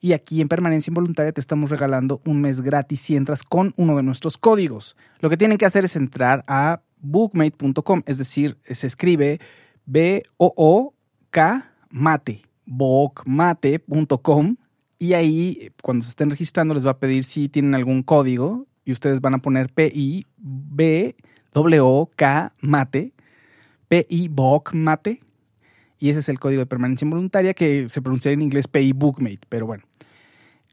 Y 0.00 0.14
aquí 0.14 0.40
en 0.40 0.48
Permanencia 0.48 0.90
Involuntaria 0.90 1.32
te 1.32 1.42
estamos 1.42 1.68
regalando 1.68 2.22
un 2.24 2.40
mes 2.40 2.62
gratis 2.62 3.00
si 3.00 3.16
entras 3.16 3.42
con 3.42 3.74
uno 3.76 3.96
de 3.96 4.02
nuestros 4.02 4.38
códigos. 4.38 4.96
Lo 5.20 5.28
que 5.28 5.36
tienen 5.36 5.58
que 5.58 5.66
hacer 5.66 5.84
es 5.84 5.94
entrar 5.94 6.42
a 6.46 6.80
bookmate.com, 7.02 8.02
es 8.06 8.18
decir, 8.18 8.58
se 8.62 8.86
escribe 8.86 9.40
B-O-O-K 9.84 11.70
mate, 11.90 12.42
bookmate.com 12.66 14.56
y 14.98 15.14
ahí 15.14 15.72
cuando 15.82 16.04
se 16.04 16.10
estén 16.10 16.30
registrando 16.30 16.74
les 16.74 16.86
va 16.86 16.92
a 16.92 16.98
pedir 16.98 17.24
si 17.24 17.48
tienen 17.48 17.74
algún 17.74 18.02
código 18.02 18.66
y 18.84 18.92
ustedes 18.92 19.20
van 19.20 19.34
a 19.34 19.38
poner 19.38 19.72
P-I 19.72 20.26
B-O-K 20.38 20.94
mate, 22.60 23.12
P-I 23.88 24.28
Book 24.28 24.70
mate 24.72 25.20
y 25.98 26.08
ese 26.08 26.20
es 26.20 26.30
el 26.30 26.38
código 26.38 26.60
de 26.60 26.66
permanencia 26.66 27.04
involuntaria 27.04 27.54
que 27.54 27.88
se 27.90 28.00
pronuncia 28.00 28.32
en 28.32 28.40
inglés 28.40 28.66
PI 28.66 28.92
Bookmate, 28.92 29.40
pero 29.48 29.66
bueno. 29.66 29.89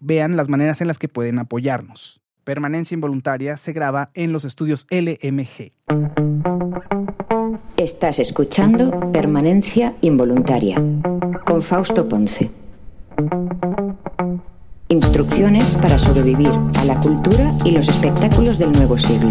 vean 0.00 0.36
las 0.36 0.48
maneras 0.48 0.80
en 0.80 0.88
las 0.88 0.98
que 0.98 1.08
pueden 1.08 1.38
apoyarnos. 1.38 2.20
Permanencia 2.42 2.94
Involuntaria 2.94 3.56
se 3.56 3.72
graba 3.72 4.10
en 4.14 4.32
los 4.32 4.44
estudios 4.44 4.86
LMG. 4.90 5.72
Estás 7.76 8.18
escuchando 8.18 9.12
Permanencia 9.12 9.94
Involuntaria 10.00 10.76
con 11.44 11.62
Fausto 11.62 12.08
Ponce. 12.08 12.50
Instrucciones 14.88 15.76
para 15.76 15.98
sobrevivir 15.98 16.50
a 16.78 16.84
la 16.84 16.98
cultura 16.98 17.52
y 17.64 17.70
los 17.70 17.88
espectáculos 17.88 18.58
del 18.58 18.72
nuevo 18.72 18.98
siglo. 18.98 19.30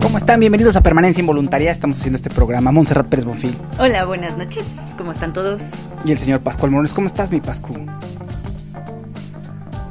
¿Cómo 0.00 0.16
están? 0.16 0.40
Bienvenidos 0.40 0.76
a 0.76 0.80
Permanencia 0.80 1.20
Involuntaria. 1.20 1.70
Estamos 1.70 1.98
haciendo 1.98 2.16
este 2.16 2.30
programa. 2.30 2.72
Montserrat 2.72 3.06
Pérez 3.06 3.24
Bonfil. 3.24 3.54
Hola, 3.78 4.04
buenas 4.06 4.38
noches. 4.38 4.64
¿Cómo 4.96 5.12
están 5.12 5.32
todos? 5.32 5.62
Y 6.04 6.12
el 6.12 6.18
señor 6.18 6.40
Pascual 6.40 6.70
Morones. 6.70 6.92
¿Cómo 6.92 7.06
estás, 7.06 7.30
mi 7.30 7.40
Pascu? 7.40 7.74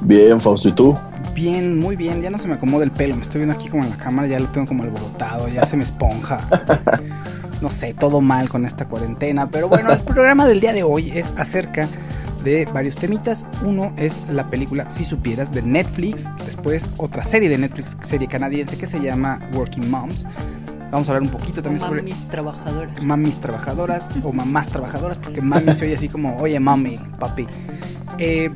Bien, 0.01 0.39
Fausto, 0.39 0.69
¿y 0.69 0.71
tú? 0.71 0.97
Bien, 1.33 1.79
muy 1.79 1.95
bien. 1.95 2.21
Ya 2.21 2.29
no 2.29 2.37
se 2.37 2.47
me 2.47 2.55
acomoda 2.55 2.83
el 2.83 2.91
pelo. 2.91 3.15
Me 3.15 3.21
estoy 3.21 3.39
viendo 3.39 3.55
aquí 3.55 3.69
como 3.69 3.83
en 3.83 3.89
la 3.89 3.97
cámara, 3.97 4.27
ya 4.27 4.39
lo 4.39 4.47
tengo 4.47 4.67
como 4.67 4.83
alborotado, 4.83 5.47
ya 5.47 5.65
se 5.65 5.77
me 5.77 5.83
esponja. 5.83 6.39
No 7.61 7.69
sé, 7.69 7.93
todo 7.93 8.21
mal 8.21 8.47
con 8.47 8.63
esta 8.63 8.85
cuarentena. 8.85 9.49
Pero 9.51 9.67
bueno, 9.67 9.91
el 9.91 9.99
programa 9.99 10.47
del 10.47 10.61
día 10.61 10.71
de 10.71 10.83
hoy 10.83 11.11
es 11.13 11.33
acerca 11.35 11.89
de 12.43 12.65
varios 12.73 12.95
temitas. 12.95 13.45
Uno 13.65 13.91
es 13.97 14.15
la 14.29 14.49
película 14.49 14.89
Si 14.89 15.03
Supieras 15.03 15.51
de 15.51 15.61
Netflix. 15.61 16.29
Después 16.45 16.87
otra 16.95 17.21
serie 17.21 17.49
de 17.49 17.57
Netflix, 17.57 17.97
serie 18.01 18.29
canadiense 18.29 18.77
que 18.77 18.87
se 18.87 19.01
llama 19.01 19.41
Working 19.53 19.89
Moms. 19.89 20.25
Vamos 20.91 21.07
a 21.07 21.11
hablar 21.11 21.23
un 21.23 21.37
poquito 21.37 21.61
también 21.61 21.81
sobre... 21.81 22.01
Mamis 22.01 22.29
trabajadoras. 22.29 23.03
Mamis 23.03 23.37
trabajadoras 23.41 24.09
o 24.23 24.31
mamás 24.31 24.67
trabajadoras, 24.69 25.17
porque 25.17 25.41
mami 25.41 25.73
se 25.73 25.85
oye 25.85 25.95
así 25.95 26.07
como, 26.07 26.37
oye 26.37 26.59
mami, 26.59 26.97
papi. 27.19 27.45
Eh, 28.17 28.49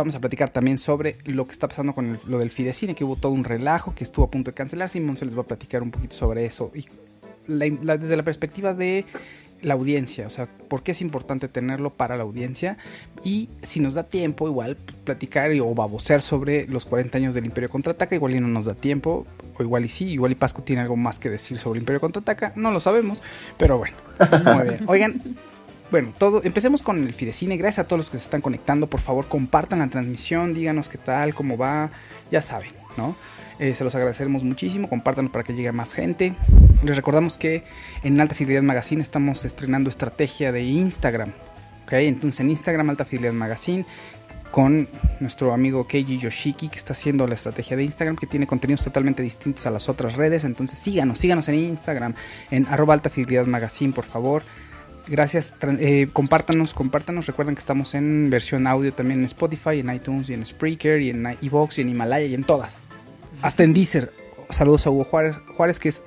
vamos 0.00 0.14
a 0.14 0.20
platicar 0.20 0.50
también 0.50 0.78
sobre 0.78 1.16
lo 1.24 1.46
que 1.46 1.52
está 1.52 1.68
pasando 1.68 1.92
con 1.92 2.18
lo 2.26 2.38
del 2.38 2.50
Fidecine, 2.50 2.94
que 2.94 3.04
hubo 3.04 3.16
todo 3.16 3.32
un 3.32 3.44
relajo, 3.44 3.94
que 3.94 4.04
estuvo 4.04 4.24
a 4.24 4.30
punto 4.30 4.50
de 4.50 4.54
cancelarse. 4.54 4.98
Simón 4.98 5.16
se 5.16 5.24
les 5.24 5.36
va 5.36 5.42
a 5.42 5.46
platicar 5.46 5.82
un 5.82 5.90
poquito 5.90 6.16
sobre 6.16 6.44
eso. 6.46 6.72
Y 6.74 6.86
desde 7.46 8.16
la 8.16 8.22
perspectiva 8.22 8.74
de 8.74 9.04
la 9.62 9.74
audiencia, 9.74 10.26
o 10.26 10.30
sea, 10.30 10.48
por 10.68 10.82
qué 10.82 10.92
es 10.92 11.02
importante 11.02 11.46
tenerlo 11.48 11.90
para 11.90 12.16
la 12.16 12.22
audiencia 12.22 12.78
y 13.22 13.50
si 13.62 13.80
nos 13.80 13.92
da 13.92 14.04
tiempo 14.04 14.48
igual 14.48 14.76
platicar 15.04 15.50
o 15.60 15.74
babosear 15.74 16.22
sobre 16.22 16.66
los 16.66 16.86
40 16.86 17.18
años 17.18 17.34
del 17.34 17.44
Imperio 17.44 17.68
Contraataca, 17.68 18.14
igual 18.14 18.34
y 18.34 18.40
no 18.40 18.48
nos 18.48 18.64
da 18.64 18.74
tiempo, 18.74 19.26
o 19.58 19.62
igual 19.62 19.84
y 19.84 19.90
sí, 19.90 20.12
igual 20.12 20.32
y 20.32 20.34
Pascu 20.34 20.62
tiene 20.62 20.80
algo 20.80 20.96
más 20.96 21.18
que 21.18 21.28
decir 21.28 21.58
sobre 21.58 21.78
el 21.78 21.82
Imperio 21.82 22.00
Contraataca, 22.00 22.54
no 22.56 22.70
lo 22.70 22.80
sabemos, 22.80 23.20
pero 23.58 23.76
bueno, 23.76 23.96
muy 24.44 24.68
bien. 24.68 24.84
Oigan, 24.86 25.22
bueno, 25.90 26.12
todo, 26.16 26.42
empecemos 26.44 26.82
con 26.82 26.98
el 27.06 27.14
Fidecine. 27.14 27.56
Gracias 27.56 27.84
a 27.84 27.88
todos 27.88 27.98
los 27.98 28.10
que 28.10 28.18
se 28.18 28.24
están 28.24 28.40
conectando. 28.40 28.86
Por 28.86 29.00
favor, 29.00 29.26
compartan 29.26 29.80
la 29.80 29.88
transmisión, 29.88 30.54
díganos 30.54 30.88
qué 30.88 30.98
tal, 30.98 31.34
cómo 31.34 31.56
va. 31.56 31.90
Ya 32.30 32.42
saben, 32.42 32.70
¿no? 32.96 33.16
Eh, 33.58 33.74
se 33.74 33.84
los 33.84 33.94
agradeceremos 33.94 34.44
muchísimo. 34.44 34.88
Compártanlo 34.88 35.30
para 35.30 35.44
que 35.44 35.54
llegue 35.54 35.72
más 35.72 35.92
gente. 35.92 36.34
Les 36.82 36.96
recordamos 36.96 37.36
que 37.36 37.64
en 38.02 38.18
Alta 38.20 38.34
Fidelidad 38.34 38.62
Magazine 38.62 39.02
estamos 39.02 39.44
estrenando 39.44 39.90
estrategia 39.90 40.52
de 40.52 40.62
Instagram. 40.62 41.32
¿ok? 41.84 41.92
Entonces 41.92 42.40
en 42.40 42.50
Instagram 42.50 42.88
Alta 42.88 43.04
Fidelidad 43.04 43.34
Magazine 43.34 43.84
con 44.50 44.88
nuestro 45.20 45.52
amigo 45.52 45.86
Keiji 45.86 46.18
Yoshiki 46.18 46.68
que 46.68 46.78
está 46.78 46.92
haciendo 46.92 47.26
la 47.26 47.34
estrategia 47.34 47.76
de 47.76 47.84
Instagram 47.84 48.16
que 48.16 48.26
tiene 48.26 48.46
contenidos 48.46 48.82
totalmente 48.82 49.22
distintos 49.22 49.66
a 49.66 49.70
las 49.70 49.88
otras 49.88 50.14
redes. 50.14 50.44
Entonces 50.44 50.78
síganos, 50.78 51.18
síganos 51.18 51.48
en 51.48 51.56
Instagram 51.56 52.14
en 52.50 52.66
arroba 52.66 52.94
Alta 52.94 53.10
Fidelidad 53.10 53.46
Magazine 53.46 53.92
por 53.92 54.04
favor. 54.04 54.42
Gracias, 55.08 55.54
eh, 55.62 56.08
compártanos, 56.12 56.74
compártanos. 56.74 57.26
Recuerden 57.26 57.54
que 57.54 57.60
estamos 57.60 57.94
en 57.94 58.30
versión 58.30 58.66
audio 58.66 58.92
también 58.92 59.20
en 59.20 59.26
Spotify, 59.26 59.80
en 59.80 59.92
iTunes 59.92 60.30
y 60.30 60.34
en 60.34 60.44
Spreaker 60.44 61.00
y 61.00 61.10
en 61.10 61.36
iVoox 61.40 61.78
y 61.78 61.80
en 61.82 61.88
Himalaya 61.88 62.26
y 62.26 62.34
en 62.34 62.44
todas. 62.44 62.78
Hasta 63.42 63.64
en 63.64 63.72
Deezer. 63.72 64.12
Saludos 64.50 64.86
a 64.86 64.90
Hugo 64.90 65.04
Juárez, 65.04 65.36
Juárez 65.56 65.78
que 65.78 65.88
es 65.88 66.02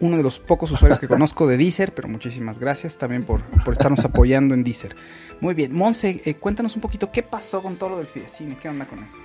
uno 0.00 0.16
de 0.16 0.22
los 0.22 0.38
pocos 0.38 0.70
usuarios 0.70 0.98
que 0.98 1.08
conozco 1.08 1.46
de 1.46 1.56
Deezer, 1.56 1.94
pero 1.94 2.08
muchísimas 2.08 2.58
gracias 2.58 2.98
también 2.98 3.24
por, 3.24 3.42
por 3.64 3.74
estarnos 3.74 4.04
apoyando 4.04 4.54
en 4.54 4.64
Deezer. 4.64 4.96
Muy 5.40 5.54
bien, 5.54 5.74
Monse, 5.74 6.22
eh, 6.24 6.34
cuéntanos 6.34 6.74
un 6.74 6.82
poquito 6.82 7.12
qué 7.12 7.22
pasó 7.22 7.62
con 7.62 7.76
todo 7.76 7.90
lo 7.90 7.98
del 7.98 8.06
Fidecine, 8.06 8.56
qué 8.60 8.68
onda 8.68 8.86
con 8.86 8.98
eso. 9.00 9.18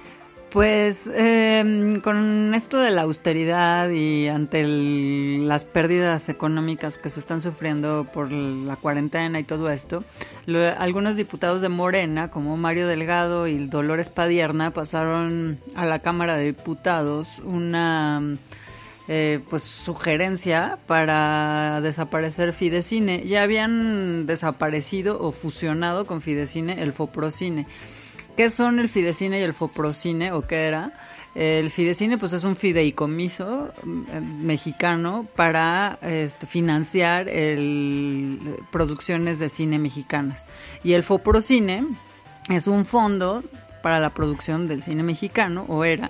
Pues 0.56 1.10
em, 1.14 2.00
con 2.00 2.56
esto 2.56 2.80
de 2.80 2.90
la 2.90 3.02
austeridad 3.02 3.90
y 3.90 4.30
ante 4.30 4.64
las 4.66 5.66
pérdidas 5.66 6.30
económicas 6.30 6.98
que 6.98 7.10
se 7.10 7.20
están 7.20 7.42
sufriendo 7.42 8.08
por 8.14 8.32
la 8.32 8.78
cuarentena 8.78 9.38
y 9.38 9.44
todo 9.44 9.70
esto, 9.70 10.06
algunos 10.78 11.18
diputados 11.18 11.62
de 11.62 11.68
Morena, 11.68 12.32
como 12.32 12.56
Mario 12.56 12.88
Delgado 12.88 13.48
y 13.48 13.68
Dolores 13.68 14.08
Padierna, 14.08 14.72
pasaron 14.72 15.60
a 15.76 15.86
la 15.86 16.00
Cámara 16.00 16.38
de 16.38 16.46
Diputados 16.46 17.40
una 17.44 18.38
eh, 19.10 19.42
pues 19.50 19.64
sugerencia 19.64 20.80
para 20.88 21.82
desaparecer 21.82 22.54
Fidecine. 22.54 23.28
Ya 23.28 23.44
habían 23.44 24.26
desaparecido 24.26 25.22
o 25.22 25.34
fusionado 25.34 26.06
con 26.06 26.22
Fidecine 26.22 26.82
el 26.82 26.94
Foprocine. 26.94 27.68
¿Qué 28.36 28.50
son 28.50 28.80
el 28.80 28.90
Fidecine 28.90 29.40
y 29.40 29.44
el 29.44 29.54
Foprocine 29.54 30.32
o 30.32 30.42
qué 30.42 30.66
era? 30.66 30.92
El 31.36 31.70
Fidecine 31.70 32.18
pues 32.18 32.34
es 32.34 32.44
un 32.44 32.56
fideicomiso 32.56 33.72
mm, 33.84 34.46
mexicano 34.46 35.28
para 35.36 36.00
este, 36.02 36.48
financiar 36.48 37.28
producciones 38.72 39.40
de 39.40 39.50
cine 39.50 39.80
mexicanas. 39.80 40.46
Y 40.84 40.94
el 40.94 41.04
Foprocine 41.04 41.88
es 42.50 42.68
un 42.68 42.86
fondo 42.86 43.44
para 43.82 44.00
la 44.00 44.10
producción 44.10 44.68
del 44.68 44.82
cine 44.82 45.04
mexicano, 45.04 45.66
o 45.68 45.84
era. 45.84 46.10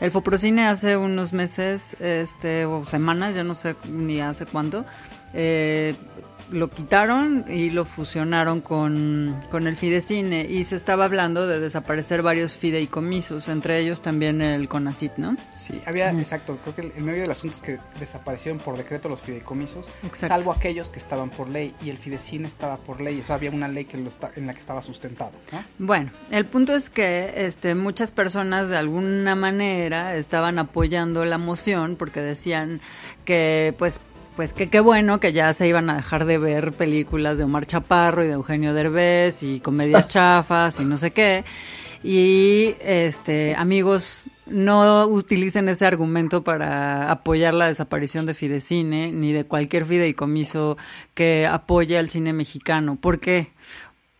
El 0.00 0.10
Foprocine 0.10 0.66
hace 0.66 0.96
unos 0.96 1.32
meses, 1.32 1.96
este, 2.00 2.66
o 2.66 2.84
semanas, 2.84 3.34
ya 3.34 3.44
no 3.44 3.54
sé 3.54 3.76
ni 3.88 4.20
hace 4.20 4.44
cuánto, 4.44 4.84
eh, 5.32 5.94
lo 6.54 6.70
quitaron 6.70 7.44
y 7.48 7.70
lo 7.70 7.84
fusionaron 7.84 8.60
con, 8.60 9.36
el 9.52 9.76
Fidecine. 9.76 10.46
Y 10.48 10.64
se 10.64 10.76
estaba 10.76 11.04
hablando 11.04 11.46
de 11.46 11.58
desaparecer 11.58 12.22
varios 12.22 12.56
fideicomisos, 12.56 13.48
entre 13.48 13.78
ellos 13.80 14.00
también 14.00 14.40
el 14.40 14.68
CONACIT, 14.68 15.16
¿no? 15.16 15.36
Sí, 15.56 15.80
había, 15.86 16.10
exacto, 16.12 16.58
creo 16.62 16.74
que 16.76 16.92
el, 16.96 17.04
medio 17.04 17.22
del 17.22 17.30
asunto 17.30 17.56
es 17.56 17.62
que 17.62 17.78
desaparecieron 17.98 18.60
por 18.60 18.76
decreto 18.76 19.08
los 19.08 19.22
fideicomisos, 19.22 19.88
salvo 20.12 20.52
aquellos 20.52 20.90
que 20.90 20.98
estaban 20.98 21.30
por 21.30 21.48
ley 21.48 21.74
y 21.82 21.90
el 21.90 21.98
Fidecine 21.98 22.46
estaba 22.46 22.76
por 22.76 23.00
ley, 23.00 23.20
o 23.20 23.24
sea, 23.24 23.36
había 23.36 23.50
una 23.50 23.68
ley 23.68 23.84
que 23.84 23.98
lo 23.98 24.08
está, 24.08 24.30
en 24.36 24.46
la 24.46 24.54
que 24.54 24.60
estaba 24.60 24.80
sustentado, 24.82 25.32
Bueno, 25.78 26.10
el 26.30 26.44
punto 26.44 26.74
es 26.74 26.88
que 26.88 27.32
este, 27.46 27.74
muchas 27.74 28.10
personas 28.10 28.68
de 28.68 28.76
alguna 28.76 29.34
manera 29.34 30.16
estaban 30.16 30.58
apoyando 30.58 31.24
la 31.24 31.38
moción 31.38 31.96
porque 31.96 32.20
decían 32.20 32.80
que 33.24 33.74
pues 33.78 34.00
pues 34.36 34.52
que 34.52 34.68
qué 34.68 34.80
bueno 34.80 35.20
que 35.20 35.32
ya 35.32 35.52
se 35.52 35.68
iban 35.68 35.88
a 35.90 35.96
dejar 35.96 36.24
de 36.24 36.38
ver 36.38 36.72
películas 36.72 37.38
de 37.38 37.44
Omar 37.44 37.66
Chaparro 37.66 38.24
y 38.24 38.26
de 38.26 38.32
Eugenio 38.32 38.74
Derbez 38.74 39.42
y 39.42 39.60
comedias 39.60 40.06
chafas 40.08 40.80
y 40.80 40.84
no 40.84 40.96
sé 40.96 41.12
qué. 41.12 41.44
Y 42.02 42.76
este 42.80 43.54
amigos, 43.54 44.26
no 44.46 45.06
utilicen 45.06 45.68
ese 45.68 45.86
argumento 45.86 46.44
para 46.44 47.10
apoyar 47.10 47.54
la 47.54 47.68
desaparición 47.68 48.26
de 48.26 48.34
Fidecine 48.34 49.10
ni 49.10 49.32
de 49.32 49.44
cualquier 49.44 49.86
fideicomiso 49.86 50.76
que 51.14 51.46
apoye 51.46 51.96
al 51.96 52.10
cine 52.10 52.32
mexicano. 52.32 52.96
¿Por 52.96 53.20
qué? 53.20 53.52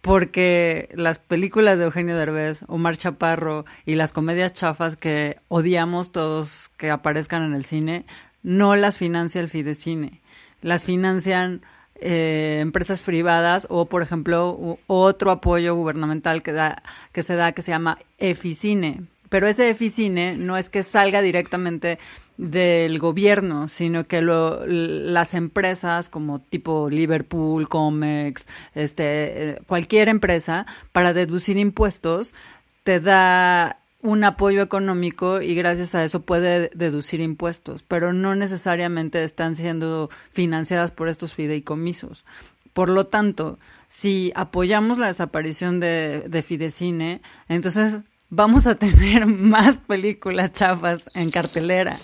Porque 0.00 0.88
las 0.94 1.18
películas 1.18 1.78
de 1.78 1.84
Eugenio 1.84 2.16
Derbez, 2.16 2.64
Omar 2.68 2.96
Chaparro 2.96 3.64
y 3.84 3.96
las 3.96 4.12
comedias 4.12 4.52
chafas 4.52 4.96
que 4.96 5.38
odiamos 5.48 6.12
todos 6.12 6.70
que 6.76 6.90
aparezcan 6.90 7.42
en 7.42 7.54
el 7.54 7.64
cine 7.64 8.06
no 8.44 8.76
las 8.76 8.98
financia 8.98 9.40
el 9.40 9.48
Fidecine, 9.48 10.20
las 10.60 10.84
financian 10.84 11.62
eh, 11.96 12.58
empresas 12.60 13.02
privadas 13.02 13.66
o, 13.70 13.86
por 13.86 14.02
ejemplo, 14.02 14.78
otro 14.86 15.30
apoyo 15.32 15.74
gubernamental 15.74 16.42
que, 16.42 16.52
da, 16.52 16.82
que 17.12 17.24
se 17.24 17.34
da 17.34 17.52
que 17.52 17.62
se 17.62 17.72
llama 17.72 17.98
Eficine. 18.18 19.02
Pero 19.28 19.48
ese 19.48 19.70
Eficine 19.70 20.36
no 20.36 20.56
es 20.56 20.68
que 20.68 20.82
salga 20.82 21.22
directamente 21.22 21.98
del 22.36 22.98
gobierno, 22.98 23.68
sino 23.68 24.04
que 24.04 24.20
lo, 24.20 24.66
las 24.66 25.34
empresas 25.34 26.08
como 26.08 26.40
tipo 26.40 26.90
Liverpool, 26.90 27.68
Comex, 27.68 28.46
este, 28.74 29.50
eh, 29.50 29.58
cualquier 29.66 30.08
empresa, 30.08 30.66
para 30.92 31.12
deducir 31.12 31.56
impuestos, 31.56 32.34
te 32.82 33.00
da 33.00 33.78
un 34.04 34.22
apoyo 34.22 34.60
económico 34.60 35.40
y 35.40 35.54
gracias 35.54 35.94
a 35.94 36.04
eso 36.04 36.20
puede 36.20 36.68
deducir 36.74 37.20
impuestos, 37.20 37.82
pero 37.82 38.12
no 38.12 38.34
necesariamente 38.34 39.24
están 39.24 39.56
siendo 39.56 40.10
financiadas 40.30 40.92
por 40.92 41.08
estos 41.08 41.32
fideicomisos. 41.32 42.26
Por 42.74 42.90
lo 42.90 43.06
tanto, 43.06 43.58
si 43.88 44.30
apoyamos 44.36 44.98
la 44.98 45.06
desaparición 45.06 45.80
de, 45.80 46.24
de 46.28 46.42
Fidecine, 46.42 47.22
entonces 47.48 48.00
vamos 48.28 48.66
a 48.66 48.74
tener 48.74 49.24
más 49.26 49.78
películas 49.78 50.52
chafas 50.52 51.16
en 51.16 51.30
cartelera 51.30 51.96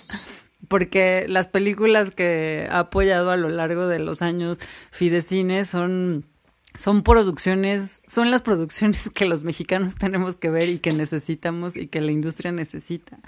porque 0.67 1.25
las 1.27 1.47
películas 1.47 2.09
que 2.09 2.67
ha 2.71 2.79
apoyado 2.79 3.29
a 3.29 3.37
lo 3.37 3.49
largo 3.49 3.87
de 3.87 3.99
los 3.99 4.21
años 4.21 4.57
Fidecine 4.91 5.65
son 5.65 6.25
son 6.73 7.03
producciones, 7.03 8.01
son 8.07 8.31
las 8.31 8.41
producciones 8.41 9.09
que 9.13 9.25
los 9.25 9.43
mexicanos 9.43 9.95
tenemos 9.95 10.35
que 10.35 10.49
ver 10.49 10.69
y 10.69 10.79
que 10.79 10.91
necesitamos 10.91 11.75
y 11.77 11.87
que 11.87 12.01
la 12.01 12.11
industria 12.11 12.51
necesita. 12.51 13.19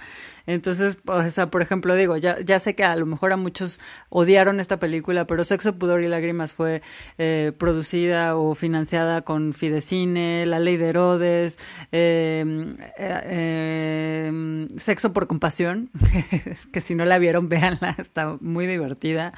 Entonces, 0.46 0.98
o 1.06 1.30
sea, 1.30 1.50
por 1.50 1.62
ejemplo, 1.62 1.96
digo, 1.96 2.18
ya, 2.18 2.40
ya 2.42 2.60
sé 2.60 2.76
que 2.76 2.84
a 2.84 2.96
lo 2.96 3.06
mejor 3.06 3.32
a 3.32 3.38
muchos 3.38 3.80
odiaron 4.10 4.60
esta 4.60 4.78
película, 4.78 5.26
pero 5.26 5.44
Sexo, 5.44 5.78
Pudor 5.78 6.04
y 6.04 6.10
Lágrimas 6.10 6.52
fue 6.52 6.82
eh, 7.18 7.54
producida 7.58 8.36
o 8.36 8.54
financiada 8.54 9.22
con 9.22 9.54
Fidecine, 9.54 10.46
La 10.46 10.60
Ley 10.60 10.78
de 10.78 10.90
Herodes, 10.90 11.60
em, 11.92 12.76
eh, 12.98 14.26
em, 14.28 14.68
Sexo 14.78 15.14
por 15.14 15.28
Compasión, 15.28 15.90
que 16.74 16.82
si 16.82 16.96
no 16.96 17.06
la 17.06 17.20
vieron, 17.20 17.48
véanla, 17.48 17.96
está 17.98 18.38
muy 18.42 18.68
divertida. 18.68 19.34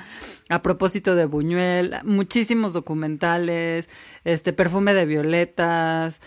A 0.49 0.61
propósito 0.61 1.15
de 1.15 1.25
Buñuel, 1.25 1.97
muchísimos 2.03 2.73
documentales, 2.73 3.89
este 4.23 4.53
Perfume 4.53 4.93
de 4.93 5.05
Violetas, 5.05 6.21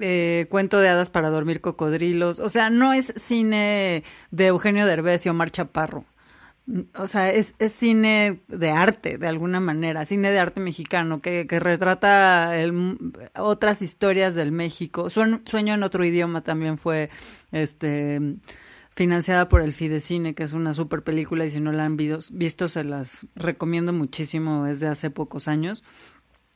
eh, 0.00 0.46
cuento 0.50 0.78
de 0.78 0.88
hadas 0.88 1.10
para 1.10 1.30
dormir 1.30 1.60
cocodrilos. 1.60 2.38
O 2.38 2.48
sea, 2.48 2.70
no 2.70 2.92
es 2.92 3.12
cine 3.16 4.04
de 4.30 4.46
Eugenio 4.46 4.86
Derbez 4.86 5.26
y 5.26 5.28
Omar 5.28 5.50
Chaparro. 5.50 6.04
O 6.94 7.06
sea, 7.06 7.32
es, 7.32 7.54
es 7.58 7.72
cine 7.72 8.42
de 8.48 8.70
arte, 8.70 9.16
de 9.16 9.26
alguna 9.26 9.58
manera, 9.58 10.04
cine 10.04 10.30
de 10.30 10.38
arte 10.38 10.60
mexicano, 10.60 11.22
que, 11.22 11.46
que 11.46 11.60
retrata 11.60 12.52
otras 13.36 13.80
historias 13.80 14.34
del 14.34 14.52
México. 14.52 15.08
Sueño, 15.08 15.74
en 15.74 15.82
otro 15.82 16.04
idioma 16.04 16.42
también 16.42 16.76
fue 16.76 17.08
este 17.52 18.20
financiada 18.94 19.48
por 19.48 19.62
el 19.62 19.72
Fidecine, 19.72 20.34
que 20.34 20.42
es 20.42 20.52
una 20.52 20.74
super 20.74 21.04
película 21.04 21.46
y 21.46 21.50
si 21.50 21.60
no 21.60 21.70
la 21.70 21.84
han 21.84 21.96
visto 21.96 22.68
se 22.68 22.82
las 22.82 23.28
recomiendo 23.36 23.92
muchísimo, 23.92 24.66
es 24.66 24.80
de 24.80 24.88
hace 24.88 25.08
pocos 25.08 25.46
años. 25.46 25.84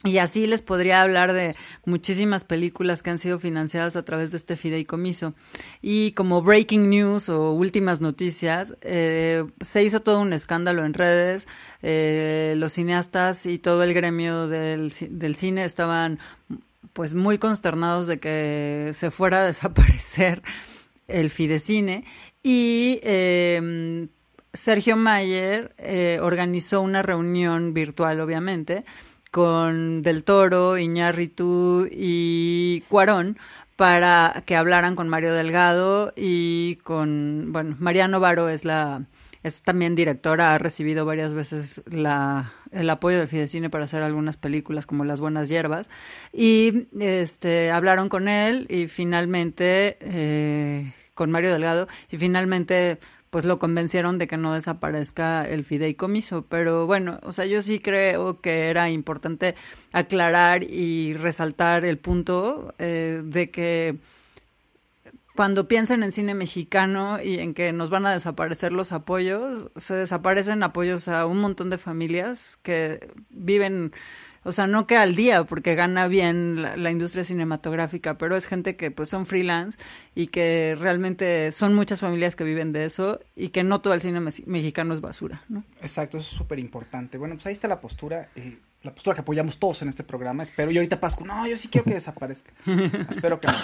Y 0.04 0.18
así 0.18 0.48
les 0.48 0.62
podría 0.62 1.00
hablar 1.00 1.32
de 1.32 1.54
muchísimas 1.84 2.42
películas 2.42 3.02
que 3.02 3.10
han 3.10 3.18
sido 3.18 3.38
financiadas 3.38 3.94
a 3.94 4.04
través 4.04 4.32
de 4.32 4.36
este 4.36 4.56
fideicomiso. 4.56 5.34
Y 5.80 6.10
como 6.12 6.42
breaking 6.42 6.90
news 6.90 7.28
o 7.28 7.52
últimas 7.52 8.00
noticias, 8.00 8.76
eh, 8.80 9.44
se 9.60 9.84
hizo 9.84 10.00
todo 10.00 10.20
un 10.20 10.32
escándalo 10.32 10.84
en 10.84 10.94
redes. 10.94 11.46
Eh, 11.82 12.54
los 12.56 12.72
cineastas 12.72 13.46
y 13.46 13.58
todo 13.58 13.84
el 13.84 13.94
gremio 13.94 14.48
del, 14.48 14.92
del 15.10 15.36
cine 15.36 15.64
estaban 15.64 16.18
pues 16.92 17.14
muy 17.14 17.38
consternados 17.38 18.08
de 18.08 18.18
que 18.18 18.90
se 18.94 19.10
fuera 19.12 19.42
a 19.42 19.46
desaparecer 19.46 20.42
el 21.06 21.30
fidecine. 21.30 22.04
Y 22.42 22.98
eh, 23.04 24.08
Sergio 24.52 24.96
Mayer 24.96 25.74
eh, 25.78 26.18
organizó 26.20 26.80
una 26.82 27.02
reunión 27.02 27.72
virtual, 27.72 28.20
obviamente, 28.20 28.84
con 29.32 30.02
Del 30.02 30.24
Toro, 30.24 30.78
Iñárritu 30.78 31.88
y 31.90 32.82
Cuarón 32.88 33.38
para 33.76 34.44
que 34.46 34.54
hablaran 34.54 34.94
con 34.94 35.08
Mario 35.08 35.32
Delgado 35.32 36.12
y 36.14 36.76
con, 36.84 37.48
bueno, 37.48 37.74
Mariano 37.80 38.20
Varo 38.20 38.50
es 38.50 38.66
la, 38.66 39.06
es 39.42 39.62
también 39.62 39.94
directora, 39.96 40.54
ha 40.54 40.58
recibido 40.58 41.06
varias 41.06 41.32
veces 41.32 41.82
la, 41.86 42.52
el 42.70 42.90
apoyo 42.90 43.18
del 43.18 43.26
Fidecine 43.26 43.70
para 43.70 43.84
hacer 43.84 44.02
algunas 44.02 44.36
películas 44.36 44.84
como 44.84 45.04
Las 45.04 45.18
Buenas 45.18 45.48
Hierbas 45.48 45.88
y 46.32 46.86
este, 47.00 47.70
hablaron 47.70 48.10
con 48.10 48.28
él 48.28 48.66
y 48.68 48.86
finalmente, 48.86 49.96
eh, 50.00 50.92
con 51.14 51.30
Mario 51.30 51.52
Delgado 51.52 51.88
y 52.10 52.18
finalmente 52.18 52.98
pues 53.32 53.46
lo 53.46 53.58
convencieron 53.58 54.18
de 54.18 54.26
que 54.26 54.36
no 54.36 54.52
desaparezca 54.52 55.48
el 55.48 55.64
fideicomiso. 55.64 56.42
Pero 56.50 56.86
bueno, 56.86 57.18
o 57.22 57.32
sea, 57.32 57.46
yo 57.46 57.62
sí 57.62 57.78
creo 57.78 58.42
que 58.42 58.68
era 58.68 58.90
importante 58.90 59.54
aclarar 59.90 60.64
y 60.64 61.14
resaltar 61.14 61.86
el 61.86 61.96
punto 61.96 62.74
eh, 62.78 63.22
de 63.24 63.50
que 63.50 63.96
cuando 65.34 65.66
piensen 65.66 66.02
en 66.02 66.12
cine 66.12 66.34
mexicano 66.34 67.22
y 67.22 67.38
en 67.38 67.54
que 67.54 67.72
nos 67.72 67.88
van 67.88 68.04
a 68.04 68.12
desaparecer 68.12 68.70
los 68.70 68.92
apoyos, 68.92 69.70
se 69.76 69.94
desaparecen 69.94 70.62
apoyos 70.62 71.08
a 71.08 71.24
un 71.24 71.38
montón 71.38 71.70
de 71.70 71.78
familias 71.78 72.58
que 72.62 73.08
viven 73.30 73.92
o 74.44 74.52
sea, 74.52 74.66
no 74.66 74.86
que 74.86 74.96
al 74.96 75.14
día, 75.14 75.44
porque 75.44 75.74
gana 75.74 76.08
bien 76.08 76.62
la, 76.62 76.90
industria 76.90 77.24
cinematográfica, 77.24 78.18
pero 78.18 78.36
es 78.36 78.46
gente 78.46 78.76
que 78.76 78.90
pues 78.90 79.08
son 79.08 79.26
freelance 79.26 79.78
y 80.14 80.28
que 80.28 80.76
realmente 80.78 81.52
son 81.52 81.74
muchas 81.74 82.00
familias 82.00 82.36
que 82.36 82.44
viven 82.44 82.72
de 82.72 82.84
eso 82.84 83.20
y 83.36 83.50
que 83.50 83.62
no 83.62 83.80
todo 83.80 83.94
el 83.94 84.02
cine 84.02 84.20
mexicano 84.20 84.94
es 84.94 85.00
basura, 85.00 85.42
¿no? 85.48 85.64
Exacto, 85.80 86.18
eso 86.18 86.26
es 86.28 86.36
súper 86.36 86.58
importante. 86.58 87.18
Bueno, 87.18 87.34
pues 87.36 87.46
ahí 87.46 87.52
está 87.52 87.68
la 87.68 87.80
postura. 87.80 88.28
Eh, 88.36 88.58
la 88.82 88.92
postura 88.92 89.14
que 89.14 89.20
apoyamos 89.20 89.58
todos 89.58 89.82
en 89.82 89.88
este 89.88 90.02
programa, 90.02 90.42
espero. 90.42 90.70
Y 90.70 90.76
ahorita 90.76 90.98
Pascu, 90.98 91.24
no, 91.24 91.46
yo 91.46 91.56
sí 91.56 91.68
quiero 91.68 91.84
que 91.84 91.94
desaparezca. 91.94 92.52
espero 93.10 93.40
que 93.40 93.46
no, 93.46 93.54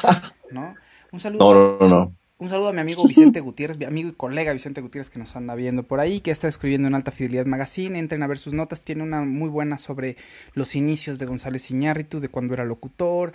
¿no? 0.51 0.75
Un 1.11 1.21
saludo. 1.21 1.55
No, 1.55 1.79
no, 1.81 1.89
no. 1.89 2.15
Un 2.41 2.49
saludo 2.49 2.69
a 2.69 2.73
mi 2.73 2.81
amigo 2.81 3.05
Vicente 3.09 3.41
Gutiérrez, 3.41 3.79
mi 3.79 3.85
amigo 3.85 4.09
y 4.09 4.13
colega 4.13 4.53
Vicente 4.53 4.81
Gutiérrez 4.81 5.11
que 5.11 5.19
nos 5.19 5.35
anda 5.35 5.57
viendo 5.57 5.83
por 5.83 5.99
ahí, 5.99 6.21
que 6.21 6.31
está 6.31 6.47
escribiendo 6.47 6.87
en 6.87 6.95
Alta 6.95 7.11
Fidelidad 7.11 7.47
Magazine. 7.47 7.99
Entren 7.99 8.23
a 8.23 8.29
ver 8.29 8.39
sus 8.39 8.55
notas. 8.55 8.81
Tiene 8.83 9.03
una 9.03 9.23
muy 9.23 9.49
buena 9.49 9.79
sobre 9.79 10.17
los 10.55 10.77
inicios 10.77 11.19
de 11.19 11.27
González 11.27 11.69
Iñárritu, 11.73 12.21
de 12.21 12.29
cuando 12.29 12.55
era 12.55 12.65
locutor. 12.65 13.33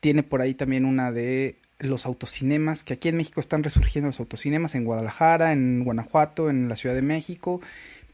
Tiene 0.00 0.22
por 0.22 0.40
ahí 0.40 0.54
también 0.54 0.86
una 0.86 1.12
de 1.12 1.58
los 1.78 2.06
autocinemas, 2.06 2.82
que 2.82 2.94
aquí 2.94 3.10
en 3.10 3.18
México 3.18 3.40
están 3.40 3.62
resurgiendo 3.62 4.06
los 4.06 4.20
autocinemas, 4.20 4.74
en 4.74 4.84
Guadalajara, 4.84 5.52
en 5.52 5.84
Guanajuato, 5.84 6.48
en 6.48 6.70
la 6.70 6.76
Ciudad 6.76 6.94
de 6.94 7.02
México. 7.02 7.60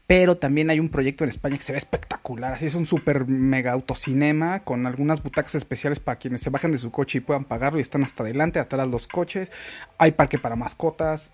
Pero 0.05 0.35
también 0.35 0.69
hay 0.69 0.79
un 0.79 0.89
proyecto 0.89 1.23
en 1.23 1.29
España 1.29 1.57
que 1.57 1.63
se 1.63 1.71
ve 1.71 1.77
espectacular. 1.77 2.53
Así 2.53 2.65
es 2.65 2.75
un 2.75 2.85
super 2.85 3.25
mega 3.25 3.71
autocinema 3.71 4.63
con 4.63 4.85
algunas 4.85 5.23
butacas 5.23 5.55
especiales 5.55 5.99
para 5.99 6.19
quienes 6.19 6.41
se 6.41 6.49
bajan 6.49 6.71
de 6.71 6.77
su 6.77 6.91
coche 6.91 7.19
y 7.19 7.21
puedan 7.21 7.45
pagarlo 7.45 7.79
y 7.79 7.81
están 7.81 8.03
hasta 8.03 8.23
adelante, 8.23 8.59
atrás 8.59 8.87
los 8.87 9.07
coches. 9.07 9.51
Hay 9.97 10.11
parque 10.11 10.37
para 10.37 10.55
mascotas 10.55 11.31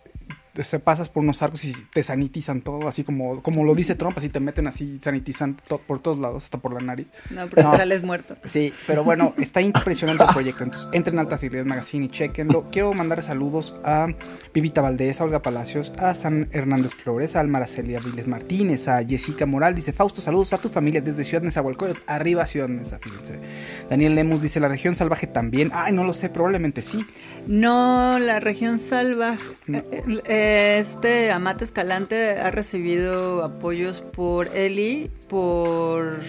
se 0.55 0.79
pasas 0.79 1.09
por 1.09 1.23
unos 1.23 1.41
arcos 1.41 1.65
y 1.65 1.73
te 1.93 2.03
sanitizan 2.03 2.61
todo, 2.61 2.87
así 2.87 3.03
como, 3.03 3.41
como 3.41 3.63
lo 3.63 3.75
dice 3.75 3.95
Trump, 3.99 4.17
así 4.17 4.29
te 4.29 4.39
meten 4.39 4.67
así, 4.67 4.99
sanitizan 5.01 5.57
por 5.87 5.99
todos 5.99 6.19
lados, 6.19 6.43
hasta 6.45 6.57
por 6.57 6.73
la 6.73 6.79
nariz. 6.79 7.07
No, 7.29 7.47
pero 7.47 7.75
sales 7.75 8.03
muerto. 8.03 8.35
Sí, 8.45 8.73
pero 8.87 9.03
bueno, 9.03 9.33
está 9.39 9.61
impresionante 9.61 10.23
el 10.23 10.29
proyecto. 10.29 10.63
Entonces, 10.63 10.89
entren 10.93 11.17
a 11.17 11.21
Alta 11.21 11.37
Fidelidad 11.37 11.65
Magazine 11.65 12.05
y 12.05 12.09
chequenlo. 12.09 12.69
Quiero 12.71 12.93
mandar 12.93 13.23
saludos 13.23 13.75
a 13.83 14.07
Vivita 14.53 14.81
Valdés, 14.81 15.21
a 15.21 15.23
Olga 15.23 15.41
Palacios, 15.41 15.93
a 15.97 16.13
San 16.13 16.49
Hernández 16.51 16.93
Flores, 16.93 17.35
a 17.35 17.39
Almaracelia 17.41 17.99
Viles 17.99 18.27
Martínez, 18.27 18.87
a 18.87 19.03
Jessica 19.03 19.45
Moral. 19.45 19.75
Dice 19.75 19.93
Fausto, 19.93 20.21
saludos 20.21 20.53
a 20.53 20.57
tu 20.57 20.69
familia 20.69 21.01
desde 21.01 21.23
Ciudad 21.23 21.43
Nezahualcóyotl, 21.43 22.01
arriba 22.07 22.45
Ciudad 22.45 22.67
Neza, 22.67 22.99
fíjense. 22.99 23.39
Daniel 23.89 24.15
Lemus 24.15 24.41
dice, 24.41 24.59
la 24.59 24.67
región 24.67 24.95
salvaje 24.95 25.27
también. 25.27 25.71
Ay, 25.73 25.93
no 25.93 26.03
lo 26.03 26.13
sé, 26.13 26.29
probablemente 26.29 26.81
sí. 26.81 27.05
No, 27.47 28.19
la 28.19 28.39
región 28.39 28.77
salvaje. 28.77 29.43
Eh, 29.67 30.03
eh, 30.25 30.38
este 30.39 31.31
Amate 31.31 31.63
Escalante 31.63 32.39
ha 32.39 32.51
recibido 32.51 33.43
apoyos 33.43 34.01
por 34.01 34.55
Eli, 34.55 35.11
por 35.27 36.19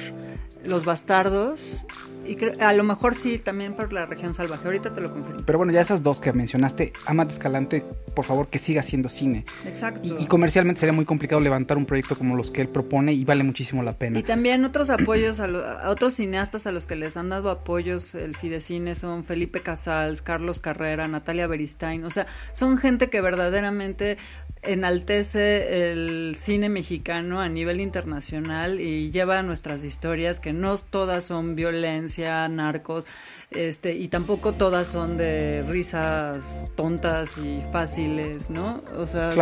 Los 0.65 0.85
Bastardos 0.85 1.87
y 2.31 2.63
a 2.63 2.73
lo 2.73 2.85
mejor 2.85 3.17
sí, 3.17 3.39
también 3.39 3.75
por 3.75 3.93
la 3.93 4.07
región 4.07 4.35
salvaje. 4.35 4.65
Ahorita 4.65 4.95
te 4.95 5.01
lo 5.01 5.13
confirmo. 5.13 5.43
Pero 5.45 5.59
bueno, 5.59 5.73
ya 5.73 5.81
esas 5.81 6.03
dos 6.03 6.21
que 6.21 6.33
mencionaste, 6.33 6.93
Amate 7.05 7.33
Escalante, 7.33 7.85
por 8.15 8.25
favor, 8.25 8.47
que 8.47 8.61
siga 8.61 8.81
haciendo 8.83 9.09
cine. 9.09 9.45
Exacto. 9.67 10.01
Y, 10.05 10.27
comercialmente 10.27 10.79
sería 10.79 10.93
muy 10.93 11.05
complicado 11.05 11.41
levantar 11.41 11.77
un 11.77 11.87
proyecto 11.87 12.17
como 12.17 12.37
los 12.37 12.53
que 12.53 12.63
él 12.63 12.69
propone 12.69 13.13
y 13.13 13.25
vale 13.25 13.43
muchísimo 13.43 13.83
la 13.83 13.99
pena. 13.99 14.21
Y 14.21 14.23
también 14.23 14.65
otros 14.65 14.91
apoyos 14.91 15.41
a, 15.41 15.91
otros 15.91 16.15
cineastas 16.15 16.67
a 16.67 16.73
los 16.73 16.87
que 16.87 16.95
les 16.95 17.17
han 17.17 17.31
dado 17.31 17.51
apoyos 17.51 18.15
el 18.15 18.37
Fidecine 18.37 18.95
son 18.95 19.25
Felipe 19.25 19.61
Casals, 19.61 20.23
Carlos 20.23 20.61
Carrera, 20.61 21.09
Natalia 21.09 21.49
Beristain. 21.49 22.05
O 22.05 22.11
sea, 22.11 22.29
son 22.53 22.79
gente 22.79 23.11
que 23.11 23.21
verdaderamente 23.21 24.19
enaltece 24.63 25.91
el 25.91 26.35
cine 26.37 26.69
mexicano 26.69 27.41
a 27.41 27.49
nivel 27.49 27.81
internacional 27.81 28.79
y 28.81 29.11
lleva 29.11 29.43
nuestras 29.43 29.85
historias 29.85 30.39
que 30.39 30.53
no 30.53 30.77
todas 30.77 31.25
son 31.25 31.57
violencia, 31.57 32.20
narcos, 32.49 33.07
este, 33.51 33.95
y 33.95 34.09
tampoco 34.09 34.53
todas 34.53 34.87
son 34.87 35.17
de 35.17 35.65
risas 35.67 36.71
tontas 36.77 37.37
y 37.37 37.61
fáciles, 37.73 38.49
¿no? 38.51 38.81
O 38.97 39.07
sea, 39.07 39.33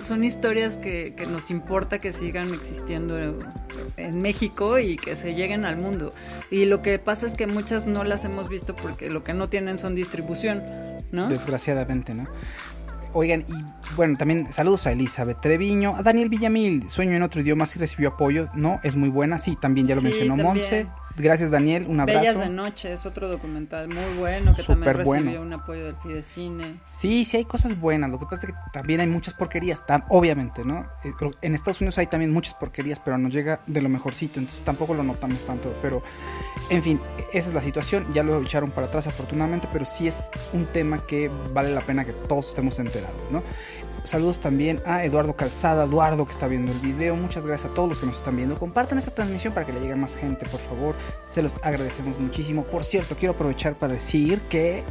son, 0.00 0.24
historias 0.24 0.76
que, 0.76 1.14
que, 1.16 1.26
nos 1.26 1.50
importa 1.50 1.98
que 1.98 2.12
sigan 2.12 2.52
existiendo 2.54 3.18
en 3.96 4.22
México 4.22 4.78
y 4.78 4.96
que 4.96 5.14
se 5.14 5.34
lleguen 5.34 5.64
al 5.64 5.76
mundo. 5.76 6.12
Y 6.50 6.64
lo 6.64 6.82
que 6.82 6.98
pasa 6.98 7.26
es 7.26 7.34
que 7.34 7.46
muchas 7.46 7.86
no 7.86 8.04
las 8.04 8.24
hemos 8.24 8.48
visto 8.48 8.74
porque 8.74 9.10
lo 9.10 9.22
que 9.22 9.32
no 9.32 9.48
tienen 9.48 9.78
son 9.78 9.94
distribución, 9.94 10.62
¿no? 11.12 11.28
Desgraciadamente, 11.28 12.14
¿no? 12.14 12.24
Oigan, 13.14 13.44
y 13.46 13.94
bueno, 13.94 14.16
también 14.16 14.52
saludos 14.52 14.86
a 14.86 14.92
Elizabeth 14.92 15.40
Treviño, 15.40 15.96
a 15.96 16.02
Daniel 16.02 16.30
Villamil, 16.30 16.88
Sueño 16.88 17.12
en 17.12 17.22
otro 17.22 17.42
idioma, 17.42 17.66
sí 17.66 17.78
recibió 17.78 18.10
apoyo, 18.10 18.48
¿no? 18.54 18.80
Es 18.82 18.96
muy 18.96 19.10
buena, 19.10 19.38
sí, 19.38 19.56
también 19.60 19.86
ya 19.86 19.94
lo 19.94 20.02
mencionó 20.02 20.36
Monse. 20.36 20.86
Gracias, 21.16 21.50
Daniel. 21.50 21.86
Un 21.88 22.00
abrazo. 22.00 22.20
Bellas 22.20 22.38
de 22.38 22.48
Noche 22.48 22.92
es 22.92 23.06
otro 23.06 23.28
documental 23.28 23.88
muy 23.88 24.04
bueno 24.18 24.54
que 24.54 24.62
también 24.62 24.94
recibió 24.94 25.42
un 25.42 25.52
apoyo 25.52 25.84
del 25.84 25.96
Fidecine. 25.96 26.80
Sí, 26.92 27.24
sí 27.24 27.36
hay 27.36 27.44
cosas 27.44 27.78
buenas. 27.78 28.10
Lo 28.10 28.18
que 28.18 28.26
pasa 28.26 28.46
es 28.46 28.52
que 28.52 28.58
también 28.72 29.00
hay 29.00 29.06
muchas 29.06 29.34
porquerías, 29.34 29.84
obviamente, 30.08 30.64
¿no? 30.64 30.86
Eh, 31.04 31.12
en 31.42 31.54
Estados 31.54 31.80
Unidos 31.80 31.98
hay 31.98 32.06
también 32.06 32.32
muchas 32.32 32.54
porquerías, 32.54 33.00
pero 33.00 33.18
nos 33.18 33.32
llega 33.32 33.60
de 33.66 33.82
lo 33.82 33.88
mejorcito, 33.88 34.38
entonces 34.38 34.64
tampoco 34.64 34.94
lo 34.94 35.02
notamos 35.02 35.44
tanto. 35.44 35.74
Pero, 35.82 36.02
en 36.70 36.82
fin, 36.82 37.00
esa 37.32 37.48
es 37.48 37.54
la 37.54 37.60
situación. 37.60 38.06
Ya 38.12 38.22
lo 38.22 38.40
echaron 38.42 38.70
para 38.70 38.86
atrás, 38.86 39.06
afortunadamente, 39.06 39.68
pero 39.72 39.84
sí 39.84 40.08
es 40.08 40.30
un 40.52 40.64
tema 40.66 40.98
que 41.06 41.30
vale 41.52 41.74
la 41.74 41.82
pena 41.82 42.04
que 42.04 42.12
todos 42.12 42.48
estemos 42.48 42.78
enterados, 42.78 43.20
¿no? 43.30 43.42
Saludos 44.04 44.40
también 44.40 44.80
a 44.84 45.04
Eduardo 45.04 45.34
Calzada, 45.34 45.84
Eduardo 45.84 46.26
que 46.26 46.32
está 46.32 46.48
viendo 46.48 46.72
el 46.72 46.78
video. 46.78 47.14
Muchas 47.14 47.46
gracias 47.46 47.70
a 47.70 47.74
todos 47.74 47.88
los 47.88 47.98
que 48.00 48.06
nos 48.06 48.16
están 48.16 48.36
viendo. 48.36 48.56
Compartan 48.56 48.98
esta 48.98 49.12
transmisión 49.12 49.54
para 49.54 49.64
que 49.64 49.72
le 49.72 49.80
llegue 49.80 49.92
a 49.92 49.96
más 49.96 50.14
gente, 50.16 50.44
por 50.46 50.60
favor. 50.60 50.94
Se 51.30 51.42
los 51.42 51.52
agradecemos 51.62 52.18
muchísimo. 52.18 52.64
Por 52.64 52.84
cierto, 52.84 53.14
quiero 53.16 53.34
aprovechar 53.34 53.74
para 53.74 53.94
decir 53.94 54.40
que 54.42 54.82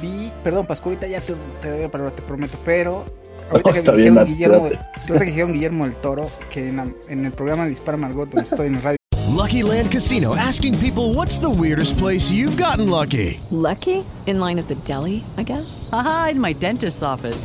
vi, 0.00 0.32
perdón, 0.42 0.66
Pascualita, 0.66 1.06
ya 1.06 1.20
te, 1.20 1.34
te 1.60 1.70
doy 1.70 1.82
la 1.82 1.90
palabra, 1.90 2.14
te 2.14 2.22
prometo, 2.22 2.58
pero 2.64 3.04
ahorita 3.50 3.72
que, 3.72 3.80
dijeron 3.80 4.24
Guillermo, 4.26 4.56
ahorita 4.56 5.18
que 5.18 5.24
dijeron 5.24 5.52
Guillermo 5.52 5.84
del 5.84 5.94
Toro, 5.96 6.30
que 6.50 6.68
en, 6.68 6.96
en 7.08 7.24
el 7.24 7.32
programa 7.32 7.66
Dispara 7.66 7.96
Margot, 7.96 8.28
donde 8.28 8.42
estoy 8.42 8.66
en 8.66 8.76
el 8.76 8.82
radio. 8.82 8.96
Lucky 9.28 9.62
Land 9.62 9.90
Casino, 9.90 10.36
asking 10.36 10.78
people 10.78 11.14
what's 11.14 11.38
the 11.38 11.48
weirdest 11.48 11.96
place 11.96 12.30
you've 12.30 12.56
gotten 12.56 12.88
lucky. 12.88 13.40
Lucky? 13.50 14.04
In 14.26 14.38
line 14.38 14.58
at 14.58 14.68
the 14.68 14.76
deli, 14.84 15.24
I 15.36 15.42
guess? 15.42 15.88
Aha, 15.92 16.28
in 16.32 16.40
my 16.40 16.52
dentist's 16.52 17.02
office. 17.02 17.44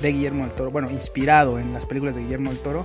de 0.00 0.12
Guillermo 0.12 0.44
del 0.44 0.52
Toro, 0.52 0.70
bueno, 0.70 0.90
inspirado 0.90 1.58
en 1.58 1.72
las 1.72 1.86
películas 1.86 2.16
de 2.16 2.22
Guillermo 2.22 2.50
del 2.50 2.58
Toro, 2.58 2.84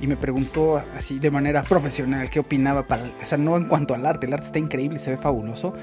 y 0.00 0.06
me 0.06 0.16
preguntó 0.16 0.82
así 0.96 1.18
de 1.18 1.30
manera 1.30 1.62
profesional 1.62 2.28
qué 2.30 2.40
opinaba 2.40 2.86
para, 2.86 3.04
o 3.04 3.24
sea, 3.24 3.38
no 3.38 3.56
en 3.56 3.64
cuanto 3.64 3.94
al 3.94 4.04
arte, 4.04 4.26
el 4.26 4.32
arte 4.32 4.46
está 4.46 4.58
increíble, 4.58 4.98
se 4.98 5.10
ve 5.10 5.16
fabuloso, 5.16 5.74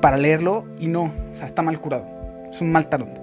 para 0.00 0.16
leerlo 0.16 0.66
y 0.78 0.86
no, 0.86 1.12
o 1.32 1.34
sea, 1.34 1.46
está 1.46 1.62
mal 1.62 1.80
curado, 1.80 2.06
es 2.50 2.60
un 2.60 2.70
mal 2.70 2.88
tarot, 2.88 3.20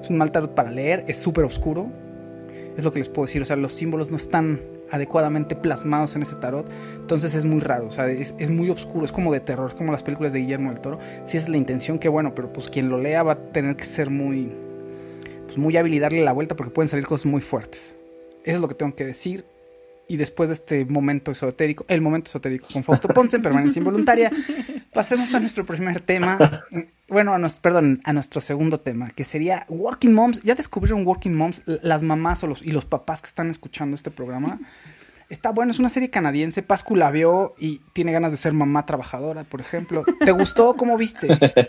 es 0.00 0.10
un 0.10 0.18
mal 0.18 0.32
tarot 0.32 0.54
para 0.54 0.70
leer, 0.70 1.04
es 1.08 1.18
súper 1.18 1.44
oscuro, 1.44 1.88
es 2.76 2.84
lo 2.84 2.92
que 2.92 2.98
les 2.98 3.08
puedo 3.08 3.26
decir, 3.26 3.42
o 3.42 3.44
sea, 3.44 3.56
los 3.56 3.72
símbolos 3.72 4.10
no 4.10 4.16
están 4.16 4.60
adecuadamente 4.90 5.54
plasmados 5.54 6.16
en 6.16 6.22
ese 6.22 6.36
tarot, 6.36 6.68
entonces 7.00 7.34
es 7.34 7.44
muy 7.44 7.60
raro, 7.60 7.86
o 7.86 7.90
sea, 7.90 8.08
es, 8.08 8.50
muy 8.50 8.70
oscuro, 8.70 9.04
es 9.04 9.12
como 9.12 9.32
de 9.32 9.40
terror, 9.40 9.70
es 9.70 9.76
como 9.76 9.92
las 9.92 10.02
películas 10.02 10.32
de 10.32 10.40
Guillermo 10.40 10.70
del 10.70 10.80
Toro, 10.80 10.98
si 11.24 11.36
es 11.36 11.48
la 11.48 11.56
intención, 11.56 11.98
que 11.98 12.08
bueno, 12.08 12.34
pero 12.34 12.52
pues 12.52 12.68
quien 12.68 12.88
lo 12.88 12.98
lea 12.98 13.22
va 13.22 13.32
a 13.32 13.36
tener 13.36 13.76
que 13.76 13.84
ser 13.84 14.10
muy 14.10 14.52
pues, 15.50 15.58
muy 15.58 15.76
hábil 15.76 15.94
y 15.94 15.98
darle 15.98 16.24
la 16.24 16.32
vuelta 16.32 16.54
porque 16.54 16.72
pueden 16.72 16.88
salir 16.88 17.06
cosas 17.06 17.26
muy 17.26 17.40
fuertes. 17.40 17.96
Eso 18.44 18.56
es 18.56 18.60
lo 18.60 18.68
que 18.68 18.74
tengo 18.74 18.94
que 18.94 19.04
decir. 19.04 19.44
Y 20.06 20.16
después 20.16 20.48
de 20.48 20.54
este 20.54 20.84
momento 20.84 21.30
esotérico, 21.30 21.84
el 21.88 22.00
momento 22.00 22.28
esotérico 22.28 22.66
con 22.72 22.82
Fausto 22.82 23.08
Ponce 23.08 23.36
en 23.36 23.42
permanencia 23.42 23.78
involuntaria, 23.78 24.30
pasemos 24.92 25.32
a 25.34 25.40
nuestro 25.40 25.64
primer 25.64 26.00
tema. 26.00 26.38
Bueno, 27.08 27.32
a 27.34 27.38
nuestro, 27.38 27.62
perdón, 27.62 28.00
a 28.04 28.12
nuestro 28.12 28.40
segundo 28.40 28.80
tema, 28.80 29.10
que 29.10 29.24
sería 29.24 29.66
Working 29.68 30.12
Moms. 30.12 30.40
¿Ya 30.42 30.54
descubrieron 30.54 31.06
Working 31.06 31.34
Moms? 31.34 31.62
Las 31.66 32.02
mamás 32.02 32.42
o 32.42 32.48
los, 32.48 32.62
y 32.62 32.70
los 32.70 32.84
papás 32.84 33.22
que 33.22 33.28
están 33.28 33.50
escuchando 33.50 33.94
este 33.94 34.10
programa. 34.10 34.60
Está 35.28 35.50
bueno, 35.50 35.70
es 35.70 35.78
una 35.78 35.88
serie 35.88 36.10
canadiense. 36.10 36.62
Pascu 36.62 36.96
la 36.96 37.12
vio 37.12 37.54
y 37.58 37.80
tiene 37.92 38.10
ganas 38.10 38.32
de 38.32 38.36
ser 38.36 38.52
mamá 38.52 38.86
trabajadora, 38.86 39.44
por 39.44 39.60
ejemplo. 39.60 40.04
¿Te 40.24 40.32
gustó? 40.32 40.74
¿Cómo 40.74 40.96
viste 40.96 41.28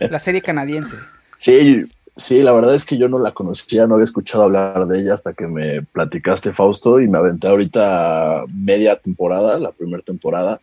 la 0.10 0.20
serie 0.20 0.42
canadiense? 0.42 0.96
Sí, 1.38 1.86
Sí, 2.22 2.44
la 2.44 2.52
verdad 2.52 2.76
es 2.76 2.86
que 2.86 3.00
yo 3.00 3.10
no 3.10 3.18
la 3.18 3.32
conocía, 3.32 3.88
no 3.88 3.96
había 3.96 4.04
escuchado 4.04 4.44
hablar 4.44 4.86
de 4.86 5.00
ella 5.00 5.16
hasta 5.16 5.34
que 5.34 5.48
me 5.48 5.82
platicaste, 5.82 6.54
Fausto, 6.54 7.02
y 7.02 7.08
me 7.08 7.18
aventé 7.18 7.48
ahorita 7.48 8.44
media 8.54 8.96
temporada, 8.96 9.58
la 9.58 9.72
primera 9.72 10.04
temporada. 10.04 10.62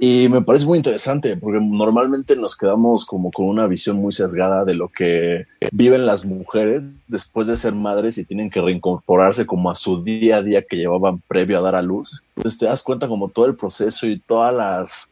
Y 0.00 0.28
me 0.28 0.40
parece 0.42 0.66
muy 0.66 0.78
interesante 0.78 1.36
porque 1.36 1.60
normalmente 1.60 2.34
nos 2.34 2.56
quedamos 2.56 3.06
como 3.06 3.30
con 3.30 3.46
una 3.46 3.68
visión 3.68 3.98
muy 3.98 4.10
sesgada 4.10 4.64
de 4.64 4.74
lo 4.74 4.88
que 4.88 5.46
viven 5.70 6.06
las 6.06 6.24
mujeres 6.24 6.82
después 7.06 7.46
de 7.46 7.56
ser 7.56 7.72
madres 7.72 8.18
y 8.18 8.24
tienen 8.24 8.50
que 8.50 8.60
reincorporarse 8.60 9.46
como 9.46 9.70
a 9.70 9.76
su 9.76 10.02
día 10.02 10.38
a 10.38 10.42
día 10.42 10.62
que 10.62 10.76
llevaban 10.76 11.22
previo 11.28 11.58
a 11.58 11.62
dar 11.62 11.76
a 11.76 11.82
luz. 11.82 12.20
Entonces 12.34 12.58
te 12.58 12.66
das 12.66 12.82
cuenta 12.82 13.06
como 13.06 13.28
todo 13.28 13.46
el 13.46 13.54
proceso 13.54 14.08
y 14.08 14.18
todas 14.18 14.52
las 14.52 15.08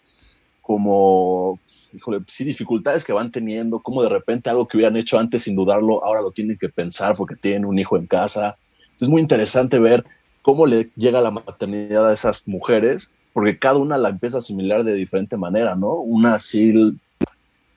como 0.61 1.61
híjole, 1.93 2.21
sí, 2.27 2.45
dificultades 2.45 3.05
que 3.05 3.13
van 3.13 3.31
teniendo, 3.31 3.81
como 3.81 4.03
de 4.03 4.09
repente 4.09 4.51
algo 4.51 4.67
que 4.67 4.77
hubieran 4.77 4.97
hecho 4.97 5.19
antes 5.19 5.43
sin 5.43 5.57
dudarlo, 5.57 6.05
ahora 6.05 6.21
lo 6.21 6.31
tienen 6.31 6.59
que 6.59 6.69
pensar 6.69 7.17
porque 7.17 7.37
tienen 7.37 7.65
un 7.65 7.79
hijo 7.79 7.97
en 7.97 8.07
casa. 8.07 8.57
Es 9.01 9.09
muy 9.09 9.21
interesante 9.21 9.79
ver 9.79 10.05
cómo 10.43 10.67
le 10.67 10.91
llega 10.97 11.21
la 11.21 11.31
maternidad 11.31 12.09
a 12.09 12.15
esas 12.15 12.47
mujeres, 12.47 13.11
porque 13.33 13.59
cada 13.59 13.79
una 13.79 13.99
la 13.99 14.09
empieza 14.09 14.39
a 14.39 14.41
asimilar 14.41 14.85
de 14.85 14.95
diferente 14.95 15.37
manera, 15.37 15.77
¿no? 15.77 16.01
Una 16.01 16.35
así 16.35 16.75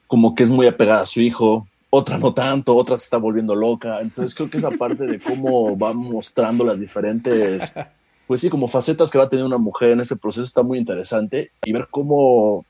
como 0.08 0.36
que 0.36 0.44
es 0.44 0.50
muy 0.50 0.68
apegada 0.68 1.02
a 1.02 1.06
su 1.06 1.22
hijo, 1.22 1.68
otra 1.90 2.18
no 2.18 2.34
tanto, 2.34 2.76
otra 2.76 2.98
se 2.98 3.04
está 3.04 3.18
volviendo 3.18 3.56
loca. 3.56 4.00
Entonces 4.00 4.36
creo 4.36 4.50
que 4.50 4.58
esa 4.58 4.72
parte 4.72 5.06
de 5.06 5.20
cómo 5.20 5.78
va 5.78 5.94
mostrando 5.94 6.66
las 6.66 6.80
diferentes, 6.80 7.74
pues 8.26 8.42
sí, 8.42 8.50
como 8.50 8.68
facetas 8.68 9.12
que 9.12 9.18
va 9.18 9.26
a 9.26 9.30
tener 9.30 9.46
una 9.46 9.58
mujer 9.58 9.92
en 9.92 10.00
este 10.00 10.16
proceso 10.16 10.44
está 10.44 10.64
muy 10.64 10.80
interesante 10.80 11.52
y 11.64 11.74
ver 11.74 11.88
cómo 11.92 12.66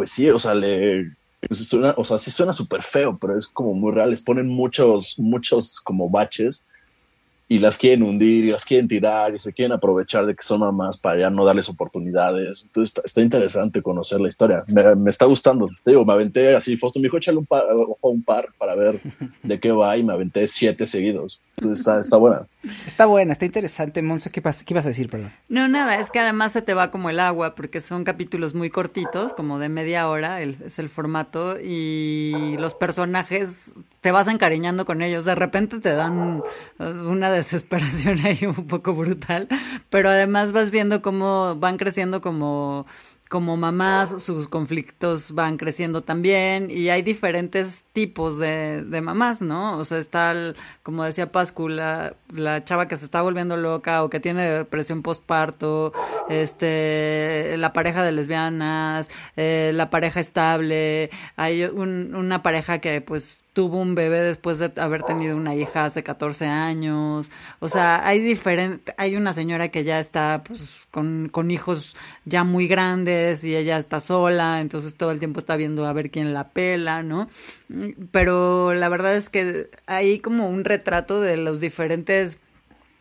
pues 0.00 0.12
sí, 0.12 0.30
o 0.30 0.38
sea, 0.38 0.54
le 0.54 1.14
pues 1.46 1.68
suena, 1.68 1.92
o 1.98 2.04
sea, 2.04 2.16
sí 2.16 2.30
suena 2.30 2.54
súper 2.54 2.82
feo, 2.82 3.18
pero 3.20 3.36
es 3.36 3.46
como 3.46 3.74
muy 3.74 3.92
real. 3.92 4.08
Les 4.08 4.22
ponen 4.22 4.48
muchos, 4.48 5.18
muchos 5.18 5.78
como 5.78 6.08
baches 6.08 6.64
y 7.50 7.58
las 7.58 7.76
quieren 7.76 8.04
hundir 8.04 8.44
y 8.44 8.50
las 8.50 8.64
quieren 8.64 8.86
tirar 8.86 9.34
y 9.34 9.40
se 9.40 9.52
quieren 9.52 9.72
aprovechar 9.72 10.24
de 10.24 10.36
que 10.36 10.42
son 10.44 10.60
mamás 10.60 10.98
para 10.98 11.18
ya 11.18 11.30
no 11.30 11.44
darles 11.44 11.68
oportunidades. 11.68 12.62
Entonces 12.66 12.90
está, 12.90 13.02
está 13.04 13.22
interesante 13.22 13.82
conocer 13.82 14.20
la 14.20 14.28
historia. 14.28 14.62
Me, 14.68 14.94
me, 14.94 15.10
está 15.10 15.24
gustando. 15.24 15.66
Te 15.82 15.90
digo, 15.90 16.04
me 16.04 16.12
aventé 16.12 16.54
así, 16.54 16.76
Fausto 16.76 17.00
me 17.00 17.06
dijo, 17.06 17.16
échale 17.16 17.38
un 17.38 17.46
par, 17.46 17.64
un 18.02 18.22
par 18.22 18.50
para 18.56 18.76
ver 18.76 19.00
de 19.42 19.58
qué 19.58 19.72
va 19.72 19.96
y 19.96 20.04
me 20.04 20.12
aventé 20.12 20.46
siete 20.46 20.86
seguidos. 20.86 21.42
Entonces 21.56 21.80
está, 21.80 21.98
está 21.98 22.16
buena. 22.18 22.46
Está 22.86 23.06
buena, 23.06 23.32
está 23.32 23.46
interesante. 23.46 24.00
Monse, 24.00 24.30
¿qué, 24.30 24.40
¿qué 24.40 24.72
ibas 24.72 24.84
a 24.86 24.90
decir, 24.90 25.08
perdón? 25.08 25.32
No, 25.48 25.66
nada, 25.66 25.98
es 25.98 26.10
que 26.10 26.20
además 26.20 26.52
se 26.52 26.62
te 26.62 26.74
va 26.74 26.92
como 26.92 27.10
el 27.10 27.18
agua 27.18 27.56
porque 27.56 27.80
son 27.80 28.04
capítulos 28.04 28.54
muy 28.54 28.70
cortitos, 28.70 29.34
como 29.34 29.58
de 29.58 29.68
media 29.68 30.08
hora, 30.08 30.40
el, 30.40 30.56
es 30.64 30.78
el 30.78 30.88
formato 30.88 31.58
y 31.60 32.56
los 32.60 32.74
personajes 32.74 33.74
te 34.00 34.12
vas 34.12 34.28
encariñando 34.28 34.84
con 34.84 35.02
ellos. 35.02 35.24
De 35.24 35.34
repente 35.34 35.80
te 35.80 35.94
dan 35.94 36.42
una 36.78 37.30
desesperación 37.32 38.20
ahí 38.20 38.44
un 38.46 38.66
poco 38.66 38.94
brutal, 38.94 39.48
pero 39.88 40.10
además 40.10 40.52
vas 40.52 40.70
viendo 40.70 41.02
cómo 41.02 41.56
van 41.56 41.76
creciendo 41.76 42.20
como 42.20 42.86
como 43.30 43.56
mamás, 43.56 44.20
sus 44.20 44.48
conflictos 44.48 45.30
van 45.30 45.56
creciendo 45.56 46.02
también 46.02 46.68
y 46.68 46.88
hay 46.88 47.02
diferentes 47.02 47.84
tipos 47.92 48.40
de, 48.40 48.82
de 48.82 49.00
mamás, 49.00 49.40
¿no? 49.40 49.78
O 49.78 49.84
sea, 49.84 49.98
está, 49.98 50.32
el, 50.32 50.56
como 50.82 51.04
decía 51.04 51.30
Pascu, 51.30 51.68
la, 51.68 52.16
la, 52.34 52.64
chava 52.64 52.88
que 52.88 52.96
se 52.96 53.04
está 53.04 53.22
volviendo 53.22 53.56
loca 53.56 54.02
o 54.02 54.10
que 54.10 54.18
tiene 54.18 54.50
depresión 54.50 55.02
postparto, 55.02 55.92
este, 56.28 57.54
la 57.56 57.72
pareja 57.72 58.02
de 58.02 58.10
lesbianas, 58.10 59.08
eh, 59.36 59.70
la 59.76 59.90
pareja 59.90 60.18
estable, 60.18 61.10
hay 61.36 61.62
un, 61.62 62.16
una 62.16 62.42
pareja 62.42 62.80
que 62.80 63.00
pues 63.00 63.42
tuvo 63.52 63.78
un 63.78 63.94
bebé 63.94 64.20
después 64.20 64.58
de 64.58 64.72
haber 64.76 65.02
tenido 65.02 65.36
una 65.36 65.54
hija 65.54 65.84
hace 65.84 66.02
14 66.02 66.46
años. 66.46 67.30
O 67.58 67.68
sea, 67.68 68.06
hay 68.06 68.20
diferente, 68.20 68.94
hay 68.96 69.16
una 69.16 69.32
señora 69.32 69.68
que 69.68 69.84
ya 69.84 69.98
está 69.98 70.42
pues 70.46 70.86
con, 70.90 71.28
con 71.30 71.50
hijos 71.50 71.96
ya 72.24 72.44
muy 72.44 72.68
grandes 72.68 73.42
y 73.44 73.56
ella 73.56 73.78
está 73.78 74.00
sola, 74.00 74.60
entonces 74.60 74.96
todo 74.96 75.10
el 75.10 75.18
tiempo 75.18 75.40
está 75.40 75.56
viendo 75.56 75.86
a 75.86 75.92
ver 75.92 76.10
quién 76.10 76.32
la 76.32 76.50
pela, 76.50 77.02
¿no? 77.02 77.28
Pero 78.12 78.74
la 78.74 78.88
verdad 78.88 79.16
es 79.16 79.28
que 79.30 79.70
hay 79.86 80.20
como 80.20 80.48
un 80.48 80.64
retrato 80.64 81.20
de 81.20 81.36
los 81.36 81.60
diferentes 81.60 82.38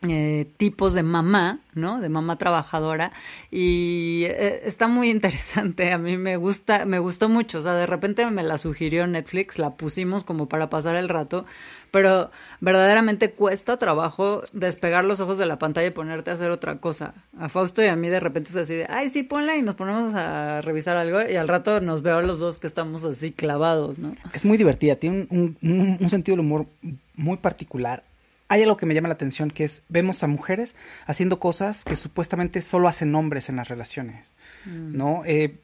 eh, 0.07 0.49
tipos 0.55 0.93
de 0.93 1.03
mamá, 1.03 1.59
¿no? 1.73 1.99
De 1.99 2.07
mamá 2.07 2.37
trabajadora 2.37 3.11
y 3.51 4.23
eh, 4.27 4.61
está 4.63 4.87
muy 4.87 5.09
interesante. 5.09 5.91
A 5.91 5.97
mí 5.97 6.15
me 6.15 6.37
gusta, 6.37 6.85
me 6.85 6.99
gustó 6.99 7.27
mucho. 7.27 7.59
O 7.59 7.61
sea, 7.61 7.73
de 7.73 7.85
repente 7.85 8.25
me 8.31 8.41
la 8.43 8.57
sugirió 8.57 9.05
Netflix, 9.07 9.59
la 9.59 9.71
pusimos 9.71 10.23
como 10.23 10.47
para 10.47 10.69
pasar 10.69 10.95
el 10.95 11.09
rato, 11.09 11.45
pero 11.91 12.31
verdaderamente 12.61 13.31
cuesta 13.31 13.75
trabajo 13.75 14.41
despegar 14.53 15.03
los 15.03 15.19
ojos 15.19 15.37
de 15.37 15.45
la 15.45 15.59
pantalla 15.59 15.87
y 15.87 15.91
ponerte 15.91 16.31
a 16.31 16.35
hacer 16.35 16.49
otra 16.49 16.77
cosa. 16.79 17.13
A 17.37 17.49
Fausto 17.49 17.83
y 17.83 17.87
a 17.87 17.97
mí 17.97 18.07
de 18.07 18.21
repente 18.21 18.51
es 18.51 18.55
así 18.55 18.75
de, 18.75 18.85
ay, 18.89 19.09
sí, 19.09 19.23
ponla 19.23 19.57
y 19.57 19.61
nos 19.61 19.75
ponemos 19.75 20.13
a 20.13 20.61
revisar 20.61 20.95
algo 20.95 21.19
y 21.29 21.35
al 21.35 21.49
rato 21.49 21.81
nos 21.81 22.03
veo 22.03 22.21
los 22.21 22.39
dos 22.39 22.57
que 22.59 22.67
estamos 22.67 23.03
así 23.03 23.33
clavados, 23.33 23.99
¿no? 23.99 24.13
Es 24.33 24.45
muy 24.45 24.57
divertida, 24.57 24.95
tiene 24.95 25.27
un, 25.29 25.57
un, 25.61 25.97
un 25.99 26.09
sentido 26.09 26.37
del 26.37 26.45
humor 26.45 26.67
muy 27.15 27.35
particular 27.35 28.03
hay 28.49 28.63
algo 28.63 28.77
que 28.77 28.85
me 28.85 28.93
llama 28.93 29.07
la 29.07 29.13
atención 29.13 29.51
que 29.51 29.63
es 29.63 29.83
vemos 29.87 30.21
a 30.23 30.27
mujeres 30.27 30.75
haciendo 31.05 31.39
cosas 31.39 31.85
que 31.85 31.95
supuestamente 31.95 32.61
solo 32.61 32.87
hacen 32.87 33.15
hombres 33.15 33.47
en 33.47 33.55
las 33.55 33.69
relaciones, 33.69 34.31
mm. 34.65 34.97
¿no? 34.97 35.23
Eh, 35.25 35.55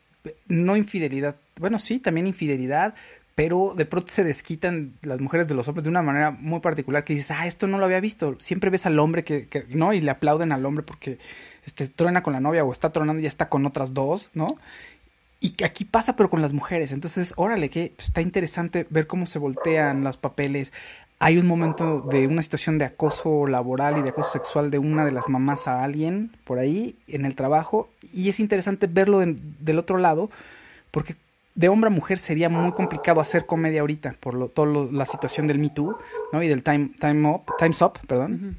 no 0.48 0.78
infidelidad, 0.78 1.36
bueno, 1.60 1.80
sí, 1.80 2.00
también 2.00 2.28
infidelidad, 2.28 2.96
pero 3.36 3.74
de 3.76 3.86
pronto 3.86 4.12
se 4.12 4.24
desquitan 4.24 4.94
las 5.02 5.20
mujeres 5.20 5.48
de 5.48 5.56
los 5.56 5.68
hombres 5.68 5.84
de 5.84 5.90
una 5.90 6.02
manera 6.02 6.32
muy 6.32 6.62
particular 6.62 7.04
que 7.04 7.14
dices, 7.14 7.32
ah, 7.32 7.46
esto 7.46 7.68
no 7.68 7.78
lo 7.78 7.86
había 7.86 8.00
visto. 8.00 8.38
Siempre 8.40 8.70
ves 8.70 8.86
al 8.86 8.98
hombre 8.98 9.26
que, 9.26 9.48
que 9.48 9.66
¿no? 9.70 9.92
Y 9.92 10.00
le 10.00 10.10
aplauden 10.10 10.54
al 10.54 10.66
hombre 10.66 10.84
porque 10.84 11.20
este, 11.66 11.88
truena 11.90 12.24
con 12.24 12.34
la 12.34 12.40
novia 12.40 12.64
o 12.64 12.72
está 12.72 12.94
tronando 12.94 13.20
y 13.20 13.24
ya 13.24 13.28
está 13.28 13.50
con 13.50 13.66
otras 13.66 13.94
dos, 13.94 14.30
¿no? 14.34 14.48
Y 15.42 15.62
aquí 15.64 15.84
pasa, 15.84 16.16
pero 16.16 16.30
con 16.30 16.42
las 16.42 16.54
mujeres. 16.54 16.92
Entonces, 16.92 17.34
órale, 17.36 17.70
que 17.70 17.94
está 17.98 18.22
interesante 18.22 18.88
ver 18.90 19.06
cómo 19.06 19.26
se 19.26 19.38
voltean 19.38 20.04
los 20.04 20.18
papeles 20.18 20.72
hay 21.20 21.38
un 21.38 21.48
momento 21.48 22.02
de 22.02 22.28
una 22.28 22.42
situación 22.42 22.78
de 22.78 22.86
acoso 22.86 23.48
laboral 23.48 23.98
y 23.98 24.02
de 24.02 24.10
acoso 24.10 24.32
sexual 24.32 24.70
de 24.70 24.80
una 24.80 25.06
de 25.06 25.12
las 25.12 25.30
mamás 25.30 25.68
a 25.68 25.84
alguien 25.84 26.32
por 26.44 26.60
ahí 26.60 26.96
en 27.08 27.26
el 27.26 27.36
trabajo 27.36 27.90
y 28.14 28.30
es 28.30 28.40
interesante 28.40 28.88
verlo 28.88 29.22
en, 29.22 29.38
del 29.60 29.80
otro 29.80 29.98
lado 29.98 30.30
porque 30.92 31.16
de 31.56 31.70
hombre 31.70 31.88
a 31.88 31.92
mujer 31.92 32.18
sería 32.18 32.50
muy 32.50 32.74
complicado 32.74 33.22
hacer 33.22 33.46
comedia 33.46 33.82
ahorita 33.82 34.16
por 34.20 34.34
lo, 34.34 34.50
toda 34.50 34.88
la 34.92 35.06
situación 35.06 35.48
del 35.48 35.58
Me 35.58 35.70
Too 35.70 35.98
¿no? 36.34 36.44
y 36.44 36.50
del 36.50 36.64
Time, 36.64 36.92
time 37.00 37.30
Up, 37.30 37.44
Time's 37.58 37.82
Up, 37.82 37.94
perdón. 38.08 38.58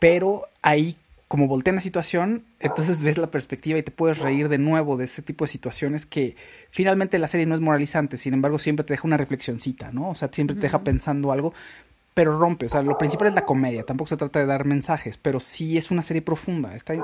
Pero 0.00 0.48
ahí 0.60 0.98
como 1.34 1.48
voltean 1.48 1.74
la 1.74 1.82
situación, 1.82 2.44
entonces 2.60 3.00
ves 3.00 3.18
la 3.18 3.32
perspectiva 3.32 3.76
y 3.76 3.82
te 3.82 3.90
puedes 3.90 4.18
reír 4.20 4.48
de 4.48 4.56
nuevo 4.56 4.96
de 4.96 5.06
ese 5.06 5.20
tipo 5.20 5.44
de 5.44 5.50
situaciones 5.50 6.06
que 6.06 6.36
finalmente 6.70 7.18
la 7.18 7.26
serie 7.26 7.44
no 7.44 7.56
es 7.56 7.60
moralizante, 7.60 8.18
sin 8.18 8.34
embargo 8.34 8.60
siempre 8.60 8.84
te 8.84 8.92
deja 8.92 9.08
una 9.08 9.16
reflexioncita, 9.16 9.90
¿no? 9.90 10.10
O 10.10 10.14
sea, 10.14 10.30
siempre 10.32 10.54
te 10.54 10.62
deja 10.62 10.84
pensando 10.84 11.32
algo, 11.32 11.52
pero 12.14 12.38
rompe, 12.38 12.66
o 12.66 12.68
sea, 12.68 12.80
lo 12.82 12.96
principal 12.96 13.28
es 13.28 13.34
la 13.34 13.44
comedia, 13.44 13.82
tampoco 13.84 14.08
se 14.08 14.16
trata 14.16 14.38
de 14.38 14.46
dar 14.46 14.64
mensajes, 14.64 15.18
pero 15.18 15.40
sí 15.40 15.76
es 15.76 15.90
una 15.90 16.00
serie 16.00 16.22
profunda, 16.22 16.76
está 16.76 16.94
y 16.94 17.00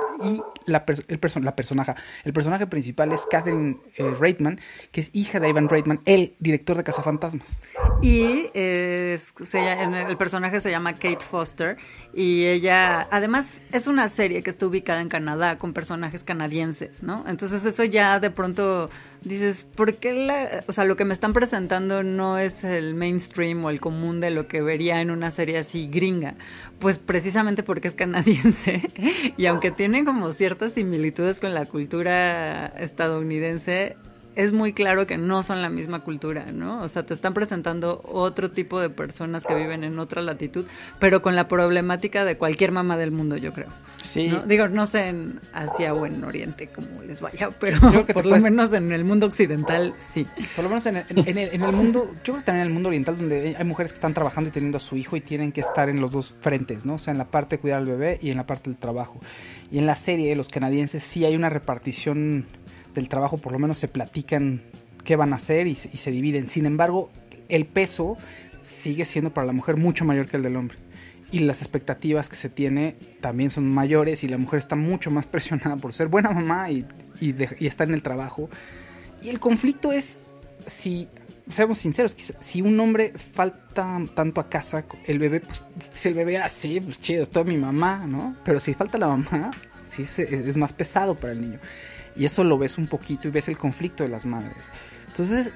la, 0.66 0.84
el 1.08 1.20
la 1.42 1.56
personaje, 1.56 1.94
el 2.24 2.32
personaje 2.32 2.68
principal 2.68 3.12
es 3.12 3.26
Catherine 3.28 3.78
eh, 3.96 4.14
Reitman, 4.18 4.60
que 4.92 5.00
es 5.00 5.10
hija 5.12 5.40
de 5.40 5.48
Ivan 5.48 5.68
Reitman, 5.68 6.00
el 6.04 6.36
director 6.38 6.76
de 6.76 6.84
Cazafantasmas. 6.84 7.60
Y 8.02 8.50
eh, 8.54 9.18
se, 9.18 9.82
el 9.82 10.16
personaje 10.16 10.60
se 10.60 10.70
llama 10.70 10.94
Kate 10.94 11.24
Foster 11.28 11.76
y 12.14 12.46
ella, 12.46 13.08
además, 13.10 13.62
es 13.72 13.88
una 13.88 14.08
serie 14.08 14.44
que 14.44 14.50
está 14.50 14.66
ubicada 14.66 15.00
en 15.00 15.08
Canadá 15.08 15.58
con 15.58 15.72
personajes 15.72 16.22
canadienses, 16.22 17.02
¿no? 17.02 17.24
Entonces 17.26 17.64
eso 17.64 17.82
ya 17.82 18.20
de 18.20 18.30
pronto 18.30 18.90
dices, 19.22 19.66
¿por 19.74 19.94
qué 19.94 20.12
la, 20.12 20.64
o 20.66 20.72
sea, 20.72 20.84
lo 20.84 20.96
que 20.96 21.04
me 21.04 21.12
están 21.12 21.32
presentando 21.32 22.02
no 22.02 22.38
es 22.38 22.64
el 22.64 22.94
mainstream 22.94 23.64
o 23.64 23.70
el 23.70 23.80
común 23.80 24.20
de 24.20 24.30
lo 24.30 24.46
que 24.46 24.62
vería 24.62 25.00
en 25.00 25.10
una 25.10 25.30
serie 25.30 25.58
así 25.58 25.88
gringa? 25.88 26.34
Pues 26.78 26.98
precisamente 26.98 27.62
porque 27.62 27.88
es 27.88 27.94
canadiense 27.94 28.82
y 29.36 29.46
aunque 29.46 29.70
tiene 29.70 30.04
como 30.04 30.32
ciertas 30.32 30.72
similitudes 30.72 31.40
con 31.40 31.54
la 31.54 31.66
cultura 31.66 32.66
estadounidense, 32.78 33.96
es 34.36 34.52
muy 34.52 34.72
claro 34.72 35.06
que 35.06 35.18
no 35.18 35.42
son 35.42 35.62
la 35.62 35.70
misma 35.70 36.00
cultura, 36.00 36.46
¿no? 36.52 36.82
O 36.82 36.88
sea, 36.88 37.04
te 37.04 37.14
están 37.14 37.34
presentando 37.34 38.00
otro 38.04 38.50
tipo 38.50 38.80
de 38.80 38.90
personas 38.90 39.46
que 39.46 39.54
viven 39.54 39.84
en 39.84 39.98
otra 39.98 40.22
latitud, 40.22 40.64
pero 40.98 41.22
con 41.22 41.36
la 41.36 41.48
problemática 41.48 42.24
de 42.24 42.36
cualquier 42.36 42.72
mamá 42.72 42.96
del 42.96 43.10
mundo, 43.10 43.36
yo 43.36 43.52
creo. 43.52 43.68
Sí. 44.02 44.32
Digo, 44.46 44.68
no 44.68 44.86
sé 44.86 45.08
en 45.08 45.40
Asia 45.52 45.94
o 45.94 46.06
en 46.06 46.24
Oriente 46.24 46.68
cómo 46.68 47.02
les 47.02 47.20
vaya, 47.20 47.50
pero 47.60 47.80
por 48.06 48.26
lo 48.26 48.38
menos 48.38 48.72
en 48.72 48.90
el 48.92 49.04
mundo 49.04 49.26
occidental, 49.26 49.94
sí. 49.98 50.26
Por 50.56 50.64
lo 50.64 50.70
menos 50.70 50.86
en 50.86 50.96
el, 50.96 51.04
en, 51.08 51.38
el, 51.38 51.54
en 51.54 51.62
el, 51.62 51.72
mundo, 51.72 52.10
yo 52.24 52.32
creo 52.32 52.36
que 52.36 52.42
también 52.42 52.62
en 52.62 52.68
el 52.68 52.72
mundo 52.74 52.88
oriental, 52.88 53.16
donde 53.16 53.56
hay 53.56 53.64
mujeres 53.64 53.92
que 53.92 53.96
están 53.96 54.14
trabajando 54.14 54.48
y 54.48 54.52
teniendo 54.52 54.78
a 54.78 54.80
su 54.80 54.96
hijo 54.96 55.16
y 55.16 55.20
tienen 55.20 55.52
que 55.52 55.60
estar 55.60 55.88
en 55.88 56.00
los 56.00 56.12
dos 56.12 56.34
frentes, 56.40 56.84
¿no? 56.84 56.94
O 56.94 56.98
sea, 56.98 57.12
en 57.12 57.18
la 57.18 57.26
parte 57.26 57.56
de 57.56 57.60
cuidar 57.60 57.78
al 57.78 57.86
bebé 57.86 58.18
y 58.22 58.30
en 58.30 58.36
la 58.36 58.46
parte 58.46 58.70
del 58.70 58.78
trabajo. 58.78 59.20
Y 59.70 59.78
en 59.78 59.86
la 59.86 59.94
serie, 59.94 60.34
los 60.34 60.48
canadienses 60.48 61.02
sí 61.02 61.24
hay 61.24 61.36
una 61.36 61.50
repartición 61.50 62.46
del 62.94 63.08
trabajo 63.08 63.38
por 63.38 63.52
lo 63.52 63.58
menos 63.58 63.78
se 63.78 63.88
platican 63.88 64.62
qué 65.04 65.16
van 65.16 65.32
a 65.32 65.36
hacer 65.36 65.66
y, 65.66 65.74
se 65.74 66.10
dividen. 66.10 66.48
Sin 66.48 66.66
embargo, 66.66 67.10
el 67.48 67.66
peso 67.66 68.16
sigue 68.64 69.04
siendo 69.04 69.32
para 69.32 69.46
la 69.46 69.52
mujer 69.52 69.76
mucho 69.76 70.04
mayor 70.04 70.26
que 70.26 70.36
el 70.36 70.42
del 70.42 70.56
hombre. 70.56 70.78
Y 71.32 71.40
las 71.40 71.62
expectativas 71.62 72.28
que 72.28 72.36
se 72.36 72.48
tiene 72.48 72.96
también 73.20 73.50
son 73.50 73.68
mayores 73.68 74.24
y 74.24 74.28
la 74.28 74.36
mujer 74.36 74.58
está 74.58 74.76
mucho 74.76 75.10
más 75.10 75.26
presionada 75.34 75.76
por 75.76 75.92
ser 75.92 76.08
buena 76.08 76.30
mamá 76.30 76.70
y, 76.70 76.84
y, 77.20 77.34
estar 77.66 77.88
en 77.88 77.94
el 77.94 78.02
trabajo. 78.02 78.50
Y 79.22 79.28
el 79.28 79.38
conflicto 79.38 79.92
es 79.92 80.18
si, 80.66 81.08
seamos 81.50 81.78
sinceros, 81.78 82.16
si 82.40 82.62
un 82.62 82.78
hombre 82.80 83.12
falta 83.16 84.00
tanto 84.14 84.40
a 84.40 84.48
casa, 84.48 84.84
el 85.06 85.18
bebé, 85.18 85.40
pues 85.40 85.60
si 85.90 86.08
el 86.08 86.14
bebé 86.14 86.38
así, 86.38 86.80
pues 86.80 87.00
chido, 87.00 87.22
es 87.22 87.30
toda 87.30 87.44
mi 87.44 87.56
mamá, 87.56 88.06
¿no? 88.06 88.36
Pero 88.44 88.60
si 88.60 88.74
falta 88.74 88.98
la 88.98 89.08
mamá, 89.08 89.50
sí 89.88 90.04
se- 90.04 90.48
es 90.50 90.56
más 90.56 90.72
pesado 90.72 91.14
para 91.14 91.32
el 91.32 91.40
niño. 91.40 91.58
Y 92.16 92.24
eso 92.24 92.44
lo 92.44 92.58
ves 92.58 92.78
un 92.78 92.86
poquito 92.86 93.28
y 93.28 93.30
ves 93.30 93.48
el 93.48 93.58
conflicto 93.58 94.02
de 94.02 94.08
las 94.08 94.26
madres. 94.26 94.56
Entonces, 95.06 95.52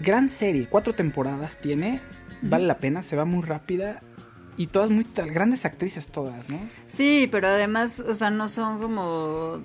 gran 0.00 0.28
serie, 0.28 0.66
cuatro 0.68 0.94
temporadas 0.94 1.56
tiene, 1.58 2.00
vale 2.42 2.66
la 2.66 2.78
pena, 2.78 3.02
se 3.02 3.16
va 3.16 3.24
muy 3.24 3.42
rápida 3.42 4.02
y 4.56 4.66
todas 4.66 4.90
muy 4.90 5.06
grandes 5.14 5.64
actrices 5.64 6.08
todas, 6.08 6.50
¿no? 6.50 6.58
Sí, 6.86 7.28
pero 7.30 7.48
además, 7.48 8.00
o 8.00 8.14
sea, 8.14 8.30
no 8.30 8.48
son 8.48 8.80
como... 8.80 9.62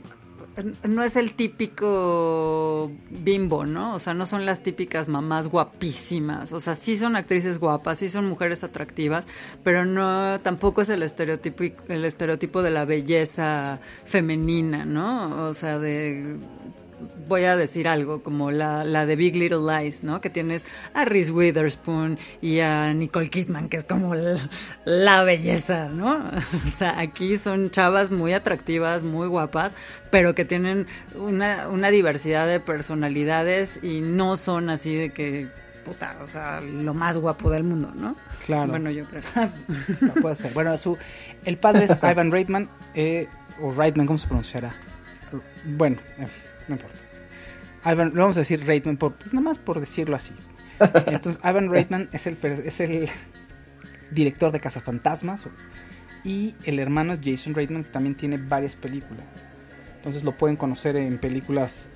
No 0.83 1.03
es 1.03 1.15
el 1.15 1.33
típico 1.33 2.91
bimbo, 3.09 3.65
¿no? 3.65 3.95
O 3.95 3.99
sea, 3.99 4.13
no 4.13 4.25
son 4.25 4.45
las 4.45 4.61
típicas 4.61 5.07
mamás 5.07 5.47
guapísimas. 5.47 6.53
O 6.53 6.59
sea, 6.59 6.75
sí 6.75 6.95
son 6.95 7.15
actrices 7.15 7.57
guapas, 7.59 7.99
sí 7.99 8.09
son 8.09 8.27
mujeres 8.27 8.63
atractivas, 8.63 9.27
pero 9.63 9.85
no, 9.85 10.39
tampoco 10.41 10.81
es 10.81 10.89
el 10.89 11.01
estereotipo, 11.01 11.63
el 11.87 12.05
estereotipo 12.05 12.61
de 12.61 12.71
la 12.71 12.85
belleza 12.85 13.79
femenina, 14.05 14.85
¿no? 14.85 15.47
O 15.47 15.53
sea, 15.53 15.79
de 15.79 16.37
voy 17.27 17.45
a 17.45 17.55
decir 17.55 17.87
algo, 17.87 18.23
como 18.23 18.51
la, 18.51 18.83
la 18.83 19.05
de 19.05 19.15
Big 19.15 19.35
Little 19.35 19.59
Lies, 19.59 20.03
¿no? 20.03 20.21
Que 20.21 20.29
tienes 20.29 20.65
a 20.93 21.05
Reese 21.05 21.31
Witherspoon 21.31 22.19
y 22.41 22.59
a 22.59 22.93
Nicole 22.93 23.29
Kidman, 23.29 23.69
que 23.69 23.77
es 23.77 23.83
como 23.83 24.15
la, 24.15 24.37
la 24.85 25.23
belleza, 25.23 25.89
¿no? 25.89 26.23
O 26.65 26.75
sea, 26.75 26.99
aquí 26.99 27.37
son 27.37 27.69
chavas 27.69 28.11
muy 28.11 28.33
atractivas, 28.33 29.03
muy 29.03 29.27
guapas, 29.27 29.73
pero 30.09 30.35
que 30.35 30.45
tienen 30.45 30.87
una, 31.15 31.67
una 31.69 31.89
diversidad 31.89 32.47
de 32.47 32.59
personalidades 32.59 33.79
y 33.83 34.01
no 34.01 34.37
son 34.37 34.69
así 34.69 34.95
de 34.95 35.09
que, 35.11 35.47
puta, 35.85 36.17
o 36.23 36.27
sea, 36.27 36.61
lo 36.61 36.93
más 36.93 37.17
guapo 37.17 37.49
del 37.49 37.63
mundo, 37.63 37.91
¿no? 37.95 38.15
Claro. 38.45 38.71
Bueno, 38.71 38.91
yo 38.91 39.05
creo. 39.05 39.23
No 40.01 40.13
puede 40.15 40.35
ser. 40.35 40.53
Bueno, 40.53 40.77
su, 40.77 40.97
el 41.45 41.57
padre 41.57 41.85
es 41.85 41.97
Ivan 42.11 42.31
Reitman, 42.31 42.69
eh, 42.93 43.27
o 43.61 43.73
Reitman, 43.73 44.07
¿cómo 44.07 44.17
se 44.17 44.27
pronunciará? 44.27 44.73
Bueno, 45.65 45.97
en 46.17 46.27
fin, 46.27 46.43
no 46.67 46.75
importa. 46.75 46.97
Ivan, 47.85 48.11
lo 48.13 48.21
vamos 48.21 48.37
a 48.37 48.41
decir 48.41 48.65
Reitman, 48.65 48.97
por, 48.97 49.13
nada 49.27 49.41
más 49.41 49.57
por 49.59 49.79
decirlo 49.79 50.15
así. 50.15 50.33
Entonces, 51.07 51.41
Ivan 51.43 51.69
Reitman 51.69 52.09
es 52.11 52.27
el, 52.27 52.37
es 52.43 52.79
el 52.79 53.09
director 54.11 54.51
de 54.51 54.59
Cazafantasmas 54.59 55.43
y 56.23 56.55
el 56.63 56.79
hermano 56.79 57.13
es 57.13 57.19
Jason 57.23 57.53
Reitman, 57.53 57.83
que 57.83 57.91
también 57.91 58.15
tiene 58.15 58.37
varias 58.37 58.75
películas. 58.75 59.25
Entonces 59.97 60.23
lo 60.23 60.33
pueden 60.33 60.55
conocer 60.55 60.95
en 60.97 61.17
películas 61.17 61.89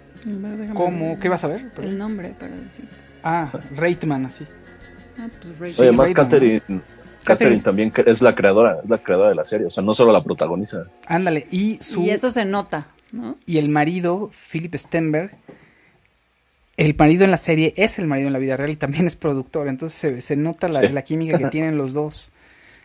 como... 0.73 1.19
¿Qué 1.19 1.29
vas 1.29 1.43
a 1.43 1.47
ver? 1.47 1.71
El 1.81 1.97
nombre 1.97 2.33
para 2.37 2.55
decir. 2.55 2.87
Ah, 3.23 3.51
Reitman, 3.75 4.25
así. 4.25 4.45
Ah, 5.19 5.27
pues. 5.57 5.79
Oye, 5.79 5.91
Catherine, 7.23 7.61
también 7.61 7.91
es 8.05 8.21
la 8.21 8.33
creadora, 8.33 8.79
es 8.81 8.89
la 8.89 8.99
creadora 8.99 9.29
de 9.29 9.35
la 9.35 9.43
serie, 9.43 9.67
o 9.67 9.69
sea, 9.69 9.83
no 9.83 9.93
solo 9.93 10.13
la 10.13 10.21
protagoniza. 10.21 10.85
Ándale, 11.07 11.45
y 11.51 11.77
su... 11.81 12.01
Y 12.01 12.11
eso 12.11 12.29
se 12.29 12.45
nota, 12.45 12.87
¿no? 13.11 13.37
y 13.45 13.57
el 13.57 13.69
marido, 13.69 14.31
Philip 14.51 14.75
Stenberg, 14.75 15.31
el 16.77 16.95
marido 16.95 17.23
en 17.25 17.31
la 17.31 17.37
serie 17.37 17.73
es 17.75 17.97
el 17.99 18.07
marido 18.07 18.27
en 18.27 18.33
la 18.33 18.39
vida 18.39 18.55
real 18.57 18.69
y 18.69 18.75
también 18.75 19.07
es 19.07 19.15
productor, 19.15 19.67
entonces 19.67 19.97
se, 19.99 20.21
se 20.21 20.35
nota 20.35 20.67
la, 20.67 20.81
Sí. 20.81 20.89
la 20.89 21.01
química 21.03 21.37
que 21.37 21.47
tienen 21.51 21.77
los 21.77 21.93
dos. 21.93 22.31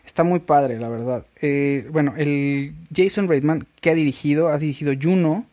Está 0.05 0.23
muy 0.23 0.39
padre, 0.39 0.79
la 0.79 0.89
verdad. 0.89 1.25
Eh, 1.41 1.87
bueno, 1.91 2.13
el 2.17 2.73
Jason 2.93 3.27
Reitman, 3.29 3.65
que 3.79 3.89
ha 3.89 3.93
dirigido, 3.93 4.49
ha 4.49 4.57
dirigido 4.57 4.93
Juno, 5.01 5.45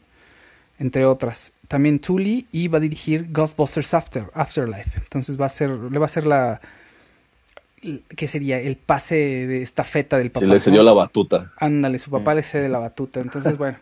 entre 0.78 1.04
otras. 1.04 1.52
También 1.68 2.00
Tully 2.00 2.46
y 2.50 2.66
va 2.66 2.78
a 2.78 2.80
dirigir 2.80 3.28
Ghostbusters 3.30 3.94
After, 3.94 4.24
Afterlife. 4.34 4.98
Entonces 4.98 5.40
va 5.40 5.46
a 5.46 5.50
ser, 5.50 5.70
le 5.70 5.98
va 6.00 6.04
a 6.04 6.06
hacer 6.06 6.26
la, 6.26 6.60
¿qué 8.16 8.26
sería? 8.26 8.58
El 8.58 8.76
pase 8.76 9.14
de 9.14 9.62
estafeta 9.62 10.18
del 10.18 10.30
papá. 10.32 10.40
Se 10.40 10.46
le 10.46 10.58
cedió 10.58 10.80
¿no? 10.80 10.86
la 10.86 10.92
batuta. 10.94 11.52
Ándale, 11.58 11.98
su 12.00 12.10
papá 12.10 12.34
le 12.34 12.42
cede 12.42 12.68
la 12.68 12.78
batuta. 12.80 13.20
Entonces, 13.20 13.56
bueno, 13.56 13.78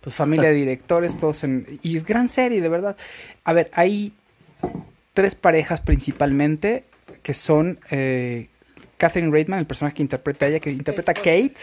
pues 0.00 0.14
familia 0.14 0.48
de 0.48 0.54
directores, 0.54 1.16
todos 1.16 1.44
en... 1.44 1.66
Y 1.82 1.96
es 1.96 2.04
gran 2.04 2.28
serie, 2.28 2.60
de 2.60 2.68
verdad. 2.68 2.96
A 3.44 3.52
ver, 3.52 3.70
hay 3.74 4.12
tres 5.12 5.34
parejas 5.34 5.80
principalmente 5.80 6.84
que 7.22 7.34
son 7.34 7.78
eh, 7.90 8.48
Catherine 8.96 9.32
Reitman, 9.32 9.58
el 9.58 9.66
personaje 9.66 9.96
que 9.96 10.02
interpreta 10.02 10.46
a 10.46 10.48
ella, 10.48 10.60
que 10.60 10.70
interpreta 10.70 11.12
a 11.12 11.14
Kate. 11.14 11.56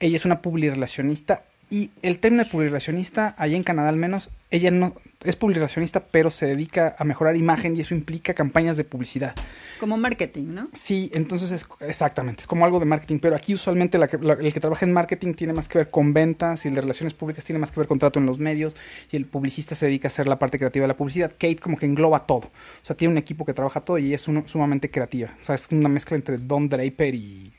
Ella 0.00 0.16
es 0.16 0.24
una 0.24 0.40
publirelacionista 0.40 1.44
y 1.68 1.90
el 2.02 2.18
término 2.18 2.44
de 2.44 2.50
publirelacionista, 2.50 3.34
allá 3.38 3.56
en 3.56 3.62
Canadá 3.62 3.88
al 3.88 3.96
menos, 3.96 4.30
ella 4.50 4.70
no 4.70 4.94
es 5.24 5.34
publirelacionista, 5.34 6.00
pero 6.06 6.30
se 6.30 6.46
dedica 6.46 6.94
a 6.98 7.02
mejorar 7.04 7.36
imagen 7.36 7.76
y 7.76 7.80
eso 7.80 7.94
implica 7.94 8.32
campañas 8.34 8.76
de 8.76 8.84
publicidad. 8.84 9.34
Como 9.80 9.96
marketing, 9.96 10.44
¿no? 10.54 10.68
Sí, 10.72 11.10
entonces 11.12 11.50
es 11.50 11.66
exactamente, 11.80 12.42
es 12.42 12.46
como 12.46 12.64
algo 12.64 12.78
de 12.78 12.84
marketing, 12.86 13.18
pero 13.18 13.34
aquí 13.34 13.52
usualmente 13.54 13.98
la 13.98 14.06
que- 14.06 14.18
la- 14.18 14.34
el 14.34 14.52
que 14.52 14.60
trabaja 14.60 14.86
en 14.86 14.92
marketing 14.92 15.34
tiene 15.34 15.52
más 15.52 15.66
que 15.66 15.78
ver 15.78 15.90
con 15.90 16.12
ventas 16.14 16.64
y 16.64 16.68
el 16.68 16.74
de 16.76 16.82
relaciones 16.82 17.14
públicas 17.14 17.44
tiene 17.44 17.58
más 17.58 17.72
que 17.72 17.80
ver 17.80 17.88
con 17.88 17.98
trato 17.98 18.20
en 18.20 18.26
los 18.26 18.38
medios 18.38 18.76
y 19.10 19.16
el 19.16 19.26
publicista 19.26 19.74
se 19.74 19.86
dedica 19.86 20.06
a 20.06 20.10
hacer 20.10 20.28
la 20.28 20.38
parte 20.38 20.58
creativa 20.58 20.84
de 20.84 20.88
la 20.88 20.96
publicidad. 20.96 21.32
Kate 21.32 21.56
como 21.56 21.76
que 21.76 21.86
engloba 21.86 22.26
todo, 22.26 22.46
o 22.46 22.84
sea, 22.84 22.96
tiene 22.96 23.12
un 23.12 23.18
equipo 23.18 23.44
que 23.44 23.52
trabaja 23.54 23.80
todo 23.80 23.98
y 23.98 24.06
ella 24.06 24.16
es 24.16 24.28
uno- 24.28 24.44
sumamente 24.46 24.90
creativa, 24.90 25.34
o 25.40 25.44
sea, 25.44 25.56
es 25.56 25.66
una 25.72 25.88
mezcla 25.88 26.16
entre 26.16 26.38
Don 26.38 26.68
Draper 26.68 27.14
y 27.16 27.52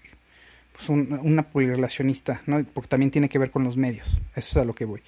pues, 0.77 0.89
un- 0.89 1.19
una 1.23 1.43
publirelacionista, 1.43 2.41
¿no? 2.45 2.63
Porque 2.73 2.87
también 2.87 3.11
tiene 3.11 3.27
que 3.27 3.39
ver 3.39 3.51
con 3.51 3.63
los 3.63 3.75
medios, 3.75 4.19
eso 4.35 4.51
es 4.51 4.57
a 4.57 4.63
lo 4.65 4.73
que 4.75 4.85
voy. 4.85 5.01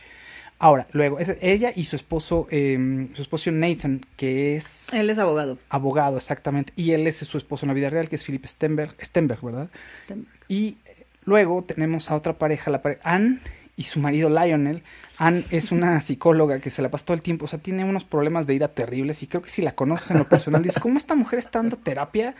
Ahora, 0.62 0.88
luego, 0.92 1.20
es- 1.20 1.38
ella 1.40 1.72
y 1.74 1.86
su 1.86 1.96
esposo, 1.96 2.46
eh, 2.52 3.08
su 3.14 3.22
esposo 3.22 3.50
Nathan, 3.52 4.02
que 4.18 4.58
es 4.58 4.88
Él 4.92 5.10
es 5.10 5.18
abogado. 5.18 5.58
abogado, 5.70 6.18
exactamente. 6.18 6.74
Y 6.76 6.92
él 6.92 7.08
es 7.08 7.16
su 7.18 7.38
esposo 7.38 7.66
en 7.66 7.70
la 7.70 7.74
vida 7.76 7.90
real, 7.90 8.10
que 8.10 8.18
es 8.18 8.26
Philip 8.26 8.46
Stenberg, 8.46 8.94
Stenberg 9.02 9.42
¿verdad? 9.42 9.70
Stenberg. 9.94 10.30
Y 10.50 10.78
eh, 10.86 11.06
luego 11.24 11.64
tenemos 11.64 12.12
a 12.12 12.16
otra 12.16 12.34
pareja, 12.38 12.72
la 12.72 12.82
pare- 12.82 13.00
Anne 13.04 13.40
y 13.78 13.84
su 13.84 14.02
marido 14.02 14.30
Lionel. 14.30 14.84
Anne 15.18 15.46
es 15.50 15.72
una 15.72 16.02
psicóloga 16.02 16.60
que 16.60 16.72
se 16.72 16.82
la 16.82 16.92
pasa 16.92 17.06
todo 17.06 17.16
el 17.16 17.22
tiempo, 17.22 17.46
o 17.46 17.48
sea, 17.48 17.60
tiene 17.60 17.86
unos 17.86 18.04
problemas 18.04 18.46
de 18.46 18.56
ira 18.56 18.68
terribles 18.68 19.24
y 19.24 19.28
creo 19.28 19.42
que 19.42 19.50
si 19.50 19.62
la 19.62 19.76
conoces 19.76 20.12
en 20.12 20.18
lo 20.18 20.28
personal, 20.28 20.62
dices, 20.62 20.82
¿cómo 20.82 20.98
esta 20.98 21.16
mujer 21.16 21.40
está 21.40 21.60
dando 21.60 21.78
terapia? 21.78 22.36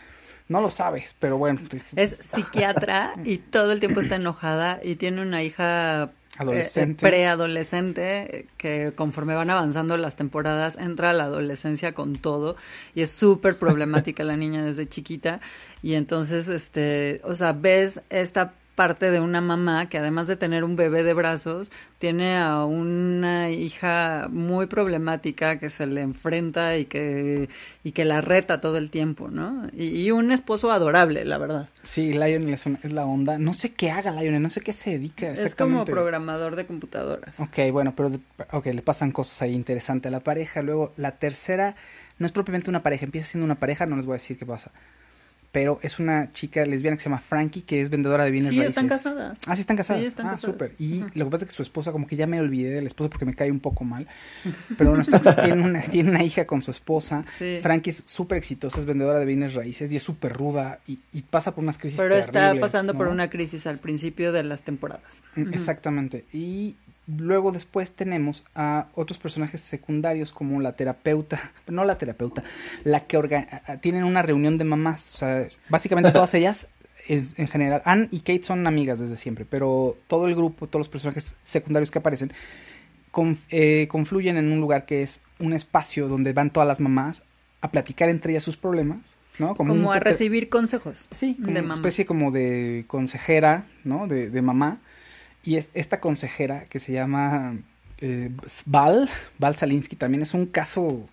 No 0.50 0.60
lo 0.60 0.68
sabes, 0.68 1.14
pero 1.20 1.38
bueno. 1.38 1.60
Es 1.94 2.16
psiquiatra 2.18 3.14
y 3.24 3.38
todo 3.38 3.70
el 3.70 3.78
tiempo 3.78 4.00
está 4.00 4.16
enojada 4.16 4.80
y 4.82 4.96
tiene 4.96 5.22
una 5.22 5.44
hija 5.44 6.02
eh, 6.02 6.36
Adolescente. 6.38 7.00
preadolescente 7.00 8.46
que 8.56 8.92
conforme 8.96 9.36
van 9.36 9.50
avanzando 9.50 9.96
las 9.96 10.16
temporadas 10.16 10.76
entra 10.76 11.10
a 11.10 11.12
la 11.12 11.24
adolescencia 11.24 11.92
con 11.92 12.16
todo 12.16 12.56
y 12.96 13.02
es 13.02 13.12
súper 13.12 13.60
problemática 13.60 14.24
la 14.24 14.36
niña 14.36 14.64
desde 14.64 14.88
chiquita 14.88 15.40
y 15.82 15.94
entonces 15.94 16.48
este 16.48 17.20
o 17.24 17.36
sea 17.36 17.52
ves 17.52 18.02
esta 18.10 18.54
parte 18.80 19.10
de 19.10 19.20
una 19.20 19.42
mamá 19.42 19.90
que 19.90 19.98
además 19.98 20.26
de 20.26 20.36
tener 20.36 20.64
un 20.64 20.74
bebé 20.74 21.02
de 21.02 21.12
brazos 21.12 21.70
tiene 21.98 22.38
a 22.38 22.64
una 22.64 23.50
hija 23.50 24.28
muy 24.30 24.68
problemática 24.68 25.58
que 25.58 25.68
se 25.68 25.86
le 25.86 26.00
enfrenta 26.00 26.78
y 26.78 26.86
que 26.86 27.50
y 27.84 27.92
que 27.92 28.06
la 28.06 28.22
reta 28.22 28.62
todo 28.62 28.78
el 28.78 28.88
tiempo 28.88 29.28
no 29.28 29.68
y, 29.76 29.88
y 30.00 30.10
un 30.12 30.32
esposo 30.32 30.70
adorable 30.70 31.26
la 31.26 31.36
verdad 31.36 31.68
Sí, 31.82 32.14
Lionel 32.14 32.54
es, 32.54 32.64
una- 32.64 32.78
es 32.82 32.92
la 32.94 33.04
onda. 33.04 33.38
No 33.38 33.52
sé 33.52 33.74
qué 33.74 33.90
haga 33.90 34.12
Lionel, 34.12 34.40
no 34.40 34.48
sé 34.48 34.62
qué 34.62 34.72
se 34.72 34.92
dedica 34.92 35.26
es 35.30 35.54
como 35.54 35.84
programador 35.84 36.56
de 36.56 36.64
computadoras 36.64 37.38
Ok, 37.38 37.58
bueno, 37.70 37.92
pero 37.94 38.10
ok, 38.52 38.66
le 38.66 38.80
pasan 38.80 39.12
cosas 39.12 39.42
ahí 39.42 39.52
interesantes 39.54 40.08
a 40.08 40.10
la 40.10 40.20
pareja. 40.20 40.62
Luego, 40.62 40.94
la 40.96 41.18
tercera 41.18 41.76
no 42.18 42.24
es 42.24 42.32
propiamente 42.32 42.70
una 42.70 42.82
pareja, 42.82 43.04
empieza 43.04 43.28
siendo 43.28 43.44
una 43.44 43.56
pareja, 43.60 43.84
no 43.84 43.96
les 43.96 44.06
voy 44.06 44.14
a 44.14 44.16
decir 44.22 44.38
qué 44.38 44.46
pasa. 44.46 44.70
Pero 45.52 45.80
es 45.82 45.98
una 45.98 46.30
chica 46.30 46.64
lesbiana 46.64 46.96
que 46.96 47.02
se 47.02 47.08
llama 47.08 47.18
Frankie, 47.20 47.62
que 47.62 47.80
es 47.82 47.90
vendedora 47.90 48.24
de 48.24 48.30
bienes 48.30 48.50
sí 48.50 48.56
raíces. 48.56 48.70
están 48.70 48.86
casadas 48.88 49.40
Ah, 49.46 49.56
sí 49.56 49.62
están 49.62 49.76
casadas. 49.76 50.00
Sí, 50.00 50.06
están 50.06 50.26
ah, 50.28 50.36
súper. 50.36 50.74
Y 50.78 51.00
lo 51.14 51.24
que 51.24 51.30
pasa 51.32 51.44
es 51.44 51.50
que 51.50 51.56
su 51.56 51.62
esposa, 51.62 51.90
como 51.90 52.06
que 52.06 52.14
ya 52.14 52.28
me 52.28 52.38
olvidé 52.40 52.70
del 52.70 52.86
esposo 52.86 53.10
porque 53.10 53.24
me 53.24 53.34
cae 53.34 53.50
un 53.50 53.58
poco 53.58 53.82
mal. 53.82 54.06
Pero 54.78 54.90
bueno, 54.90 55.02
está- 55.02 55.20
tiene, 55.42 55.60
una, 55.62 55.80
tiene 55.80 56.10
una 56.10 56.22
hija 56.22 56.46
con 56.46 56.62
su 56.62 56.70
esposa. 56.70 57.24
Sí. 57.36 57.58
Frankie 57.62 57.90
es 57.90 58.02
súper 58.06 58.38
exitosa, 58.38 58.78
es 58.78 58.86
vendedora 58.86 59.18
de 59.18 59.24
bienes 59.24 59.54
raíces 59.54 59.90
y 59.90 59.96
es 59.96 60.02
súper 60.04 60.32
ruda 60.34 60.78
y, 60.86 61.00
y 61.12 61.22
pasa 61.22 61.52
por 61.54 61.64
unas 61.64 61.78
crisis 61.78 61.98
pero 61.98 62.16
está 62.16 62.54
pasando 62.60 62.94
por 62.94 63.08
una 63.08 63.28
crisis 63.28 63.66
al 63.66 63.78
principio 63.78 64.30
de 64.32 64.44
las 64.44 64.62
temporadas 64.62 65.22
Exactamente. 65.36 66.24
Y 66.32 66.76
luego 67.06 67.50
después 67.52 67.92
tenemos 67.92 68.44
a 68.54 68.88
otros 68.94 69.18
personajes 69.18 69.60
secundarios 69.60 70.32
como 70.32 70.60
la 70.60 70.72
terapeuta, 70.76 71.52
no 71.68 71.84
la 71.84 71.96
terapeuta, 71.98 72.44
la 72.84 73.06
que 73.06 73.18
orga- 73.18 73.80
tienen 73.80 74.04
una 74.04 74.22
reunión 74.22 74.56
de 74.58 74.64
mamás. 74.64 75.14
O 75.14 75.18
sea, 75.18 75.46
básicamente 75.68 76.12
todas 76.12 76.34
ellas, 76.34 76.68
es, 77.08 77.38
en 77.38 77.48
general, 77.48 77.82
Anne 77.84 78.08
y 78.10 78.20
Kate 78.20 78.42
son 78.44 78.66
amigas 78.66 78.98
desde 78.98 79.16
siempre, 79.16 79.44
pero 79.44 79.96
todo 80.06 80.26
el 80.28 80.34
grupo, 80.34 80.66
todos 80.68 80.80
los 80.80 80.88
personajes 80.88 81.34
secundarios 81.44 81.90
que 81.90 81.98
aparecen, 81.98 82.30
conf- 83.12 83.42
eh, 83.50 83.88
confluyen 83.88 84.36
en 84.36 84.52
un 84.52 84.60
lugar 84.60 84.86
que 84.86 85.02
es 85.02 85.20
un 85.40 85.52
espacio 85.52 86.06
donde 86.08 86.32
van 86.32 86.50
todas 86.50 86.68
las 86.68 86.78
mamás 86.80 87.22
a 87.60 87.70
platicar 87.70 88.08
entre 88.08 88.32
ellas 88.32 88.44
sus 88.44 88.56
problemas. 88.56 88.98
¿no? 89.38 89.54
Como, 89.56 89.90
a 89.92 89.98
recibir 90.00 90.48
consejos. 90.50 91.08
Sí, 91.12 91.34
como 91.34 91.46
de 91.46 91.52
una 91.52 91.62
mamá. 91.62 91.74
especie 91.74 92.04
como 92.04 92.30
de 92.30 92.84
consejera, 92.88 93.64
¿no? 93.84 94.06
De, 94.06 94.28
de 94.28 94.42
mamá. 94.42 94.80
Y 95.42 95.56
es, 95.56 95.68
esta 95.74 96.00
consejera 96.00 96.64
que 96.66 96.80
se 96.80 96.92
llama 96.92 97.56
eh, 97.98 98.30
Val, 98.66 99.08
Val 99.38 99.56
Salinsky, 99.56 99.96
también 99.96 100.22
es 100.22 100.34
un 100.34 100.46
caso... 100.46 101.08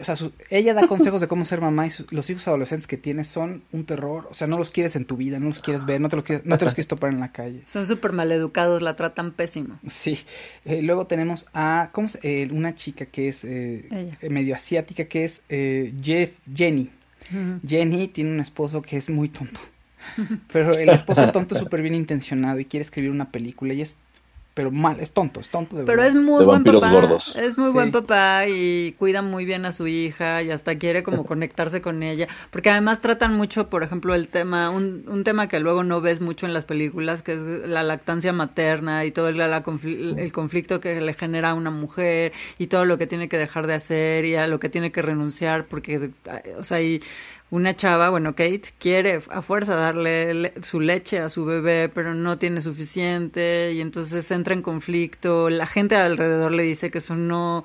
O 0.00 0.04
sea, 0.04 0.14
su- 0.14 0.32
ella 0.50 0.72
da 0.72 0.86
consejos 0.88 1.20
de 1.20 1.26
cómo 1.26 1.44
ser 1.44 1.60
mamá 1.60 1.84
y 1.86 1.90
su- 1.90 2.06
los 2.10 2.30
hijos 2.30 2.46
adolescentes 2.46 2.86
que 2.86 2.96
tiene 2.96 3.24
son 3.24 3.64
un 3.72 3.84
terror. 3.84 4.28
O 4.30 4.34
sea, 4.34 4.46
no 4.46 4.56
los 4.56 4.70
quieres 4.70 4.94
en 4.94 5.04
tu 5.04 5.16
vida, 5.16 5.40
no 5.40 5.46
los 5.46 5.58
quieres 5.58 5.84
ver, 5.84 6.00
no 6.00 6.08
te 6.08 6.14
los 6.14 6.24
quieres, 6.24 6.46
no 6.46 6.56
te 6.56 6.64
los 6.64 6.74
quieres 6.74 6.86
topar 6.86 7.12
en 7.12 7.18
la 7.18 7.32
calle. 7.32 7.62
Son 7.66 7.84
súper 7.84 8.12
maleducados, 8.12 8.82
la 8.82 8.94
tratan 8.94 9.32
pésimo. 9.32 9.80
Sí. 9.88 10.20
Eh, 10.64 10.80
luego 10.82 11.08
tenemos 11.08 11.46
a 11.54 11.90
¿cómo 11.92 12.08
se- 12.08 12.20
eh, 12.22 12.48
una 12.52 12.76
chica 12.76 13.06
que 13.06 13.26
es 13.26 13.42
eh, 13.44 14.14
medio 14.30 14.54
asiática, 14.54 15.06
que 15.06 15.24
es 15.24 15.42
Jeff, 15.48 16.38
Jenny. 16.54 16.90
Jenny 17.66 18.06
tiene 18.08 18.30
un 18.30 18.40
esposo 18.40 18.80
que 18.80 18.96
es 18.96 19.10
muy 19.10 19.28
tonto. 19.28 19.58
Pero 20.52 20.72
el 20.72 20.88
esposo 20.88 21.30
tonto 21.32 21.54
es 21.54 21.60
súper 21.60 21.82
bien 21.82 21.94
intencionado 21.94 22.58
y 22.60 22.64
quiere 22.64 22.82
escribir 22.82 23.10
una 23.10 23.30
película 23.30 23.74
y 23.74 23.80
es, 23.82 23.96
pero 24.54 24.70
mal, 24.70 25.00
es 25.00 25.10
tonto, 25.10 25.40
es 25.40 25.48
tonto 25.48 25.74
de 25.74 25.82
Pero 25.82 25.96
verdad. 26.00 26.06
es 26.06 26.14
muy 26.14 26.38
De 26.38 26.44
buen 26.46 26.62
papá. 26.62 26.88
gordos. 26.88 27.34
Es 27.34 27.58
muy 27.58 27.66
Sí. 27.70 27.72
buen 27.72 27.90
papá 27.90 28.44
y 28.46 28.92
cuida 29.00 29.20
muy 29.20 29.44
bien 29.44 29.66
a 29.66 29.72
su 29.72 29.88
hija 29.88 30.44
y 30.44 30.52
hasta 30.52 30.76
quiere 30.78 31.02
como 31.02 31.24
conectarse 31.26 31.82
con 31.82 32.04
ella. 32.04 32.28
Porque 32.52 32.70
además 32.70 33.00
tratan 33.00 33.34
mucho, 33.34 33.68
por 33.68 33.82
ejemplo, 33.82 34.14
el 34.14 34.28
tema, 34.28 34.70
un, 34.70 35.06
un 35.08 35.24
tema 35.24 35.48
que 35.48 35.58
luego 35.58 35.82
no 35.82 36.00
ves 36.00 36.20
mucho 36.20 36.46
en 36.46 36.52
las 36.52 36.64
películas, 36.64 37.22
que 37.22 37.32
es 37.32 37.40
la 37.40 37.82
lactancia 37.82 38.32
materna 38.32 39.04
y 39.04 39.10
todo 39.10 39.28
el, 39.28 39.38
la 39.38 39.64
confl- 39.64 40.16
el 40.20 40.30
conflicto 40.30 40.78
que 40.78 41.00
le 41.00 41.14
genera 41.14 41.50
a 41.50 41.54
una 41.54 41.70
mujer 41.72 42.32
y 42.56 42.68
todo 42.68 42.84
lo 42.84 42.96
que 42.96 43.08
tiene 43.08 43.28
que 43.28 43.38
dejar 43.38 43.66
de 43.66 43.74
hacer 43.74 44.24
y 44.24 44.36
a 44.36 44.46
lo 44.46 44.60
que 44.60 44.68
tiene 44.68 44.92
que 44.92 45.02
renunciar. 45.02 45.64
Porque, 45.66 46.10
o 46.56 46.62
sea, 46.62 46.80
y 46.80 47.02
una 47.54 47.74
chava, 47.76 48.10
bueno, 48.10 48.34
Kate, 48.34 48.62
quiere 48.78 49.22
a 49.30 49.40
fuerza 49.40 49.76
darle 49.76 50.34
le- 50.34 50.52
su 50.62 50.80
leche 50.80 51.20
a 51.20 51.28
su 51.28 51.44
bebé, 51.44 51.88
pero 51.88 52.12
no 52.14 52.36
tiene 52.38 52.60
suficiente 52.60 53.72
y 53.72 53.80
entonces 53.80 54.28
entra 54.32 54.54
en 54.54 54.62
conflicto. 54.62 55.48
La 55.50 55.66
gente 55.66 55.94
alrededor 55.96 56.50
le 56.52 56.64
dice 56.64 56.90
que 56.90 56.98
eso 56.98 57.14
no... 57.14 57.64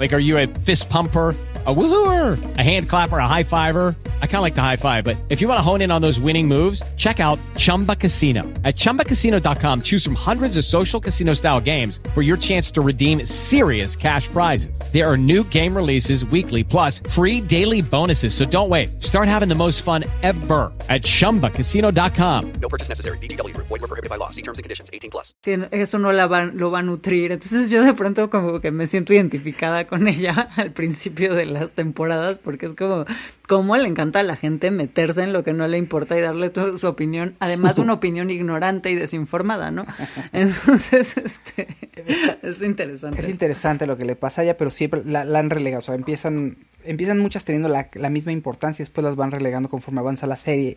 Like, 0.00 0.14
are 0.14 0.18
you 0.18 0.38
a 0.38 0.46
fist 0.46 0.88
pumper? 0.88 1.36
A 1.66 1.74
woohooer, 1.74 2.56
a 2.56 2.62
hand 2.62 2.88
clapper, 2.88 3.18
a 3.18 3.28
high 3.28 3.42
fiver. 3.42 3.94
I 4.22 4.26
kind 4.26 4.36
of 4.36 4.42
like 4.42 4.54
the 4.54 4.62
high 4.62 4.76
five, 4.76 5.04
but 5.04 5.18
if 5.28 5.42
you 5.42 5.46
want 5.46 5.58
to 5.58 5.62
hone 5.62 5.82
in 5.82 5.90
on 5.90 6.00
those 6.00 6.18
winning 6.18 6.48
moves, 6.48 6.82
check 6.96 7.20
out 7.20 7.38
Chumba 7.58 7.94
Casino. 7.94 8.44
At 8.64 8.76
chumbacasino.com, 8.76 9.82
choose 9.82 10.02
from 10.02 10.14
hundreds 10.14 10.56
of 10.56 10.64
social 10.64 11.00
casino 11.00 11.34
style 11.34 11.60
games 11.60 12.00
for 12.14 12.22
your 12.22 12.38
chance 12.38 12.70
to 12.70 12.80
redeem 12.80 13.26
serious 13.26 13.94
cash 13.94 14.26
prizes. 14.28 14.80
There 14.90 15.06
are 15.06 15.18
new 15.18 15.44
game 15.44 15.76
releases 15.76 16.24
weekly, 16.24 16.64
plus 16.64 17.00
free 17.10 17.42
daily 17.42 17.82
bonuses. 17.82 18.32
So 18.32 18.46
don't 18.46 18.70
wait. 18.70 19.02
Start 19.02 19.28
having 19.28 19.50
the 19.50 19.54
most 19.54 19.82
fun 19.82 20.04
ever 20.22 20.72
at 20.88 21.02
chumbacasino.com. 21.02 22.52
No 22.52 22.70
purchase 22.70 22.88
necessary. 22.88 23.18
VGW 23.18 23.52
Group. 23.52 23.66
Void 23.66 23.82
were 23.82 23.88
prohibited 23.88 24.08
by 24.08 24.16
law. 24.16 24.30
See 24.30 24.40
terms 24.40 24.56
and 24.56 24.62
conditions. 24.62 24.88
18 24.94 25.10
plus. 25.10 25.34
que 25.42 25.68
esto 25.72 25.98
no 25.98 26.10
la 26.10 26.26
va, 26.26 26.46
lo 26.54 26.70
va 26.70 26.78
a 26.78 26.82
nutrir. 26.82 27.32
Entonces 27.32 27.68
yo 27.68 27.84
de 27.84 27.92
pronto 27.92 28.30
como 28.30 28.60
que 28.60 28.70
me 28.70 28.86
siento 28.86 29.12
identificada 29.12 29.89
con 29.90 30.06
ella 30.08 30.48
al 30.56 30.72
principio 30.72 31.34
de 31.34 31.44
las 31.44 31.72
temporadas 31.72 32.38
porque 32.38 32.66
es 32.66 32.72
como, 32.72 33.04
cómo 33.46 33.76
le 33.76 33.88
encanta 33.88 34.20
a 34.20 34.22
la 34.22 34.36
gente 34.36 34.70
meterse 34.70 35.24
en 35.24 35.32
lo 35.34 35.42
que 35.42 35.52
no 35.52 35.66
le 35.68 35.76
importa 35.76 36.16
y 36.16 36.22
darle 36.22 36.48
toda 36.48 36.78
su 36.78 36.86
opinión. 36.86 37.34
Además 37.40 37.76
una 37.76 37.92
opinión 38.00 38.30
ignorante 38.30 38.90
y 38.90 38.94
desinformada, 38.94 39.70
¿no? 39.70 39.84
Entonces, 40.32 41.16
este, 41.18 41.66
es 42.42 42.62
interesante. 42.62 43.20
Es 43.20 43.28
interesante 43.28 43.86
lo 43.86 43.98
que 43.98 44.06
le 44.06 44.16
pasa 44.16 44.40
a 44.40 44.44
ella, 44.44 44.56
pero 44.56 44.70
siempre 44.70 45.02
la, 45.04 45.24
la 45.24 45.40
han 45.40 45.50
relegado. 45.50 45.80
O 45.80 45.82
sea, 45.82 45.96
empiezan, 45.96 46.56
empiezan 46.84 47.18
muchas 47.18 47.44
teniendo 47.44 47.68
la, 47.68 47.90
la 47.92 48.10
misma 48.10 48.32
importancia 48.32 48.82
y 48.82 48.86
después 48.86 49.04
las 49.04 49.16
van 49.16 49.32
relegando 49.32 49.68
conforme 49.68 50.00
avanza 50.00 50.26
la 50.26 50.36
serie. 50.36 50.76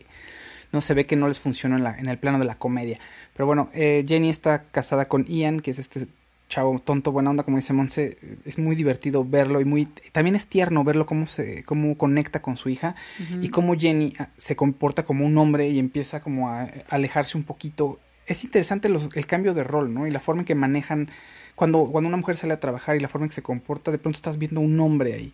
No 0.71 0.82
se 0.82 0.95
ve 0.95 1.06
que 1.06 1.15
no 1.15 1.28
les 1.28 1.39
funciona 1.39 1.78
en, 1.78 1.84
la, 1.84 1.97
en 1.99 2.08
el 2.10 2.17
plano 2.17 2.39
de 2.39 2.45
la 2.45 2.56
comedia. 2.56 2.99
Pero 3.34 3.45
bueno, 3.45 3.69
eh, 3.73 4.04
Jenny 4.08 4.32
está 4.32 4.63
casada 4.63 5.06
con 5.06 5.23
Ian, 5.26 5.60
que 5.60 5.69
es 5.69 5.78
este 5.78 6.08
chavo 6.54 6.80
tonto, 6.80 7.12
buena 7.12 7.30
onda, 7.32 7.44
como 7.44 7.58
dice 7.58 7.74
Monse. 7.74 8.18
Es 8.46 8.58
muy 8.60 8.76
divertido 8.76 9.26
verlo 9.26 9.60
y 9.62 9.66
muy 9.66 9.86
también 10.12 10.36
es 10.36 10.48
tierno 10.48 10.84
verlo 10.84 11.06
cómo 11.06 11.26
se 11.28 11.63
cómo 11.63 11.98
conecta 11.98 12.42
con 12.42 12.58
su 12.58 12.70
hija 12.70 12.96
y 13.42 13.50
cómo 13.50 13.76
Jenny 13.76 14.13
ah, 14.20 14.30
se 14.38 14.56
comporta 14.56 15.04
como 15.04 15.26
un 15.26 15.38
hombre 15.38 15.70
y 15.70 15.80
empieza 15.80 16.20
como 16.22 16.50
a 16.50 16.68
alejarse 16.89 17.38
un 17.38 17.44
poquito. 17.44 18.00
Es 18.28 18.44
interesante 18.44 18.88
los- 18.89 19.10
el 19.16 19.26
cambio 19.26 19.54
de 19.54 19.63
rol, 19.63 19.94
¿no? 19.94 20.06
Y 20.08 20.12
la 20.12 20.20
forma 20.20 20.42
en 20.42 20.46
que 20.46 20.56
manejan 20.56 21.10
cuando 21.56 21.86
cuando 21.86 22.08
una 22.08 22.18
mujer 22.18 22.38
sale 22.38 22.54
a 22.54 22.60
trabajar 22.60 22.96
y 22.96 23.00
la 23.00 23.08
forma 23.10 23.26
en 23.26 23.30
que 23.30 23.36
se 23.36 23.42
comporta, 23.42 23.92
de 23.92 23.98
pronto 23.98 24.18
estás 24.18 24.38
viendo 24.38 24.62
un 24.62 24.80
hombre 24.80 25.13
ahí. 25.13 25.34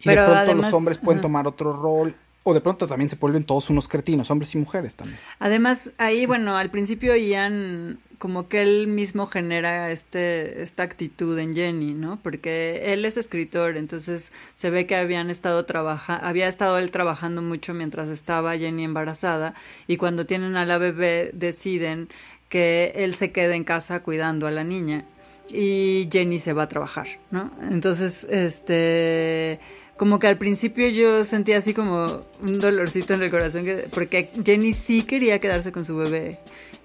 Y 0.00 0.04
Pero 0.04 0.20
de 0.22 0.26
pronto 0.28 0.42
además- 0.52 0.66
los 0.66 0.74
hombres 0.74 0.98
pueden 0.98 1.20
tomar 1.20 1.46
otro 1.48 1.72
rol 1.72 2.14
o 2.44 2.54
de 2.54 2.60
pronto 2.60 2.86
también 2.86 3.10
se 3.10 3.16
vuelven 3.16 3.44
todos 3.44 3.70
unos 3.70 3.88
cretinos, 3.88 4.30
hombres 4.30 4.54
y 4.54 4.58
mujeres 4.58 4.94
también. 4.94 5.18
Además, 5.38 5.92
ahí, 5.98 6.26
bueno, 6.26 6.56
al 6.56 6.70
principio 6.70 7.16
Ian 7.16 7.98
como 8.18 8.48
que 8.48 8.62
él 8.62 8.86
mismo 8.86 9.26
genera 9.26 9.90
este 9.90 10.62
esta 10.62 10.82
actitud 10.82 11.38
en 11.38 11.54
Jenny, 11.54 11.94
¿no? 11.94 12.18
Porque 12.22 12.92
él 12.92 13.04
es 13.04 13.16
escritor, 13.16 13.76
entonces 13.76 14.32
se 14.54 14.70
ve 14.70 14.86
que 14.86 14.94
habían 14.94 15.30
estado 15.30 15.64
trabajando, 15.64 16.24
había 16.24 16.48
estado 16.48 16.78
él 16.78 16.90
trabajando 16.90 17.42
mucho 17.42 17.74
mientras 17.74 18.08
estaba 18.08 18.56
Jenny 18.56 18.84
embarazada 18.84 19.54
y 19.86 19.96
cuando 19.96 20.26
tienen 20.26 20.56
a 20.56 20.64
la 20.64 20.78
bebé 20.78 21.30
deciden 21.32 22.08
que 22.48 22.92
él 22.94 23.14
se 23.14 23.32
quede 23.32 23.56
en 23.56 23.64
casa 23.64 24.00
cuidando 24.00 24.46
a 24.46 24.50
la 24.50 24.64
niña 24.64 25.04
y 25.48 26.08
Jenny 26.10 26.38
se 26.38 26.52
va 26.52 26.64
a 26.64 26.68
trabajar, 26.68 27.06
¿no? 27.30 27.50
Entonces, 27.70 28.24
este 28.24 29.60
como 29.96 30.18
que 30.18 30.26
al 30.26 30.38
principio 30.38 30.88
yo 30.88 31.24
sentía 31.24 31.58
así 31.58 31.72
como 31.74 32.20
un 32.42 32.58
dolorcito 32.58 33.14
en 33.14 33.22
el 33.22 33.30
corazón 33.30 33.64
que- 33.64 33.86
porque 33.92 34.30
Jenny 34.44 34.74
sí 34.74 35.02
quería 35.02 35.38
quedarse 35.38 35.70
con 35.72 35.84
su 35.84 35.94
bebé 35.96 36.38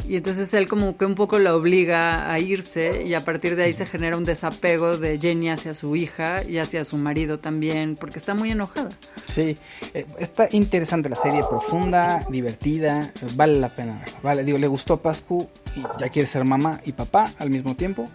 y 0.08 0.16
entonces 0.16 0.54
él 0.54 0.68
como 0.68 0.96
que 0.96 1.06
un 1.06 1.16
poco 1.16 1.40
la 1.40 1.56
obliga 1.56 2.32
a 2.32 2.40
irse 2.40 3.04
y 3.06 3.14
a 3.16 3.26
partir 3.26 3.56
de 3.56 3.64
ahí 3.64 3.74
se 3.74 3.86
genera 3.86 4.16
un 4.16 4.24
desapego 4.26 4.98
de 4.98 5.20
Jenny 5.20 5.50
hacia 5.50 5.74
su 5.74 5.96
hija 5.96 6.44
y 6.48 6.58
hacia 6.60 6.86
su 6.86 6.98
marido 6.98 7.40
también 7.40 7.96
porque 7.96 8.20
está 8.20 8.34
muy 8.34 8.52
enojada. 8.52 8.92
Sí, 9.28 9.58
eh, 9.94 10.06
está 10.20 10.48
interesante 10.52 11.10
la 11.10 11.16
serie, 11.18 11.42
profunda, 11.50 12.26
divertida, 12.30 13.12
vale 13.36 13.60
la 13.60 13.70
pena. 13.70 14.02
Vale, 14.24 14.44
digo, 14.44 14.58
le 14.58 14.68
gustó 14.68 14.94
a 14.94 15.02
Pascu 15.02 15.50
y 15.76 15.82
ya 16.00 16.10
quiere 16.10 16.28
ser 16.28 16.46
mamá 16.46 16.80
y 16.86 16.94
papá 16.94 17.34
al 17.38 17.50
mismo 17.50 17.76
tiempo. 17.76 18.08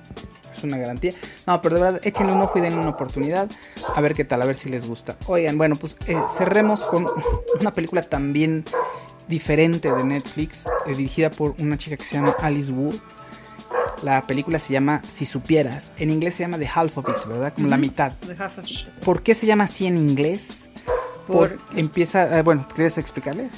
Es 0.56 0.62
una 0.64 0.76
garantía. 0.78 1.12
No, 1.46 1.60
pero 1.62 1.76
de 1.76 1.82
verdad, 1.82 2.00
échenle 2.04 2.32
un 2.32 2.42
ojo 2.42 2.58
y 2.58 2.62
denle 2.62 2.78
una 2.80 2.90
oportunidad. 2.90 3.50
A 3.94 4.00
ver 4.00 4.14
qué 4.14 4.24
tal, 4.24 4.40
a 4.42 4.44
ver 4.44 4.56
si 4.56 4.68
les 4.68 4.86
gusta. 4.86 5.16
Oigan, 5.26 5.58
bueno, 5.58 5.76
pues 5.76 5.96
eh, 6.06 6.16
cerremos 6.36 6.82
con 6.82 7.06
una 7.60 7.72
película 7.74 8.02
también 8.02 8.64
diferente 9.28 9.90
de 9.92 10.04
Netflix, 10.04 10.66
eh, 10.86 10.90
dirigida 10.90 11.30
por 11.30 11.54
una 11.58 11.76
chica 11.78 11.96
que 11.96 12.04
se 12.04 12.16
llama 12.16 12.36
Alice 12.40 12.70
Wu. 12.70 12.92
La 14.02 14.26
película 14.26 14.58
se 14.58 14.72
llama 14.72 15.00
Si 15.08 15.24
supieras. 15.24 15.92
En 15.98 16.10
inglés 16.10 16.34
se 16.34 16.42
llama 16.42 16.58
The 16.58 16.68
Half 16.72 16.98
of 16.98 17.08
It, 17.08 17.26
¿verdad? 17.26 17.52
Como 17.54 17.68
la 17.68 17.76
mitad. 17.76 18.12
¿Por 19.04 19.22
qué 19.22 19.34
se 19.34 19.46
llama 19.46 19.64
así 19.64 19.86
en 19.86 19.96
inglés? 19.96 20.68
Por- 21.26 21.56
Por, 21.56 21.78
empieza, 21.78 22.38
eh, 22.38 22.42
bueno, 22.42 22.66
¿quieres 22.74 22.98
explicarle? 22.98 23.48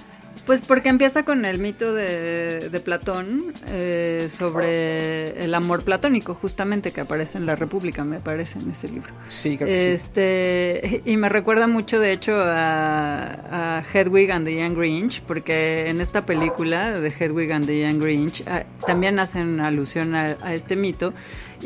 Pues 0.47 0.63
porque 0.63 0.89
empieza 0.89 1.25
con 1.25 1.45
el 1.45 1.59
mito 1.59 1.93
de, 1.93 2.71
de 2.71 2.81
Platón 2.81 3.53
eh, 3.67 4.29
sobre 4.31 5.43
el 5.43 5.53
amor 5.55 5.83
platónico, 5.83 6.35
justamente 6.35 6.93
que 6.93 7.01
aparece 7.01 7.37
en 7.37 7.47
la 7.47 7.57
República, 7.57 8.05
me 8.05 8.21
parece 8.21 8.61
en 8.61 8.71
ese 8.71 8.89
libro. 8.89 9.13
Sí, 9.29 9.57
creo 9.57 9.69
que 9.69 9.75
sí. 9.75 9.81
Este, 9.81 11.03
y 11.05 11.17
me 11.17 11.29
recuerda 11.29 11.67
mucho, 11.67 11.99
de 11.99 12.13
hecho, 12.13 12.37
a, 12.37 13.79
a 13.79 13.85
Hedwig 13.93 14.31
and 14.31 14.47
the 14.47 14.55
Young 14.55 14.77
Grinch, 14.77 15.21
porque 15.23 15.89
en 15.89 16.01
esta 16.01 16.25
película 16.25 17.01
de 17.01 17.09
Hedwig 17.09 17.53
and 17.53 17.67
the 17.67 17.81
Young 17.81 18.01
Grinch 18.01 18.45
ah, 18.47 18.63
también 18.87 19.19
hacen 19.19 19.59
alusión 19.59 20.15
a, 20.15 20.37
a 20.43 20.55
este 20.55 20.77
mito 20.77 21.13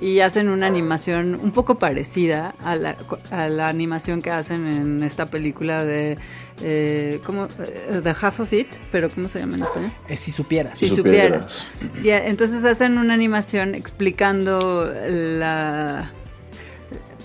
y 0.00 0.20
hacen 0.20 0.48
una 0.48 0.66
animación 0.66 1.34
un 1.34 1.50
poco 1.50 1.78
parecida 1.78 2.54
a 2.64 2.76
la, 2.76 2.96
a 3.30 3.48
la 3.48 3.68
animación 3.68 4.22
que 4.22 4.30
hacen 4.30 4.66
en 4.66 5.02
esta 5.02 5.26
película 5.26 5.84
de 5.84 6.16
eh, 6.62 7.20
¿cómo? 7.24 7.46
Eh, 7.58 8.00
The 8.02 8.14
Half 8.20 8.40
of 8.40 8.52
It, 8.52 8.68
pero 8.92 9.10
¿cómo 9.10 9.28
se 9.28 9.38
llama 9.40 9.56
en 9.56 9.62
español? 9.62 9.92
Eh, 10.08 10.16
si 10.16 10.30
supieras. 10.32 10.78
Si 10.78 10.88
Si 10.88 10.96
supieras. 10.96 11.68
supieras. 11.80 12.28
Entonces 12.28 12.64
hacen 12.64 12.98
una 12.98 13.14
animación 13.14 13.74
explicando 13.74 14.92
la 15.08 16.12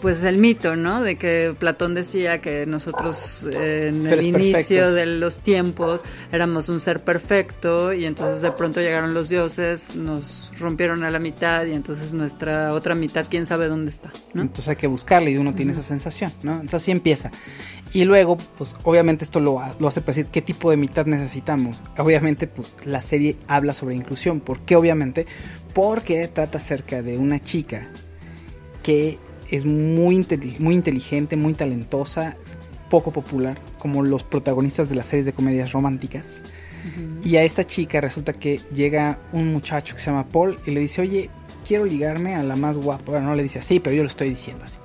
pues 0.01 0.23
el 0.23 0.37
mito, 0.37 0.75
¿no? 0.75 1.01
De 1.01 1.17
que 1.17 1.55
Platón 1.57 1.93
decía 1.93 2.41
que 2.41 2.65
nosotros 2.65 3.47
eh, 3.51 3.87
en 3.87 4.01
Seres 4.01 4.19
el 4.19 4.27
inicio 4.27 4.53
perfectos. 4.53 4.95
de 4.95 5.05
los 5.05 5.39
tiempos 5.39 6.03
éramos 6.31 6.69
un 6.69 6.79
ser 6.79 7.03
perfecto 7.03 7.93
y 7.93 8.05
entonces 8.05 8.41
de 8.41 8.51
pronto 8.51 8.81
llegaron 8.81 9.13
los 9.13 9.29
dioses, 9.29 9.95
nos 9.95 10.51
rompieron 10.59 11.03
a 11.03 11.11
la 11.11 11.19
mitad 11.19 11.65
y 11.65 11.73
entonces 11.73 12.13
nuestra 12.13 12.73
otra 12.73 12.95
mitad 12.95 13.25
quién 13.29 13.45
sabe 13.45 13.67
dónde 13.67 13.89
está, 13.89 14.11
¿no? 14.33 14.41
Entonces 14.41 14.67
hay 14.69 14.75
que 14.75 14.87
buscarle 14.87 15.31
y 15.31 15.37
uno 15.37 15.53
tiene 15.53 15.71
esa 15.71 15.81
sensación, 15.81 16.31
¿no? 16.43 16.53
Entonces 16.53 16.75
así 16.75 16.91
empieza. 16.91 17.31
Y 17.93 18.03
luego, 18.03 18.37
pues 18.57 18.75
obviamente 18.83 19.23
esto 19.23 19.39
lo, 19.39 19.61
lo 19.79 19.87
hace 19.87 20.01
para 20.01 20.15
decir 20.15 20.25
qué 20.25 20.41
tipo 20.41 20.69
de 20.69 20.77
mitad 20.77 21.05
necesitamos. 21.05 21.81
Obviamente, 21.97 22.45
pues 22.45 22.73
la 22.83 22.99
serie 22.99 23.37
habla 23.47 23.73
sobre 23.73 23.95
inclusión. 23.95 24.41
¿Por 24.41 24.59
qué 24.59 24.75
obviamente? 24.75 25.25
Porque 25.73 26.27
trata 26.27 26.57
acerca 26.57 27.01
de 27.01 27.17
una 27.17 27.41
chica 27.41 27.87
que 28.83 29.17
es 29.51 29.65
muy, 29.65 30.25
muy 30.59 30.75
inteligente, 30.75 31.35
muy 31.35 31.53
talentosa, 31.53 32.37
poco 32.89 33.11
popular, 33.11 33.59
como 33.79 34.03
los 34.03 34.23
protagonistas 34.23 34.89
de 34.89 34.95
las 34.95 35.07
series 35.07 35.25
de 35.25 35.33
comedias 35.33 35.71
románticas. 35.71 36.41
Y 37.23 37.37
a 37.37 37.43
esta 37.43 37.65
chica 37.65 37.99
resulta 37.99 38.33
que 38.33 38.61
llega 38.71 39.19
un 39.33 39.51
muchacho 39.51 39.95
que 39.95 40.01
se 40.01 40.11
llama 40.11 40.27
Paul 40.27 40.59
y 40.67 40.71
le 40.71 40.81
dice, 40.81 41.01
oye, 41.01 41.31
quiero 41.67 41.83
ligarme 41.83 42.35
a 42.35 42.43
la 42.43 42.55
más 42.55 42.77
guapa. 42.77 43.11
Bueno, 43.11 43.27
no 43.27 43.35
le 43.35 43.43
dice 43.43 43.59
así, 43.59 43.79
pero 43.79 43.95
yo 43.95 44.03
lo 44.03 44.07
estoy 44.07 44.29
diciendo 44.29 44.65
así. 44.65 44.77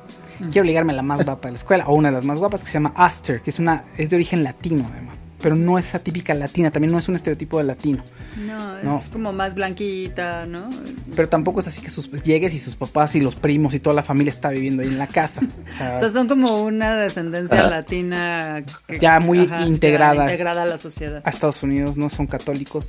Quiero 0.50 0.64
ligarme 0.64 0.94
a 0.94 0.96
la 0.96 1.02
más 1.02 1.22
guapa 1.22 1.48
de 1.48 1.52
la 1.52 1.58
escuela, 1.58 1.86
o 1.86 1.94
una 1.94 2.08
de 2.08 2.14
las 2.14 2.24
más 2.24 2.38
guapas 2.38 2.62
que 2.62 2.68
se 2.68 2.74
llama 2.74 2.94
Aster, 2.96 3.42
que 3.42 3.50
es 3.50 3.58
una 3.58 3.84
es 3.98 4.08
de 4.08 4.16
origen 4.16 4.42
latino 4.42 4.88
además. 4.90 5.19
Pero 5.40 5.57
no 5.57 5.79
es 5.79 5.87
esa 5.87 5.98
típica 6.00 6.35
latina, 6.35 6.70
también 6.70 6.92
no 6.92 6.98
es 6.98 7.09
un 7.09 7.16
estereotipo 7.16 7.59
de 7.59 7.64
latino. 7.64 8.05
No, 8.46 8.79
es 8.79 8.85
No. 8.85 9.03
como 9.12 9.33
más 9.33 9.55
blanquita, 9.55 10.44
¿no? 10.46 10.68
Pero 11.16 11.29
tampoco 11.29 11.61
es 11.61 11.66
así 11.68 11.81
que 11.81 11.90
sus 11.90 12.11
llegues 12.22 12.55
y 12.55 12.59
sus 12.59 12.76
papás 12.76 13.14
y 13.16 13.20
los 13.20 13.37
primos 13.37 13.74
y 13.74 13.81
toda 13.81 13.94
la 13.94 14.03
familia 14.03 14.31
está 14.31 14.50
viviendo 14.50 14.83
ahí 14.83 14.88
en 14.88 14.98
la 14.98 15.07
casa. 15.07 15.40
O 15.70 15.74
sea, 15.74 15.92
O 15.94 15.96
sea, 16.00 16.11
son 16.11 16.29
como 16.29 16.62
una 16.64 16.94
descendencia 16.96 17.68
latina 17.70 18.57
que- 18.87 18.98
Ya 18.98 19.18
muy 19.20 19.46
ya 19.46 19.62
integrada. 19.66 20.24
integrada 20.24 20.62
a 20.62 20.66
la 20.66 20.76
sociedad. 20.79 21.22
a 21.24 21.31
Estados 21.31 21.62
Unidos, 21.62 21.96
no 21.96 22.11
son 22.11 22.26
católicos. 22.26 22.88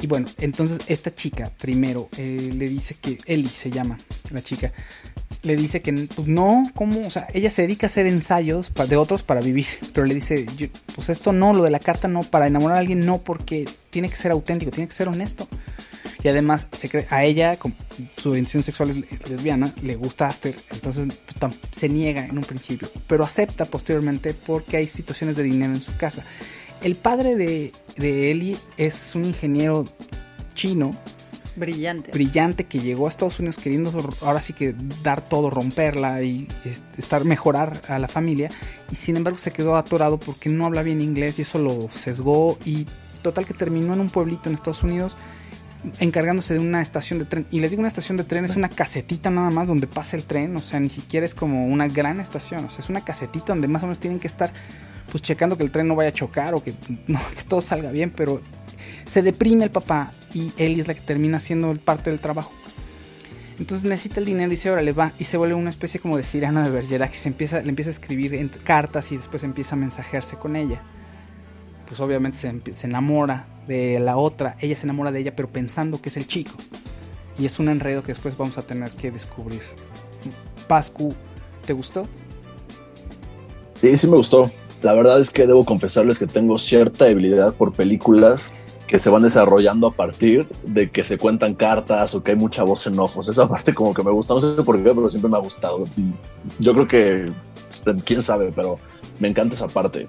Y 0.00 0.06
bueno, 0.06 0.28
entonces 0.38 0.78
esta 0.86 1.14
chica 1.14 1.50
primero 1.60 2.08
eh, 2.16 2.50
le 2.56 2.68
dice 2.68 2.94
que, 3.00 3.18
Ellie 3.26 3.48
se 3.50 3.70
llama 3.70 3.98
la 4.30 4.40
chica, 4.40 4.72
le 5.42 5.56
dice 5.56 5.80
que 5.82 5.92
pues 6.14 6.28
no, 6.28 6.70
¿cómo? 6.74 7.00
O 7.06 7.10
sea, 7.10 7.26
ella 7.32 7.50
se 7.50 7.62
dedica 7.62 7.86
a 7.86 7.88
hacer 7.88 8.06
ensayos 8.06 8.72
de 8.88 8.96
otros 8.96 9.22
para 9.22 9.40
vivir, 9.40 9.66
pero 9.92 10.06
le 10.06 10.14
dice, 10.14 10.46
yo- 10.56 10.66
pues 10.94 11.08
esto 11.08 11.32
no, 11.32 11.54
lo 11.54 11.62
de 11.62 11.70
la 11.70 11.78
carta 11.78 12.08
no, 12.08 12.22
para 12.22 12.46
enamorar 12.46 12.76
a 12.76 12.80
alguien 12.80 13.06
no, 13.06 13.18
porque 13.18 13.66
tiene 13.90 14.08
que 14.10 14.16
ser 14.16 14.30
auténtico, 14.32 14.70
tiene 14.70 14.88
que 14.88 14.94
ser 14.94 15.08
honesto. 15.08 15.48
Y 16.22 16.28
además, 16.28 16.66
se 16.76 16.88
cree- 16.90 17.06
a 17.08 17.24
ella, 17.24 17.56
con 17.56 17.74
su 18.18 18.30
orientación 18.30 18.62
sexual 18.62 18.90
es, 18.90 18.96
es 19.10 19.30
lesbiana, 19.30 19.74
le 19.82 19.96
gusta 19.96 20.28
Aster, 20.28 20.54
entonces 20.70 21.06
pues, 21.38 21.54
se 21.70 21.88
niega 21.88 22.26
en 22.26 22.36
un 22.36 22.44
principio, 22.44 22.90
pero 23.06 23.24
acepta 23.24 23.64
posteriormente 23.64 24.34
porque 24.34 24.76
hay 24.76 24.86
situaciones 24.86 25.36
de 25.36 25.42
dinero 25.44 25.72
en 25.72 25.80
su 25.80 25.96
casa. 25.96 26.22
El 26.82 26.96
padre 26.96 27.36
de, 27.36 27.72
de 27.96 28.30
Ellie 28.30 28.56
es 28.76 29.14
un 29.14 29.24
ingeniero 29.24 29.86
chino, 30.54 30.94
Brillante. 31.56 32.10
brillante, 32.12 32.64
que 32.64 32.80
llegó 32.80 33.06
a 33.06 33.08
Estados 33.08 33.38
Unidos 33.40 33.56
queriendo 33.56 33.90
ahora 34.22 34.40
sí 34.40 34.52
que 34.52 34.74
dar 35.02 35.20
todo, 35.22 35.50
romperla 35.50 36.22
y 36.22 36.46
est- 36.64 36.82
estar 36.98 37.24
mejorar 37.24 37.82
a 37.88 37.98
la 37.98 38.08
familia. 38.08 38.50
Y 38.90 38.94
sin 38.96 39.16
embargo 39.16 39.38
se 39.38 39.52
quedó 39.52 39.76
atorado 39.76 40.18
porque 40.18 40.48
no 40.48 40.66
habla 40.66 40.82
bien 40.82 41.00
inglés 41.02 41.38
y 41.38 41.42
eso 41.42 41.58
lo 41.58 41.88
sesgó. 41.90 42.58
Y 42.64 42.86
total 43.22 43.46
que 43.46 43.54
terminó 43.54 43.92
en 43.94 44.00
un 44.00 44.10
pueblito 44.10 44.48
en 44.48 44.54
Estados 44.54 44.82
Unidos 44.82 45.16
encargándose 45.98 46.54
de 46.54 46.60
una 46.60 46.82
estación 46.82 47.18
de 47.18 47.24
tren. 47.24 47.46
Y 47.50 47.60
les 47.60 47.70
digo 47.70 47.80
una 47.80 47.88
estación 47.88 48.16
de 48.18 48.24
tren, 48.24 48.44
es 48.44 48.56
una 48.56 48.68
casetita 48.68 49.30
nada 49.30 49.50
más 49.50 49.68
donde 49.68 49.86
pasa 49.86 50.16
el 50.16 50.24
tren, 50.24 50.54
o 50.56 50.60
sea, 50.62 50.78
ni 50.78 50.90
siquiera 50.90 51.24
es 51.24 51.34
como 51.34 51.66
una 51.66 51.88
gran 51.88 52.20
estación, 52.20 52.66
o 52.66 52.70
sea, 52.70 52.80
es 52.80 52.90
una 52.90 53.02
casetita 53.02 53.46
donde 53.48 53.66
más 53.68 53.82
o 53.82 53.86
menos 53.86 53.98
tienen 53.98 54.20
que 54.20 54.26
estar 54.26 54.52
pues 55.10 55.22
checando 55.22 55.56
que 55.56 55.64
el 55.64 55.70
tren 55.72 55.88
no 55.88 55.96
vaya 55.96 56.10
a 56.10 56.12
chocar 56.12 56.54
o 56.54 56.62
que, 56.62 56.72
que 57.06 57.42
todo 57.48 57.60
salga 57.62 57.90
bien, 57.90 58.10
pero 58.14 58.42
se 59.06 59.22
deprime 59.22 59.64
el 59.64 59.70
papá 59.70 60.12
y 60.32 60.52
Ellie 60.56 60.80
es 60.80 60.88
la 60.88 60.94
que 60.94 61.00
termina 61.00 61.38
haciendo 61.38 61.74
parte 61.74 62.10
del 62.10 62.20
trabajo. 62.20 62.52
Entonces 63.58 63.88
necesita 63.88 64.20
el 64.20 64.26
dinero 64.26 64.46
y 64.46 64.50
dice, 64.50 64.70
ahora 64.70 64.80
le 64.80 64.92
va 64.92 65.12
y 65.18 65.24
se 65.24 65.36
vuelve 65.36 65.54
una 65.54 65.68
especie 65.68 66.00
como 66.00 66.16
de 66.16 66.22
Cyrano 66.22 66.62
de 66.62 66.70
Bergerac, 66.70 67.12
se 67.12 67.28
empieza, 67.28 67.60
le 67.60 67.68
empieza 67.68 67.90
a 67.90 67.92
escribir 67.92 68.50
cartas 68.64 69.12
y 69.12 69.18
después 69.18 69.44
empieza 69.44 69.74
a 69.74 69.78
mensajearse 69.78 70.36
con 70.36 70.56
ella. 70.56 70.80
Pues 71.86 72.00
obviamente 72.00 72.38
se, 72.38 72.72
se 72.72 72.86
enamora 72.86 73.46
de 73.68 74.00
la 74.00 74.16
otra, 74.16 74.56
ella 74.60 74.76
se 74.76 74.84
enamora 74.84 75.12
de 75.12 75.20
ella 75.20 75.36
pero 75.36 75.50
pensando 75.50 76.00
que 76.00 76.08
es 76.08 76.16
el 76.16 76.26
chico. 76.26 76.52
Y 77.38 77.44
es 77.44 77.58
un 77.58 77.68
enredo 77.68 78.02
que 78.02 78.12
después 78.12 78.36
vamos 78.36 78.56
a 78.56 78.62
tener 78.62 78.92
que 78.92 79.10
descubrir. 79.10 79.60
Pascu, 80.66 81.14
¿te 81.66 81.74
gustó? 81.74 82.06
Sí, 83.76 83.94
sí 83.96 84.06
me 84.06 84.16
gustó. 84.16 84.50
La 84.82 84.94
verdad 84.94 85.20
es 85.20 85.30
que 85.30 85.46
debo 85.46 85.66
confesarles 85.66 86.18
que 86.18 86.26
tengo 86.26 86.58
cierta 86.58 87.04
debilidad 87.04 87.52
por 87.52 87.72
películas 87.72 88.54
que 88.90 88.98
se 88.98 89.08
van 89.08 89.22
desarrollando 89.22 89.86
a 89.86 89.92
partir 89.92 90.48
de 90.64 90.90
que 90.90 91.04
se 91.04 91.16
cuentan 91.16 91.54
cartas 91.54 92.12
o 92.16 92.24
que 92.24 92.32
hay 92.32 92.36
mucha 92.36 92.64
voz 92.64 92.88
en 92.88 92.98
ojos. 92.98 93.28
Esa 93.28 93.46
parte 93.48 93.72
como 93.72 93.94
que 93.94 94.02
me 94.02 94.10
gusta, 94.10 94.34
no 94.34 94.40
sé 94.40 94.60
por 94.64 94.82
qué, 94.82 94.82
pero 94.92 95.08
siempre 95.08 95.30
me 95.30 95.36
ha 95.36 95.40
gustado. 95.40 95.84
Yo 96.58 96.72
creo 96.72 96.88
que, 96.88 97.32
quién 98.04 98.20
sabe, 98.20 98.50
pero 98.50 98.80
me 99.20 99.28
encanta 99.28 99.54
esa 99.54 99.68
parte. 99.68 100.08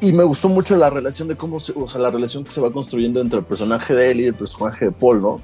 Y 0.00 0.12
me 0.12 0.22
gustó 0.22 0.48
mucho 0.48 0.76
la 0.76 0.88
relación 0.88 1.26
de 1.26 1.34
cómo, 1.34 1.58
se, 1.58 1.72
o 1.74 1.88
sea, 1.88 2.00
la 2.00 2.12
relación 2.12 2.44
que 2.44 2.52
se 2.52 2.60
va 2.60 2.70
construyendo 2.70 3.20
entre 3.20 3.40
el 3.40 3.44
personaje 3.44 3.92
de 3.92 4.12
él 4.12 4.20
y 4.20 4.26
el 4.26 4.34
personaje 4.34 4.84
de 4.84 4.92
Paul, 4.92 5.20
¿no? 5.20 5.40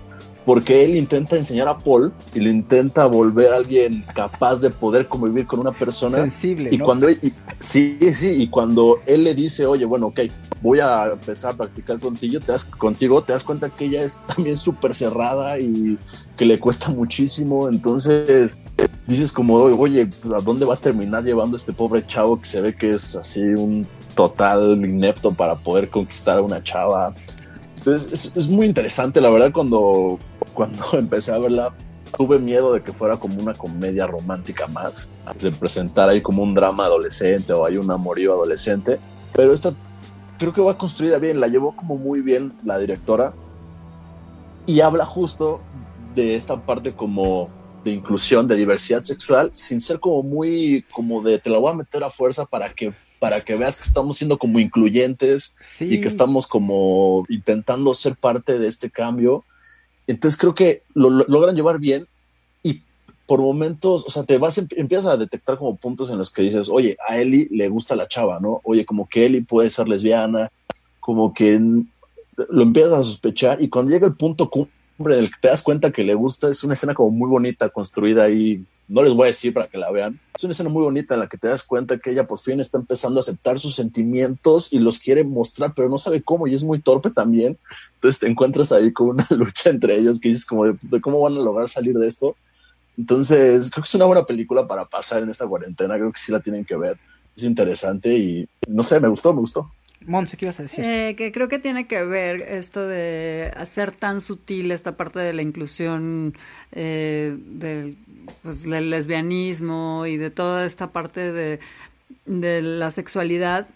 Porque 0.49 0.83
él 0.83 0.97
intenta 0.97 1.37
enseñar 1.37 1.69
a 1.69 1.77
Paul 1.77 2.11
y 2.35 2.41
le 2.41 2.49
intenta 2.49 3.05
volver 3.05 3.53
a 3.53 3.57
alguien 3.57 4.03
capaz 4.15 4.63
de 4.63 4.71
poder 4.71 5.07
convivir 5.07 5.47
con 5.47 5.61
una 5.61 5.73
persona. 5.73 6.17
Sensible, 6.17 6.71
Y 6.73 6.79
¿no? 6.79 6.87
cuando 6.87 7.07
él, 7.07 7.19
y- 7.21 7.35
sí, 7.61 7.99
sí, 8.15 8.31
y 8.31 8.49
cuando 8.49 8.97
él 9.05 9.25
le 9.25 9.35
dice, 9.35 9.67
oye, 9.67 9.85
bueno, 9.85 10.07
ok, 10.07 10.21
voy 10.63 10.81
a 10.81 11.09
empezar 11.13 11.53
a 11.53 11.57
practicar 11.59 12.01
contigo, 12.01 12.41
te 12.41 12.53
das, 12.53 12.65
contigo, 12.65 13.21
te 13.21 13.33
das 13.35 13.45
cuenta 13.45 13.69
que 13.69 13.85
ella 13.85 14.01
es 14.03 14.23
también 14.27 14.57
súper 14.57 14.95
cerrada 14.95 15.59
y 15.61 15.99
que 16.39 16.47
le 16.47 16.59
cuesta 16.59 16.89
muchísimo. 16.89 17.69
Entonces 17.69 18.59
dices 19.07 19.35
como, 19.35 19.57
oye, 19.57 20.07
pues, 20.07 20.33
¿a 20.33 20.41
dónde 20.41 20.65
va 20.65 20.77
a 20.77 20.79
terminar 20.79 21.25
llevando 21.25 21.59
este 21.59 21.75
pobre 21.75 22.07
chavo 22.07 22.41
que 22.41 22.49
se 22.49 22.63
ve 22.63 22.75
que 22.75 22.95
es 22.95 23.15
así 23.17 23.41
un 23.43 23.87
total 24.15 24.83
inepto 24.83 25.31
para 25.31 25.57
poder 25.57 25.91
conquistar 25.91 26.39
a 26.39 26.41
una 26.41 26.63
chava? 26.63 27.15
Entonces 27.77 28.13
es, 28.13 28.33
es 28.35 28.49
muy 28.49 28.67
interesante, 28.67 29.21
la 29.21 29.31
verdad, 29.31 29.53
cuando, 29.53 30.19
cuando 30.59 30.85
empecé 30.95 31.31
a 31.31 31.39
verla, 31.39 31.73
tuve 32.17 32.41
miedo 32.41 32.73
de 32.73 32.83
que 32.83 32.93
fuera 32.93 33.17
como 33.17 33.41
una 33.41 33.55
comedia 33.55 34.09
romántica 34.09 34.67
más, 34.67 35.13
que 35.33 35.39
se 35.39 35.53
presentara 35.53 36.11
ahí 36.11 36.21
como 36.21 36.43
un 36.43 36.53
drama 36.53 36.87
adolescente 36.87 37.53
o 37.53 37.65
hay 37.65 37.77
un 37.77 37.89
amorío 37.93 38.33
adolescente, 38.33 38.99
pero 39.33 39.53
esta 39.53 39.73
creo 40.37 40.53
que 40.53 40.61
va 40.61 40.77
construida 40.77 41.19
bien, 41.19 41.39
la 41.39 41.47
llevó 41.47 41.77
como 41.77 41.97
muy 41.97 42.23
bien 42.23 42.53
la 42.65 42.77
directora 42.77 43.35
y 44.67 44.81
habla 44.81 45.07
justo 45.07 45.61
de 46.17 46.35
esta 46.35 46.61
parte 46.67 46.93
como 46.93 47.49
de 47.85 47.93
inclusión, 47.93 48.49
de 48.49 48.57
diversidad 48.57 49.05
sexual, 49.05 49.51
sin 49.53 49.81
ser 49.81 50.01
como 50.01 50.25
muy, 50.25 50.85
como 50.93 51.23
de 51.23 51.39
te 51.39 51.51
la 51.51 51.59
voy 51.59 51.71
a 51.71 51.77
meter 51.77 52.03
a 52.03 52.11
fuerza 52.11 52.45
para 52.47 52.69
que 52.71 52.93
para 53.21 53.41
que 53.41 53.57
veas 53.57 53.77
que 53.77 53.85
estamos 53.85 54.17
siendo 54.17 54.39
como 54.39 54.59
incluyentes 54.59 55.55
Sí. 55.61 55.95
y 55.95 56.01
que 56.01 56.09
estamos 56.09 56.47
como 56.47 57.25
intentando 57.29 57.95
ser 57.95 58.17
parte 58.17 58.59
de 58.59 58.69
este 58.69 58.91
cambio. 58.91 59.45
Entonces 60.09 60.39
creo 60.41 60.55
que 60.55 60.83
lo, 60.95 61.09
lo- 61.11 61.25
logran 61.29 61.55
llevar 61.55 61.79
bien 61.79 62.07
y 62.65 62.83
por 63.27 63.41
momentos, 63.41 64.05
o 64.07 64.11
sea, 64.11 64.25
te 64.25 64.39
vas, 64.39 64.59
em- 64.59 64.67
empiezas 64.77 65.07
a 65.07 65.17
detectar 65.17 65.57
como 65.59 65.77
puntos 65.77 66.11
en 66.11 66.19
los 66.19 66.31
que 66.33 66.43
dices, 66.43 66.69
oye, 66.69 66.97
a 67.09 67.19
Eli 67.19 67.47
le 67.53 67.69
gusta 67.69 67.95
la 67.95 68.09
chava, 68.09 68.41
¿no? 68.41 68.61
Oye, 68.65 68.85
como 68.85 69.09
que 69.09 69.27
Eli 69.27 69.43
puede 69.43 69.71
ser 69.71 69.89
lesbiana, 69.89 70.51
como 70.99 71.33
que 71.33 71.61
lo 71.61 72.63
empiezas 72.63 72.93
a 72.95 73.05
sospechar 73.05 73.63
y 73.63 73.69
cuando 73.69 73.91
llega 73.93 74.07
el 74.07 74.17
punto 74.17 74.49
cumbre 74.51 75.15
en 75.19 75.21
el 75.25 75.31
que 75.31 75.37
te 75.43 75.49
das 75.49 75.63
cuenta 75.63 75.91
que 75.93 76.03
le 76.05 76.15
gusta, 76.15 76.49
es 76.49 76.65
una 76.65 76.75
escena 76.75 76.95
como 76.95 77.11
muy 77.11 77.29
bonita, 77.29 77.69
construida 77.69 78.25
ahí, 78.25 78.65
no 78.89 79.03
les 79.03 79.13
voy 79.13 79.25
a 79.25 79.29
decir 79.29 79.53
para 79.53 79.69
que 79.69 79.77
la 79.77 79.91
vean, 79.91 80.19
es 80.35 80.43
una 80.45 80.53
escena 80.53 80.71
muy 80.71 80.83
bonita 80.83 81.15
en 81.15 81.21
la 81.21 81.29
que 81.29 81.37
te 81.37 81.49
das 81.49 81.63
cuenta 81.63 81.99
que 81.99 82.11
ella 82.11 82.27
por 82.27 82.39
fin 82.39 82.59
está 82.59 82.79
empezando 82.79 83.21
a 83.21 83.23
aceptar 83.23 83.59
sus 83.59 83.75
sentimientos 83.75 84.73
y 84.73 84.79
los 84.79 84.99
quiere 84.99 85.25
mostrar, 85.25 85.75
pero 85.75 85.89
no 85.89 85.99
sabe 85.99 86.23
cómo 86.23 86.47
y 86.47 86.55
es 86.55 86.65
muy 86.65 86.81
torpe 86.81 87.11
también. 87.11 87.59
Entonces 87.97 88.19
te 88.19 88.27
encuentras 88.27 88.73
ahí 88.73 88.93
con 88.93 89.11
una 89.11 89.27
lucha 89.31 89.71
entre 89.71 89.97
ellos 89.97 90.19
que 90.19 90.31
dices 90.31 90.47
como 90.47 90.65
de, 90.65 90.79
de 90.81 91.01
cómo 91.01 91.21
van 91.21 91.37
a 91.37 91.41
lograr 91.41 91.69
salir 91.69 91.97
de 91.99 92.09
esto. 92.09 92.35
Entonces 92.97 93.71
creo 93.71 93.83
que 93.83 93.89
es 93.89 93.95
una 93.95 94.07
buena 94.07 94.25
película 94.25 94.67
para 94.67 94.85
pasar 94.85 95.23
en 95.23 95.31
esta 95.31 95.47
cuarentena, 95.47 95.95
creo 95.97 96.11
que 96.11 96.19
sí 96.19 96.33
la 96.33 96.41
tienen 96.41 96.65
que 96.65 96.77
ver, 96.77 96.99
es 97.37 97.45
interesante 97.45 98.17
y 98.17 98.49
no 98.67 98.83
sé, 98.83 98.99
me 98.99 99.09
gustó, 99.09 99.33
me 99.33 99.41
gustó. 99.41 99.71
Monse, 100.09 100.39
¿qué 100.39 100.47
ibas 100.47 100.59
a 100.59 100.63
decir? 100.63 100.85
Eh, 100.85 101.15
que 101.17 101.31
creo 101.33 101.49
que 101.49 101.59
tiene 101.59 101.87
que 101.87 102.03
ver 102.03 102.41
esto 102.41 102.87
de 102.87 103.53
hacer 103.55 103.93
tan 103.93 104.23
sutil 104.23 104.73
esta 104.73 104.97
parte 104.97 105.21
de 105.21 105.35
la 105.35 105.43
inclusión 105.43 106.35
eh, 106.73 107.37
del, 107.39 107.99
pues, 108.43 108.63
del 108.63 108.89
lesbianismo 108.89 110.07
y 110.07 110.17
de 110.17 110.31
toda 110.31 110.65
esta 110.65 110.93
parte 110.93 111.31
de, 111.33 111.61
la 112.27 112.91
sexualidad 112.91 113.69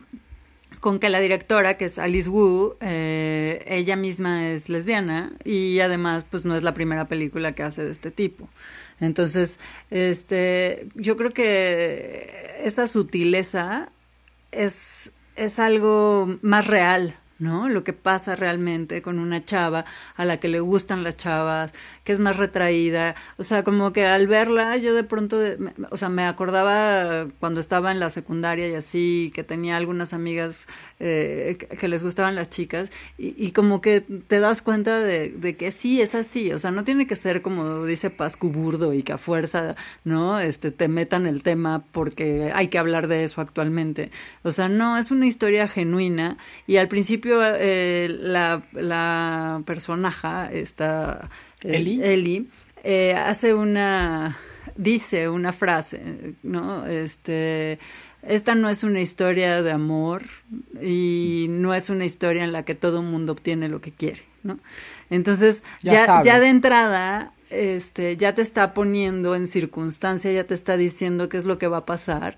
con 0.81 0.99
que 0.99 1.11
la 1.11 1.21
directora, 1.21 1.77
que 1.77 1.85
es 1.85 1.99
Alice 1.99 2.31
Wu, 2.31 2.77
eh, 2.81 3.63
ella 3.67 3.97
misma 3.97 4.49
es 4.49 4.71
lesbiana 4.71 5.33
y 5.45 5.81
además 5.81 6.25
pues 6.29 6.45
no 6.45 6.57
es 6.57 6.63
la 6.63 6.73
primera 6.73 7.09
película 7.09 7.53
que 7.53 7.63
hace 7.63 7.85
de 7.85 7.91
este 7.91 8.11
tipo. 8.11 8.49
Entonces, 9.01 9.61
este, 9.91 10.89
yo 10.95 11.17
creo 11.17 11.31
que 11.31 12.57
esa 12.65 12.87
sutileza 12.87 13.91
es, 14.51 15.13
es 15.45 15.59
algo 15.59 16.39
más 16.43 16.67
real, 16.67 17.17
¿no? 17.43 17.69
Lo 17.69 17.83
que 17.83 17.93
pasa 17.93 18.37
realmente 18.37 19.03
con 19.03 19.19
una 19.19 19.45
chava 19.45 19.85
a 20.17 20.25
la 20.25 20.39
que 20.39 20.49
le 20.49 20.61
gustan 20.61 21.03
las 21.03 21.17
chavas, 21.17 21.75
que 22.05 22.13
es 22.13 22.21
más 22.21 22.37
retraída. 22.37 23.17
O 23.37 23.43
sea, 23.43 23.65
como 23.65 23.93
que 23.93 24.07
al 24.07 24.29
verla 24.29 24.77
yo 24.77 24.95
de 24.95 25.03
pronto, 25.03 25.39
o 25.91 25.97
sea, 25.97 26.09
me 26.09 26.25
acordaba 26.25 27.27
cuando 27.41 27.61
estaba 27.61 27.91
en 27.91 27.99
la 27.99 28.11
secundaria 28.11 28.69
y 28.69 28.75
así, 28.75 29.33
que 29.35 29.43
tenía 29.43 29.77
algunas 29.77 30.13
amigas 30.13 30.69
eh, 31.01 31.59
que 31.79 31.89
les 31.89 32.05
gustaban 32.05 32.37
las 32.37 32.49
chicas 32.49 32.93
y, 33.19 33.51
como 33.51 33.81
que 33.81 34.01
te 34.01 34.39
das 34.39 34.63
cuenta 34.63 35.01
de, 35.01 35.57
que 35.59 35.73
sí, 35.73 36.01
es 36.01 36.15
así. 36.15 36.53
O 36.53 36.59
sea, 36.59 36.71
no 36.71 36.85
tiene 36.85 37.09
que 37.09 37.17
ser 37.17 37.43
como 37.43 37.85
dice 37.85 38.11
Pascu 38.11 38.51
Burdo 38.51 38.95
y 38.95 39.03
que 39.03 39.15
a 39.15 39.19
fuerza, 39.19 39.75
¿no? 40.05 40.39
Este, 40.39 40.71
te 40.71 40.87
metan 40.87 41.27
el 41.27 41.43
tema 41.43 41.85
porque 41.91 42.53
hay 42.55 42.69
que 42.69 42.79
hablar 42.79 43.09
de 43.09 43.25
eso 43.25 43.41
actualmente. 43.41 44.13
O 44.45 44.53
sea, 44.53 44.69
no, 44.69 44.97
es 44.97 45.11
una 45.11 45.27
historia 45.27 45.67
genuina 45.67 46.37
y 46.69 46.77
al 46.77 46.87
principio 46.87 47.32
eh, 47.43 48.09
la, 48.09 48.63
la 48.73 49.63
personaja, 49.65 50.51
esta 50.53 51.31
eh, 51.63 52.01
Eli, 52.03 52.49
eh, 52.85 53.15
hace 53.15 53.55
una, 53.55 54.37
dice 54.77 55.29
una 55.29 55.53
frase, 55.53 56.35
¿no? 56.43 56.87
Este, 56.87 57.79
esta 58.23 58.55
no 58.55 58.69
es 58.69 58.85
una 58.85 59.01
historia 59.01 59.63
de 59.63 59.71
amor 59.71 60.23
y 60.81 61.47
no 61.51 61.75
es 61.75 61.91
una 61.91 62.05
historia 62.05 62.45
en 62.45 62.53
la 62.53 62.65
que 62.65 62.75
todo 62.75 63.01
el 63.01 63.07
mundo 63.07 63.33
obtiene 63.33 63.69
lo 63.69 63.81
que 63.81 63.93
quiere, 63.93 64.23
¿no? 64.43 64.59
Entonces, 65.11 65.63
ya, 65.83 66.23
ya, 66.23 66.41
de 66.41 66.49
entrada, 66.49 67.33
este, 67.51 68.17
ya 68.17 68.35
te 68.35 68.43
está 68.43 68.75
poniendo 68.75 69.35
en 69.35 69.47
circunstancia, 69.47 70.33
ya 70.33 70.45
te 70.45 70.55
está 70.55 70.77
diciendo 70.77 71.29
qué 71.29 71.39
es 71.39 71.45
lo 71.45 71.59
que 71.59 71.69
va 71.69 71.79
a 71.79 71.87
pasar 71.87 72.37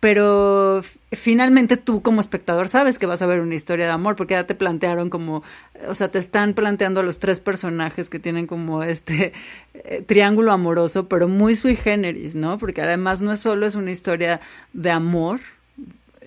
pero 0.00 0.82
finalmente 1.10 1.76
tú 1.76 2.02
como 2.02 2.20
espectador 2.20 2.68
sabes 2.68 2.98
que 2.98 3.06
vas 3.06 3.20
a 3.20 3.26
ver 3.26 3.40
una 3.40 3.56
historia 3.56 3.86
de 3.86 3.92
amor 3.92 4.14
porque 4.14 4.34
ya 4.34 4.46
te 4.46 4.54
plantearon 4.54 5.10
como, 5.10 5.42
o 5.88 5.94
sea, 5.94 6.08
te 6.08 6.20
están 6.20 6.54
planteando 6.54 7.00
a 7.00 7.02
los 7.02 7.18
tres 7.18 7.40
personajes 7.40 8.08
que 8.08 8.20
tienen 8.20 8.46
como 8.46 8.84
este 8.84 9.32
eh, 9.74 10.02
triángulo 10.06 10.52
amoroso, 10.52 11.08
pero 11.08 11.26
muy 11.26 11.56
sui 11.56 11.74
generis, 11.74 12.36
¿no? 12.36 12.58
Porque 12.58 12.82
además 12.82 13.22
no 13.22 13.32
es 13.32 13.40
solo 13.40 13.66
es 13.66 13.74
una 13.74 13.90
historia 13.90 14.40
de 14.72 14.90
amor, 14.92 15.40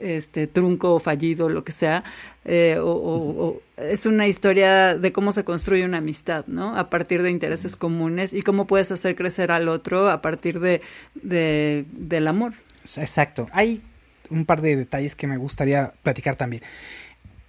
este 0.01 0.47
trunco 0.47 0.95
o 0.95 0.99
fallido, 0.99 1.47
lo 1.47 1.63
que 1.63 1.71
sea, 1.71 2.03
eh, 2.43 2.77
o, 2.81 3.61
es 3.77 4.05
una 4.05 4.27
historia 4.27 4.97
de 4.97 5.13
cómo 5.13 5.31
se 5.31 5.45
construye 5.45 5.85
una 5.85 5.99
amistad, 5.99 6.45
¿no? 6.47 6.75
A 6.77 6.89
partir 6.89 7.21
de 7.23 7.31
intereses 7.31 7.77
comunes 7.77 8.33
y 8.33 8.41
cómo 8.41 8.67
puedes 8.67 8.91
hacer 8.91 9.15
crecer 9.15 9.51
al 9.51 9.69
otro 9.69 10.09
a 10.09 10.21
partir 10.21 10.59
de, 10.59 10.81
de 11.15 11.85
del 11.91 12.27
amor. 12.27 12.53
Exacto. 12.83 13.47
Hay 13.51 13.81
un 14.29 14.45
par 14.45 14.61
de 14.61 14.75
detalles 14.75 15.15
que 15.15 15.27
me 15.27 15.37
gustaría 15.37 15.93
platicar 16.03 16.35
también. 16.35 16.63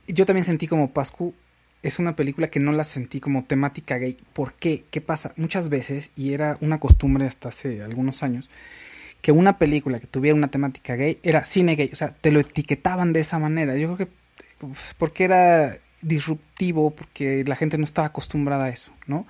Yo 0.06 0.26
también 0.26 0.44
sentí 0.44 0.66
como 0.66 0.90
Pascu 0.90 1.34
es 1.82 1.98
una 1.98 2.14
película 2.14 2.48
que 2.48 2.60
no 2.60 2.72
la 2.72 2.84
sentí 2.84 3.20
como 3.20 3.44
temática 3.44 3.98
gay. 3.98 4.16
¿Por 4.32 4.54
qué? 4.54 4.84
¿Qué 4.90 5.00
pasa? 5.00 5.32
Muchas 5.36 5.68
veces, 5.68 6.10
y 6.16 6.32
era 6.32 6.56
una 6.60 6.78
costumbre 6.78 7.26
hasta 7.26 7.48
hace 7.48 7.82
algunos 7.82 8.22
años, 8.22 8.50
que 9.20 9.32
una 9.32 9.58
película 9.58 9.98
que 9.98 10.06
tuviera 10.06 10.36
una 10.36 10.48
temática 10.48 10.94
gay 10.94 11.18
era 11.22 11.44
cine 11.44 11.74
gay. 11.74 11.90
O 11.92 11.96
sea, 11.96 12.14
te 12.14 12.30
lo 12.30 12.40
etiquetaban 12.40 13.12
de 13.12 13.20
esa 13.20 13.38
manera. 13.38 13.76
Yo 13.76 13.94
creo 13.94 14.08
que 14.08 14.12
porque 14.96 15.24
era 15.24 15.76
disruptivo, 16.02 16.90
porque 16.90 17.44
la 17.46 17.56
gente 17.56 17.78
no 17.78 17.84
estaba 17.84 18.08
acostumbrada 18.08 18.66
a 18.66 18.68
eso, 18.68 18.92
¿no? 19.06 19.26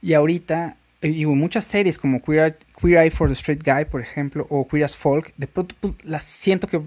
Y 0.00 0.14
ahorita 0.14 0.76
y 1.02 1.26
muchas 1.26 1.64
series 1.64 1.98
como 1.98 2.20
Queer, 2.20 2.58
Eye 2.82 3.10
for 3.10 3.28
the 3.28 3.34
Straight 3.34 3.64
Guy, 3.64 3.86
por 3.86 4.00
ejemplo, 4.00 4.46
o 4.50 4.68
Queer 4.68 4.84
as 4.84 4.96
Folk, 4.96 5.32
de 5.36 5.46
pronto 5.46 5.74
pues, 5.80 5.94
las 6.02 6.24
siento 6.24 6.66
que, 6.66 6.82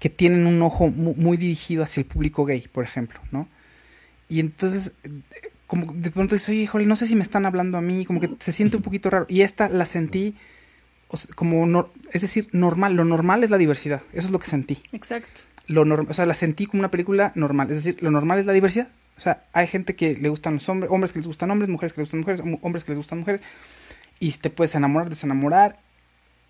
que 0.00 0.10
tienen 0.10 0.46
un 0.46 0.60
ojo 0.62 0.88
muy, 0.88 1.36
dirigido 1.36 1.84
hacia 1.84 2.00
el 2.00 2.06
público 2.06 2.44
gay, 2.44 2.66
por 2.72 2.84
ejemplo, 2.84 3.20
¿no? 3.30 3.48
Y 4.28 4.40
entonces, 4.40 4.92
como 5.66 5.92
de 5.92 6.10
pronto 6.10 6.34
dices, 6.34 6.48
oye, 6.48 6.62
híjole, 6.62 6.86
no 6.86 6.96
sé 6.96 7.06
si 7.06 7.14
me 7.14 7.22
están 7.22 7.46
hablando 7.46 7.78
a 7.78 7.80
mí, 7.80 8.04
como 8.04 8.20
que 8.20 8.30
se 8.40 8.52
siente 8.52 8.76
un 8.76 8.82
poquito 8.82 9.10
raro. 9.10 9.26
Y 9.28 9.42
esta 9.42 9.68
la 9.68 9.84
sentí 9.84 10.34
como, 11.34 11.66
no, 11.66 11.90
es 12.12 12.22
decir, 12.22 12.48
normal. 12.52 12.94
Lo 12.94 13.04
normal 13.04 13.44
es 13.44 13.50
la 13.50 13.58
diversidad, 13.58 14.02
eso 14.12 14.26
es 14.26 14.32
lo 14.32 14.38
que 14.38 14.46
sentí. 14.46 14.78
Exacto. 14.92 15.42
Lo 15.66 15.82
o 15.82 16.14
sea, 16.14 16.26
la 16.26 16.34
sentí 16.34 16.66
como 16.66 16.80
una 16.80 16.90
película 16.90 17.32
normal, 17.34 17.70
es 17.70 17.76
decir, 17.76 18.02
lo 18.02 18.10
normal 18.10 18.38
es 18.38 18.46
la 18.46 18.52
diversidad, 18.52 18.88
o 19.16 19.20
sea, 19.20 19.44
hay 19.52 19.66
gente 19.66 19.94
que 19.94 20.14
le 20.14 20.28
gustan 20.28 20.54
los 20.54 20.68
hombres, 20.68 20.90
hombres 20.90 21.12
que 21.12 21.20
les 21.20 21.26
gustan 21.26 21.50
hombres, 21.50 21.68
mujeres 21.68 21.92
que 21.92 22.00
les 22.00 22.08
gustan 22.08 22.20
mujeres, 22.20 22.42
hombres 22.62 22.84
que 22.84 22.92
les 22.92 22.98
gustan 22.98 23.20
mujeres, 23.20 23.40
y 24.18 24.32
te 24.32 24.50
puedes 24.50 24.74
enamorar, 24.74 25.08
desenamorar. 25.08 25.78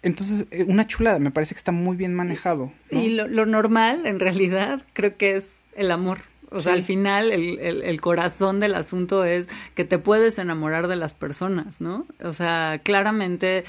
Entonces, 0.02 0.46
eh, 0.50 0.64
una 0.66 0.86
chulada, 0.86 1.18
me 1.18 1.30
parece 1.30 1.54
que 1.54 1.58
está 1.58 1.72
muy 1.72 1.96
bien 1.96 2.14
manejado. 2.14 2.72
Y 2.90 3.10
lo, 3.10 3.46
normal, 3.46 4.06
en 4.06 4.20
realidad, 4.20 4.82
creo 4.92 5.16
que 5.16 5.36
es 5.36 5.62
el 5.76 5.90
amor. 5.90 6.20
O 6.50 6.60
sea, 6.60 6.74
al 6.74 6.84
final, 6.84 7.32
el, 7.32 7.58
el, 7.58 8.00
corazón 8.00 8.60
del 8.60 8.74
asunto 8.74 9.24
es 9.24 9.48
que 9.74 9.84
te 9.84 9.98
puedes 9.98 10.38
enamorar 10.38 10.86
de 10.86 10.94
las 10.94 11.12
personas, 11.12 11.80
¿no? 11.80 12.06
O 12.22 12.32
sea, 12.32 12.80
claramente 12.82 13.64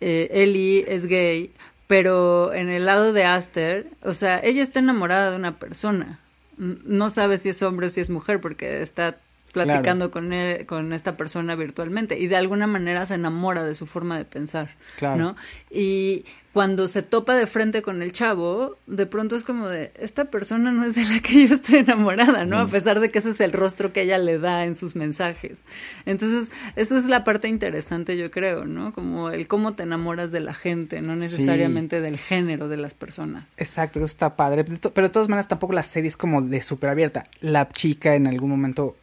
eh, 0.00 0.28
Ellie 0.32 0.84
es 0.86 1.06
gay, 1.06 1.52
pero 1.86 2.52
en 2.52 2.68
el 2.68 2.84
lado 2.84 3.14
de 3.14 3.24
Aster, 3.24 3.88
o 4.02 4.12
sea, 4.12 4.38
ella 4.40 4.62
está 4.62 4.80
enamorada 4.80 5.30
de 5.30 5.36
una 5.36 5.58
persona 5.58 6.20
no 6.56 7.10
sabe 7.10 7.38
si 7.38 7.48
es 7.48 7.62
hombre 7.62 7.86
o 7.86 7.90
si 7.90 8.00
es 8.00 8.10
mujer 8.10 8.40
porque 8.40 8.82
está 8.82 9.20
platicando 9.64 10.10
con, 10.10 10.30
con 10.66 10.92
esta 10.92 11.16
persona 11.16 11.54
virtualmente 11.54 12.18
y 12.18 12.26
de 12.26 12.36
alguna 12.36 12.66
manera 12.66 13.06
se 13.06 13.14
enamora 13.14 13.64
de 13.64 13.74
su 13.74 13.86
forma 13.86 14.18
de 14.18 14.24
pensar, 14.24 14.76
¿no? 15.00 15.36
Y 15.70 16.24
cuando 16.56 16.88
se 16.88 17.02
topa 17.02 17.36
de 17.36 17.46
frente 17.46 17.82
con 17.82 18.00
el 18.00 18.12
chavo, 18.12 18.78
de 18.86 19.04
pronto 19.04 19.36
es 19.36 19.44
como 19.44 19.68
de, 19.68 19.92
esta 19.94 20.30
persona 20.30 20.72
no 20.72 20.86
es 20.86 20.94
de 20.94 21.04
la 21.04 21.20
que 21.20 21.46
yo 21.46 21.54
estoy 21.54 21.80
enamorada, 21.80 22.46
¿no? 22.46 22.56
A 22.56 22.64
mm. 22.64 22.70
pesar 22.70 23.00
de 23.00 23.10
que 23.10 23.18
ese 23.18 23.28
es 23.28 23.42
el 23.42 23.52
rostro 23.52 23.92
que 23.92 24.00
ella 24.00 24.16
le 24.16 24.38
da 24.38 24.64
en 24.64 24.74
sus 24.74 24.96
mensajes. 24.96 25.64
Entonces, 26.06 26.50
esa 26.74 26.96
es 26.96 27.08
la 27.08 27.24
parte 27.24 27.48
interesante, 27.48 28.16
yo 28.16 28.30
creo, 28.30 28.64
¿no? 28.64 28.94
Como 28.94 29.28
el 29.28 29.46
cómo 29.48 29.74
te 29.74 29.82
enamoras 29.82 30.32
de 30.32 30.40
la 30.40 30.54
gente, 30.54 31.02
no 31.02 31.14
necesariamente 31.14 32.00
del 32.00 32.16
género 32.16 32.68
de 32.68 32.78
las 32.78 32.94
personas. 32.94 33.52
Exacto, 33.58 33.98
eso 33.98 34.06
está 34.06 34.34
padre. 34.34 34.64
Pero 34.64 35.08
de 35.08 35.12
todas 35.12 35.28
maneras, 35.28 35.48
tampoco 35.48 35.74
la 35.74 35.82
serie 35.82 36.08
es 36.08 36.16
como 36.16 36.40
de 36.40 36.62
súper 36.62 36.88
abierta. 36.88 37.26
La 37.42 37.68
chica 37.68 38.14
en 38.14 38.26
algún 38.26 38.48
momento 38.48 38.96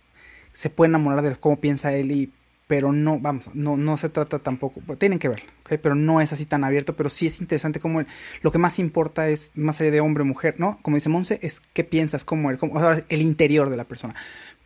se 0.53 0.69
puede 0.69 0.89
enamorar 0.89 1.23
de 1.23 1.35
cómo 1.35 1.59
piensa 1.59 1.93
él 1.93 2.11
y 2.11 2.31
pero 2.67 2.91
no, 2.91 3.19
vamos, 3.19 3.49
no, 3.53 3.75
no 3.77 3.97
se 3.97 4.09
trata 4.09 4.39
tampoco, 4.39 4.81
tienen 4.97 5.19
que 5.19 5.27
verlo, 5.27 5.45
¿okay? 5.63 5.77
pero 5.77 5.95
no 5.95 6.21
es 6.21 6.31
así 6.31 6.45
tan 6.45 6.63
abierto, 6.63 6.95
pero 6.95 7.09
sí 7.09 7.27
es 7.27 7.41
interesante 7.41 7.79
como 7.79 8.03
lo 8.41 8.51
que 8.51 8.57
más 8.57 8.79
importa 8.79 9.27
es, 9.27 9.51
más 9.53 9.81
allá 9.81 9.91
de 9.91 10.01
hombre 10.01 10.23
mujer, 10.23 10.55
¿no? 10.59 10.79
Como 10.81 10.95
dice 10.95 11.09
Monse, 11.09 11.39
es 11.41 11.61
qué 11.73 11.83
piensas, 11.83 12.23
cómo, 12.23 12.49
el, 12.49 12.57
cómo 12.57 12.79
el 13.09 13.21
interior 13.21 13.69
de 13.69 13.77
la 13.77 13.83
persona. 13.83 14.15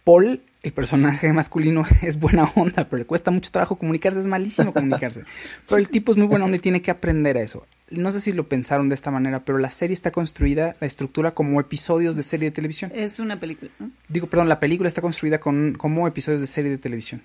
Paul, 0.04 0.42
el 0.64 0.72
personaje 0.72 1.34
masculino, 1.34 1.84
es 2.02 2.20
buena 2.20 2.50
onda, 2.56 2.86
pero 2.86 3.00
le 3.00 3.06
cuesta 3.06 3.32
mucho 3.32 3.52
trabajo 3.52 3.78
comunicarse, 3.78 4.20
es 4.20 4.28
malísimo 4.28 4.74
comunicarse. 4.74 5.24
Pero 5.68 5.80
el 5.80 5.90
tipo 5.90 6.14
es 6.14 6.18
muy 6.18 6.28
buena 6.28 6.46
onda 6.46 6.56
y 6.56 6.62
tiene 6.62 6.82
que 6.82 6.92
aprender 6.92 7.36
a 7.36 7.42
eso. 7.42 7.66
No 7.90 8.12
sé 8.12 8.20
si 8.20 8.34
lo 8.34 8.50
pensaron 8.50 8.90
de 8.90 8.96
esta 8.96 9.12
manera, 9.12 9.46
pero 9.46 9.58
la 9.58 9.70
serie 9.70 9.94
está 9.94 10.12
construida, 10.12 10.76
la 10.82 10.88
estructura 10.88 11.32
como 11.32 11.60
episodios 11.60 12.16
de 12.16 12.24
serie 12.24 12.50
de 12.50 12.56
televisión. 12.56 12.92
Es 12.94 13.20
una 13.20 13.40
película, 13.40 13.72
¿no? 13.80 13.92
Digo, 14.10 14.28
perdón, 14.28 14.50
la 14.50 14.60
película 14.60 14.90
está 14.90 15.02
construida 15.02 15.40
con, 15.40 15.74
como 15.74 16.08
episodios 16.08 16.42
de 16.42 16.48
serie 16.48 16.72
de 16.72 16.78
televisión. 16.78 17.22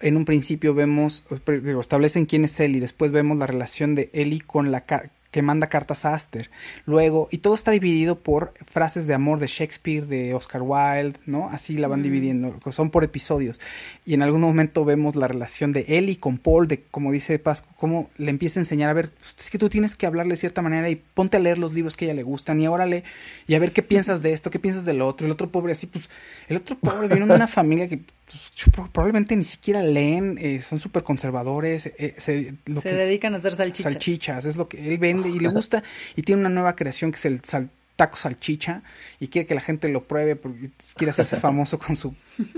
En 0.00 0.16
un 0.16 0.24
principio 0.24 0.74
vemos, 0.74 1.24
digo, 1.46 1.80
establecen 1.80 2.26
quién 2.26 2.44
es 2.44 2.58
Ellie, 2.58 2.80
después 2.80 3.12
vemos 3.12 3.38
la 3.38 3.46
relación 3.46 3.94
de 3.94 4.10
Ellie 4.12 4.40
con 4.40 4.72
la, 4.72 4.84
que 5.30 5.42
manda 5.42 5.68
cartas 5.68 6.04
a 6.04 6.14
Aster. 6.14 6.50
Luego, 6.86 7.28
y 7.30 7.38
todo 7.38 7.54
está 7.54 7.70
dividido 7.70 8.18
por 8.18 8.52
frases 8.66 9.06
de 9.06 9.14
amor 9.14 9.38
de 9.38 9.46
Shakespeare, 9.46 10.06
de 10.06 10.34
Oscar 10.34 10.62
Wilde, 10.62 11.18
¿no? 11.26 11.48
Así 11.50 11.76
la 11.76 11.88
van 11.88 12.00
mm. 12.00 12.02
dividiendo, 12.02 12.60
son 12.70 12.90
por 12.90 13.04
episodios. 13.04 13.60
Y 14.04 14.14
en 14.14 14.22
algún 14.22 14.40
momento 14.40 14.84
vemos 14.84 15.16
la 15.16 15.28
relación 15.28 15.72
de 15.72 15.84
Ellie 15.88 16.18
con 16.18 16.38
Paul, 16.38 16.66
de 16.66 16.82
como 16.90 17.12
dice 17.12 17.38
Pascu, 17.38 17.68
cómo 17.76 18.10
le 18.18 18.30
empieza 18.30 18.58
a 18.58 18.62
enseñar 18.62 18.90
a 18.90 18.94
ver, 18.94 19.10
es 19.38 19.50
que 19.50 19.58
tú 19.58 19.68
tienes 19.68 19.96
que 19.96 20.06
hablarle 20.06 20.32
de 20.32 20.38
cierta 20.38 20.62
manera 20.62 20.90
y 20.90 20.96
ponte 20.96 21.36
a 21.36 21.40
leer 21.40 21.58
los 21.58 21.74
libros 21.74 21.96
que 21.96 22.04
a 22.04 22.08
ella 22.08 22.14
le 22.14 22.22
gustan 22.22 22.60
y 22.60 22.66
ahora 22.66 22.86
lee 22.86 23.04
y 23.46 23.54
a 23.54 23.58
ver 23.58 23.72
qué 23.72 23.82
piensas 23.82 24.22
de 24.22 24.32
esto, 24.32 24.50
qué 24.50 24.58
piensas 24.58 24.84
del 24.84 25.00
otro. 25.00 25.26
El 25.26 25.32
otro 25.32 25.50
pobre, 25.50 25.72
así, 25.72 25.86
pues, 25.86 26.10
el 26.48 26.56
otro 26.56 26.76
pobre 26.76 27.08
viene 27.08 27.26
de 27.26 27.34
una 27.34 27.48
familia 27.48 27.88
que 27.88 28.00
pues, 28.30 28.90
probablemente 28.90 29.34
ni 29.36 29.44
siquiera 29.44 29.82
leen, 29.82 30.38
eh, 30.38 30.60
son 30.60 30.80
súper 30.80 31.02
conservadores. 31.02 31.86
Eh, 31.98 32.14
se, 32.18 32.54
dedican 32.64 33.34
a 33.34 33.38
hacer 33.38 33.56
salchichas. 33.56 33.92
Salchichas, 33.92 34.44
es 34.44 34.56
lo 34.56 34.68
que 34.68 34.92
él 34.92 34.98
vende 34.98 35.28
y 35.28 35.38
le 35.38 35.48
gusta. 35.48 35.82
Y 36.16 36.22
tiene 36.22 36.40
una 36.40 36.50
nueva 36.50 36.76
creación 36.76 37.10
que 37.10 37.16
es 37.16 37.24
el 37.24 37.40
taco 38.00 38.16
salchicha 38.16 38.82
y 39.18 39.28
quiere 39.28 39.46
que 39.46 39.54
la 39.54 39.60
gente 39.60 39.86
lo 39.90 40.00
pruebe 40.00 40.34
porque 40.34 40.70
quiere 40.96 41.10
hacerse 41.10 41.36
famoso 41.40 41.78
con 41.78 41.96
su, 41.96 42.14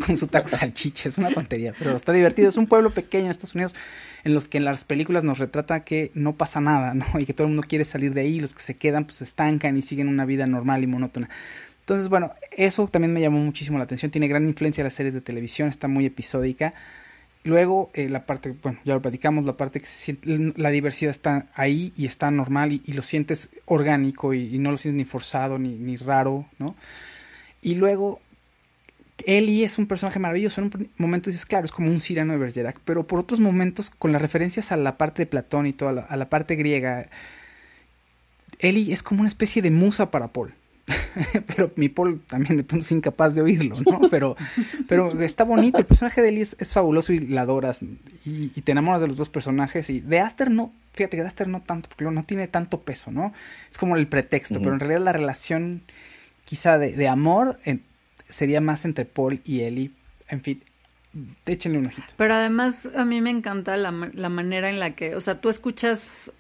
con 0.07 0.17
su 0.17 0.29
taco 0.29 0.49
salchicha. 0.49 1.09
Es 1.09 1.19
una 1.19 1.31
tontería, 1.31 1.75
pero 1.77 1.97
está 1.97 2.13
divertido. 2.13 2.49
Es 2.49 2.57
un 2.57 2.69
pueblo 2.69 2.91
pequeño 2.91 3.25
en 3.25 3.31
Estados 3.33 3.57
Unidos 3.57 3.75
en 4.23 4.35
los 4.35 4.45
que 4.47 4.59
en 4.59 4.65
las 4.65 4.85
películas 4.85 5.25
nos 5.25 5.39
retrata 5.39 5.83
que 5.83 6.13
no 6.15 6.37
pasa 6.37 6.61
nada, 6.61 6.95
¿no? 6.95 7.05
Y 7.19 7.25
que 7.25 7.35
todo 7.35 7.49
el 7.49 7.55
mundo 7.55 7.67
quiere 7.69 7.85
salir 7.85 8.15
de 8.15 8.21
ahí, 8.21 8.39
los 8.39 8.55
que 8.55 8.63
se 8.63 8.77
quedan 8.77 9.05
pues 9.05 9.17
se 9.17 9.25
estancan 9.25 9.77
y 9.77 9.83
siguen 9.83 10.07
una 10.09 10.25
vida 10.25 10.47
normal 10.47 10.85
y 10.85 10.87
monótona. 10.87 11.29
Entonces, 11.93 12.09
bueno, 12.09 12.33
eso 12.53 12.89
también 12.89 13.13
me 13.13 13.21
llamó 13.21 13.39
muchísimo 13.39 13.77
la 13.77 13.85
atención. 13.85 14.11
Tiene 14.11 14.27
gran 14.27 14.49
influencia 14.49 14.81
en 14.81 14.87
las 14.87 14.95
series 14.95 15.13
de 15.13 15.21
televisión, 15.21 15.69
está 15.69 15.89
muy 15.89 16.07
episódica. 16.07 16.73
Luego, 17.45 17.91
eh, 17.93 18.09
la 18.09 18.25
parte, 18.25 18.55
bueno, 18.63 18.79
ya 18.83 18.95
lo 18.95 19.03
platicamos, 19.03 19.45
la 19.45 19.59
parte 19.59 19.79
que 19.79 19.85
se 19.85 19.99
siente, 19.99 20.55
la 20.57 20.71
diversidad 20.71 21.11
está 21.11 21.49
ahí 21.53 21.93
y 21.95 22.07
está 22.07 22.31
normal 22.31 22.73
y, 22.73 22.93
lo 22.93 23.03
sientes 23.03 23.51
orgánico 23.67 24.33
y, 24.33 24.59
no 24.59 24.71
lo 24.71 24.79
sientes 24.79 24.97
ni 24.97 25.05
forzado 25.05 25.59
ni, 25.59 25.75
ni 25.75 25.99
raro, 25.99 26.47
¿no? 26.59 26.77
Y 27.61 27.75
luego, 27.75 28.23
Ellie 29.27 29.65
es 29.67 29.77
un 29.77 29.87
personaje 29.87 30.19
maravilloso. 30.19 30.63
En 30.63 30.71
un 30.75 30.91
momento 30.97 31.29
dices, 31.29 31.45
claro, 31.45 31.67
es 31.67 31.73
como 31.73 31.91
un 31.91 32.01
Cyrano 32.01 32.33
de 32.33 32.39
Bergerac, 32.39 32.81
pero 32.87 33.07
por 33.07 33.19
otros 33.19 33.39
momentos, 33.39 33.91
con 33.91 34.13
las 34.13 34.23
referencias 34.23 34.73
a 34.73 34.79
la 34.79 34.97
parte 34.97 35.21
de 35.21 35.27
Platón 35.27 35.67
y 35.67 35.75
toda 35.75 36.07
a 36.09 36.17
la 36.17 36.31
parte 36.31 36.57
griega, 36.57 37.11
Ellie 38.61 38.95
es 38.95 39.03
como 39.03 39.21
una 39.21 39.29
especie 39.29 39.61
de 39.61 39.71
musa 39.71 40.11
para 40.11 40.29
Paul. 40.29 40.55
pero 41.47 41.71
mi 41.77 41.89
Paul 41.89 42.21
también 42.27 42.57
de 42.57 42.65
pronto 42.65 42.85
es 42.85 42.93
incapaz 42.93 43.35
de 43.35 43.43
oírlo, 43.43 43.77
¿no? 43.87 44.01
Pero, 44.11 44.37
pero 44.89 45.23
está 45.23 45.45
bonito, 45.45 45.79
el 45.79 45.87
personaje 45.87 46.21
de 46.21 46.29
Ellie 46.29 46.43
es, 46.43 46.57
es 46.59 46.73
fabuloso 46.73 47.13
y 47.13 47.21
la 47.21 47.43
adoras 47.43 47.83
y, 47.83 48.53
y, 48.55 48.61
te 48.63 48.73
enamoras 48.73 49.01
de 49.01 49.07
los 49.07 49.17
dos 49.17 49.29
personajes 49.29 49.89
y 49.91 50.01
de 50.01 50.21
Aster 50.21 50.51
no, 50.51 50.73
fíjate 50.93 51.17
que 51.17 51.23
de 51.23 51.29
Aster 51.29 51.49
no 51.49 51.63
tanto, 51.63 51.89
porque 51.89 52.05
no 52.13 52.25
tiene 52.25 52.49
tanto 52.49 52.81
peso, 52.81 53.11
¿no? 53.11 53.33
Es 53.71 53.79
como 53.79 53.97
el 53.97 54.07
pretexto, 54.09 54.55
uh 54.55 54.59
-huh. 54.59 54.63
pero 54.63 54.75
en 54.75 54.81
realidad 54.81 55.01
la 55.01 55.13
relación 55.13 55.83
quizá 56.45 56.79
de, 56.79 56.93
de 56.93 57.09
amor 57.09 57.59
en, 57.65 57.83
sería 58.29 58.61
más 58.61 58.85
entre 58.85 59.05
Paul 59.05 59.41
y 59.45 59.61
Ellie, 59.61 59.93
en 60.29 60.41
fin, 60.43 60.63
échenle 61.47 61.79
un 61.79 61.87
ojito. 61.87 62.15
Pero 62.17 62.35
además 62.35 62.89
a 62.97 63.05
mí 63.05 63.21
me 63.21 63.31
encanta 63.31 63.77
la, 63.77 64.11
la 64.13 64.29
manera 64.29 64.69
en 64.71 64.81
la 64.81 64.95
que, 64.95 65.15
o 65.15 65.21
sea, 65.21 65.41
tú 65.41 65.49
escuchas 65.49 66.33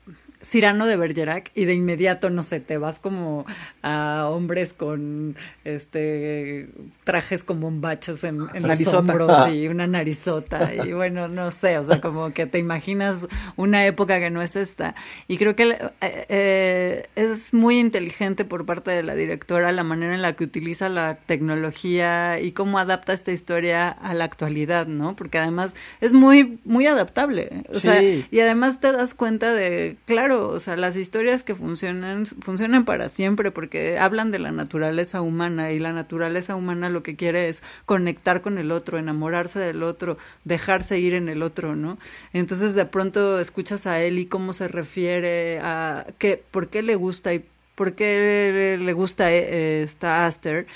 Cirano 0.42 0.86
de 0.86 0.96
Bergerac 0.96 1.50
y 1.54 1.64
de 1.64 1.74
inmediato, 1.74 2.30
no 2.30 2.42
sé, 2.42 2.60
te 2.60 2.78
vas 2.78 2.98
como 2.98 3.46
a 3.82 4.28
hombres 4.30 4.72
con 4.72 5.36
este 5.64 6.68
trajes 7.04 7.44
como 7.44 7.62
bombachos 7.62 8.24
en, 8.24 8.40
en 8.54 8.66
los 8.66 8.86
hombros 8.88 9.48
y 9.52 9.68
una 9.68 9.86
narizota 9.86 10.72
y 10.74 10.92
bueno, 10.92 11.28
no 11.28 11.50
sé, 11.50 11.78
o 11.78 11.84
sea, 11.84 12.00
como 12.00 12.30
que 12.30 12.46
te 12.46 12.58
imaginas 12.58 13.26
una 13.56 13.86
época 13.86 14.18
que 14.20 14.30
no 14.30 14.42
es 14.42 14.56
esta. 14.56 14.94
Y 15.28 15.36
creo 15.38 15.54
que 15.54 15.70
eh, 15.70 15.90
eh, 16.00 17.06
es 17.14 17.54
muy 17.54 17.78
inteligente 17.78 18.44
por 18.44 18.66
parte 18.66 18.90
de 18.90 19.02
la 19.02 19.14
directora 19.14 19.72
la 19.72 19.84
manera 19.84 20.14
en 20.14 20.22
la 20.22 20.34
que 20.34 20.44
utiliza 20.44 20.88
la 20.88 21.16
tecnología 21.26 22.40
y 22.40 22.52
cómo 22.52 22.78
adapta 22.78 23.12
esta 23.12 23.32
historia 23.32 23.88
a 23.88 24.14
la 24.14 24.24
actualidad, 24.24 24.86
¿no? 24.86 25.16
Porque 25.16 25.38
además 25.38 25.74
es 26.00 26.12
muy, 26.12 26.58
muy 26.64 26.86
adaptable. 26.86 27.62
O 27.68 27.74
sí. 27.74 27.80
sea, 27.80 28.02
y 28.02 28.40
además 28.40 28.80
te 28.80 28.92
das 28.92 29.14
cuenta 29.14 29.52
de, 29.52 29.96
claro, 30.06 30.31
o 30.40 30.60
sea, 30.60 30.76
las 30.76 30.96
historias 30.96 31.44
que 31.44 31.54
funcionan, 31.54 32.26
funcionan 32.26 32.84
para 32.84 33.08
siempre 33.08 33.50
porque 33.50 33.98
hablan 33.98 34.30
de 34.30 34.38
la 34.38 34.52
naturaleza 34.52 35.20
humana 35.22 35.72
y 35.72 35.78
la 35.78 35.92
naturaleza 35.92 36.56
humana 36.56 36.88
lo 36.88 37.02
que 37.02 37.16
quiere 37.16 37.48
es 37.48 37.62
conectar 37.86 38.40
con 38.42 38.58
el 38.58 38.72
otro, 38.72 38.98
enamorarse 38.98 39.58
del 39.60 39.82
otro, 39.82 40.16
dejarse 40.44 40.98
ir 40.98 41.14
en 41.14 41.28
el 41.28 41.42
otro, 41.42 41.76
¿no? 41.76 41.98
Entonces 42.32 42.74
de 42.74 42.86
pronto 42.86 43.38
escuchas 43.38 43.86
a 43.86 44.00
él 44.00 44.18
y 44.18 44.26
cómo 44.26 44.52
se 44.52 44.68
refiere 44.68 45.60
a 45.60 46.06
qué, 46.18 46.42
por 46.50 46.68
qué 46.68 46.82
le 46.82 46.96
gusta 46.96 47.34
y 47.34 47.44
por 47.74 47.94
qué 47.94 48.78
le 48.80 48.92
gusta 48.92 49.32
eh, 49.32 49.82
esta 49.82 50.26
Aster 50.26 50.66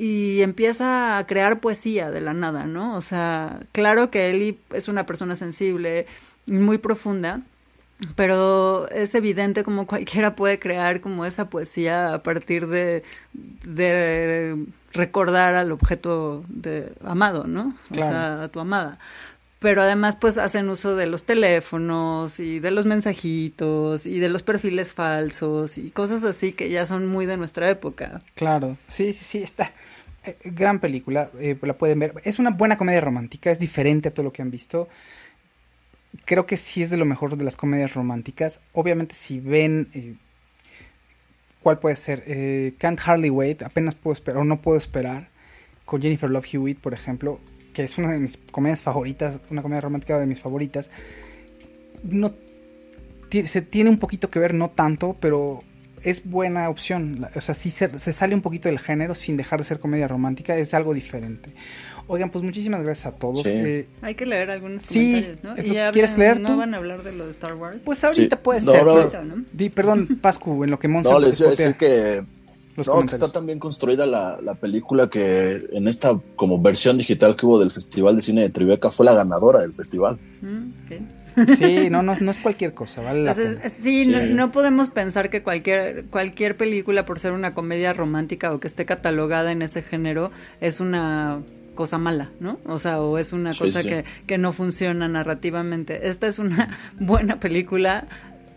y 0.00 0.40
empieza 0.40 1.18
a 1.18 1.26
crear 1.26 1.60
poesía 1.60 2.10
de 2.10 2.22
la 2.22 2.32
nada, 2.32 2.64
¿no? 2.64 2.96
O 2.96 3.02
sea, 3.02 3.60
claro 3.72 4.10
que 4.10 4.30
Ellie 4.30 4.58
es 4.72 4.88
una 4.88 5.04
persona 5.04 5.36
sensible 5.36 6.06
muy 6.46 6.78
profunda, 6.78 7.42
pero 8.14 8.88
es 8.90 9.14
evidente 9.14 9.64
como 9.64 9.86
cualquiera 9.86 10.34
puede 10.34 10.58
crear 10.58 11.00
como 11.00 11.24
esa 11.24 11.50
poesía 11.50 12.14
a 12.14 12.22
partir 12.22 12.66
de, 12.66 13.02
de 13.32 14.56
recordar 14.92 15.54
al 15.54 15.72
objeto 15.72 16.44
de 16.48 16.92
amado, 17.04 17.44
¿no? 17.46 17.76
Claro. 17.92 18.06
O 18.06 18.10
sea, 18.10 18.42
a 18.42 18.48
tu 18.48 18.60
amada. 18.60 18.98
Pero 19.58 19.82
además 19.82 20.16
pues 20.16 20.38
hacen 20.38 20.70
uso 20.70 20.96
de 20.96 21.06
los 21.06 21.24
teléfonos 21.24 22.40
y 22.40 22.60
de 22.60 22.70
los 22.70 22.86
mensajitos 22.86 24.06
y 24.06 24.18
de 24.18 24.30
los 24.30 24.42
perfiles 24.42 24.94
falsos 24.94 25.76
y 25.76 25.90
cosas 25.90 26.24
así 26.24 26.54
que 26.54 26.70
ya 26.70 26.86
son 26.86 27.06
muy 27.06 27.26
de 27.26 27.36
nuestra 27.36 27.68
época. 27.68 28.20
Claro, 28.34 28.78
sí, 28.88 29.12
sí, 29.12 29.24
sí, 29.24 29.42
está. 29.42 29.72
Eh, 30.24 30.36
gran 30.44 30.80
película, 30.80 31.30
eh, 31.38 31.58
la 31.60 31.76
pueden 31.76 31.98
ver. 31.98 32.14
Es 32.24 32.38
una 32.38 32.50
buena 32.50 32.78
comedia 32.78 33.02
romántica, 33.02 33.50
es 33.50 33.58
diferente 33.58 34.08
a 34.08 34.14
todo 34.14 34.24
lo 34.24 34.32
que 34.32 34.40
han 34.40 34.50
visto 34.50 34.88
creo 36.24 36.46
que 36.46 36.56
sí 36.56 36.82
es 36.82 36.90
de 36.90 36.96
lo 36.96 37.04
mejor 37.04 37.36
de 37.36 37.44
las 37.44 37.56
comedias 37.56 37.94
románticas. 37.94 38.60
Obviamente, 38.72 39.14
si 39.14 39.40
ven. 39.40 39.88
Eh, 39.94 40.14
¿Cuál 41.62 41.78
puede 41.78 41.96
ser? 41.96 42.24
Eh, 42.26 42.72
Can't 42.78 42.98
Hardly 42.98 43.28
Wait, 43.28 43.62
apenas 43.62 43.94
puedo 43.94 44.14
esperar, 44.14 44.40
o 44.40 44.44
no 44.44 44.62
puedo 44.62 44.78
esperar. 44.78 45.28
Con 45.84 46.00
Jennifer 46.00 46.30
Love 46.30 46.54
Hewitt, 46.54 46.78
por 46.78 46.94
ejemplo, 46.94 47.40
que 47.74 47.84
es 47.84 47.98
una 47.98 48.12
de 48.12 48.18
mis 48.18 48.36
comedias 48.36 48.80
favoritas, 48.80 49.40
una 49.50 49.60
comedia 49.60 49.80
romántica 49.80 50.18
de 50.18 50.26
mis 50.26 50.40
favoritas. 50.40 50.90
No. 52.02 52.34
Se 53.46 53.62
tiene 53.62 53.90
un 53.90 53.98
poquito 53.98 54.30
que 54.30 54.38
ver, 54.38 54.54
no 54.54 54.70
tanto, 54.70 55.16
pero 55.20 55.62
es 56.02 56.28
buena 56.28 56.68
opción. 56.68 57.26
O 57.34 57.40
sea, 57.40 57.54
sí 57.54 57.70
se, 57.70 57.98
se, 57.98 58.12
sale 58.12 58.34
un 58.34 58.40
poquito 58.42 58.68
del 58.68 58.78
género 58.78 59.14
sin 59.14 59.36
dejar 59.36 59.58
de 59.60 59.64
ser 59.64 59.78
comedia 59.80 60.08
romántica, 60.08 60.56
es 60.56 60.72
algo 60.74 60.94
diferente. 60.94 61.50
Oigan, 62.06 62.30
pues 62.30 62.42
muchísimas 62.44 62.82
gracias 62.82 63.06
a 63.06 63.12
todos. 63.16 63.42
Sí. 63.42 63.50
Eh, 63.52 63.86
Hay 64.02 64.14
que 64.16 64.26
leer 64.26 64.50
algunos 64.50 64.82
sí, 64.82 65.10
comentarios, 65.12 65.44
¿no? 65.44 65.62
Y 65.62 65.74
ya 65.74 65.92
¿Quieres 65.92 66.12
hablan- 66.12 66.18
leer 66.18 66.40
¿No 66.40 66.48
tú? 66.50 66.56
van 66.56 66.74
a 66.74 66.76
hablar 66.78 67.02
de 67.04 67.12
lo 67.12 67.24
de 67.26 67.30
Star 67.30 67.54
Wars? 67.54 67.78
Pues 67.84 68.02
ahorita 68.02 68.36
Sí. 68.36 68.40
puede 68.42 68.60
No, 68.62 68.72
ser. 68.72 68.84
no. 69.24 69.34
pues. 69.34 69.46
Di, 69.52 69.70
perdón, 69.70 70.18
Pascu, 70.20 70.64
en 70.64 70.70
lo 70.70 70.78
que 70.78 70.88
Monza 70.88 71.10
No, 71.12 71.20
les 71.20 71.38
iba 71.38 71.48
a 71.48 71.50
decir 71.52 71.74
que, 71.76 72.24
los 72.76 72.86
no, 72.88 73.00
que 73.06 73.14
está 73.14 73.30
tan 73.30 73.46
bien 73.46 73.58
construida 73.60 74.06
la, 74.06 74.38
la 74.42 74.54
película 74.54 75.08
que 75.08 75.60
en 75.72 75.86
esta 75.86 76.18
como 76.34 76.60
versión 76.60 76.98
digital 76.98 77.36
que 77.36 77.46
hubo 77.46 77.60
del 77.60 77.70
Festival 77.70 78.16
de 78.16 78.22
Cine 78.22 78.42
de 78.42 78.48
Tribeca 78.50 78.90
fue 78.90 79.06
la 79.06 79.12
ganadora 79.14 79.60
del 79.60 79.72
festival. 79.74 80.18
Mm, 80.40 80.70
ok. 80.86 81.00
Sí, 81.58 81.90
no, 81.90 82.02
no, 82.02 82.16
no 82.20 82.30
es 82.30 82.38
cualquier 82.38 82.74
cosa, 82.74 83.02
vale 83.02 83.22
la 83.22 83.30
Entonces, 83.30 83.56
pena. 83.56 83.68
sí, 83.68 84.04
Sí. 84.04 84.10
No, 84.10 84.20
no 84.24 84.50
podemos 84.52 84.88
pensar 84.88 85.30
que 85.30 85.42
cualquier, 85.42 86.04
cualquier 86.06 86.56
película, 86.56 87.04
por 87.06 87.18
ser 87.20 87.32
una 87.32 87.54
comedia 87.54 87.92
romántica 87.92 88.52
o 88.52 88.60
que 88.60 88.66
esté 88.68 88.84
catalogada 88.86 89.52
en 89.52 89.62
ese 89.62 89.82
género, 89.82 90.30
es 90.60 90.80
una 90.80 91.40
cosa 91.74 91.96
mala, 91.98 92.30
¿no? 92.40 92.58
O 92.66 92.78
sea, 92.78 93.00
o 93.00 93.16
es 93.16 93.32
una 93.32 93.52
Sí, 93.52 93.60
cosa 93.60 93.82
sí. 93.82 93.88
Que, 93.88 94.04
que 94.26 94.36
no 94.38 94.52
funciona 94.52 95.08
narrativamente. 95.08 96.08
Esta 96.08 96.26
es 96.26 96.38
una 96.38 96.76
buena 97.00 97.40
película. 97.40 98.06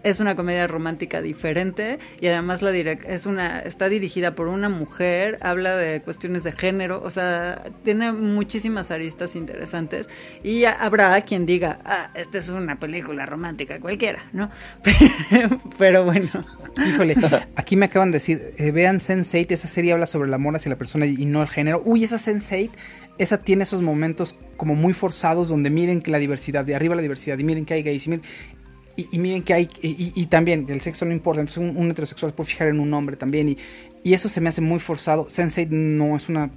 Es 0.04 0.20
una 0.20 0.36
comedia 0.36 0.68
romántica 0.68 1.22
diferente 1.22 1.99
y 2.20 2.28
además 2.28 2.62
la 2.62 2.74
es 2.74 3.26
una 3.26 3.60
está 3.60 3.88
dirigida 3.88 4.36
por 4.36 4.47
una 4.47 4.68
mujer, 4.68 5.38
habla 5.41 5.78
de 5.78 6.01
cuestiones 6.01 6.43
de 6.43 6.51
género, 6.51 7.01
o 7.04 7.10
sea, 7.10 7.64
tiene 7.84 8.12
muchísimas 8.12 8.91
aristas 8.91 9.36
interesantes 9.36 10.10
y 10.43 10.66
habrá 10.66 11.20
quien 11.22 11.45
diga, 11.45 11.80
ah, 11.86 12.10
esta 12.16 12.39
es 12.39 12.49
una 12.49 12.80
película 12.80 13.26
romántica 13.26 13.80
cualquiera, 13.80 14.24
¿no? 14.34 14.49
Pero 15.78 16.04
bueno. 16.04 16.28
Híjole, 16.88 17.16
aquí 17.56 17.76
me 17.76 17.86
acaban 17.86 18.12
de 18.12 18.18
decir, 18.18 18.54
eh, 18.58 18.72
vean 18.72 18.97
Sense8, 18.97 19.51
esa 19.51 19.68
serie 19.68 19.93
habla 19.93 20.08
sobre 20.08 20.28
el 20.28 20.34
amor 20.34 20.56
hacia 20.56 20.70
la 20.70 20.78
persona 20.78 21.06
y 21.06 21.26
no 21.26 21.41
el 21.41 21.47
género. 21.47 21.82
Uy, 21.86 22.04
esa 22.04 22.18
Sense8, 22.18 22.72
esa 23.18 23.38
tiene 23.38 23.64
esos 23.64 23.82
momentos 23.82 24.36
como 24.58 24.76
muy 24.76 24.93
forzados 24.93 25.49
donde 25.49 25.70
miren 25.70 26.01
que 26.01 26.12
la 26.12 26.20
diversidad, 26.20 26.66
de 26.66 26.76
arriba 26.76 26.95
la 26.95 27.01
diversidad, 27.01 27.38
y 27.38 27.43
miren 27.43 27.66
que 27.66 27.76
hay 27.76 27.84
gays, 27.84 28.08
y 28.08 28.10
miren, 28.12 28.26
y, 28.96 29.08
y 29.12 29.20
miren 29.20 29.44
que 29.44 29.54
hay, 29.54 29.70
y, 29.82 29.88
y- 29.89 30.14
y 30.16 30.26
también 30.28 30.66
el 30.70 30.82
sexo 30.82 31.06
no 31.06 31.12
importa, 31.14 31.41
entonces 31.41 31.58
un, 31.58 31.76
un 31.78 31.91
heterosexual 31.91 32.32
se 32.32 32.36
puede 32.36 32.50
fijar 32.50 32.68
en 32.68 32.80
un 32.80 32.94
hombre 32.94 33.16
también, 33.18 33.50
y, 33.50 33.58
y 34.04 34.14
eso 34.14 34.30
se 34.30 34.39
me 34.41 34.50
hace 34.50 34.62
muy 34.62 34.80
forzado. 34.80 35.28
Sense8 35.28 35.70
no 35.70 36.16
es 36.16 36.30
una 36.30 36.52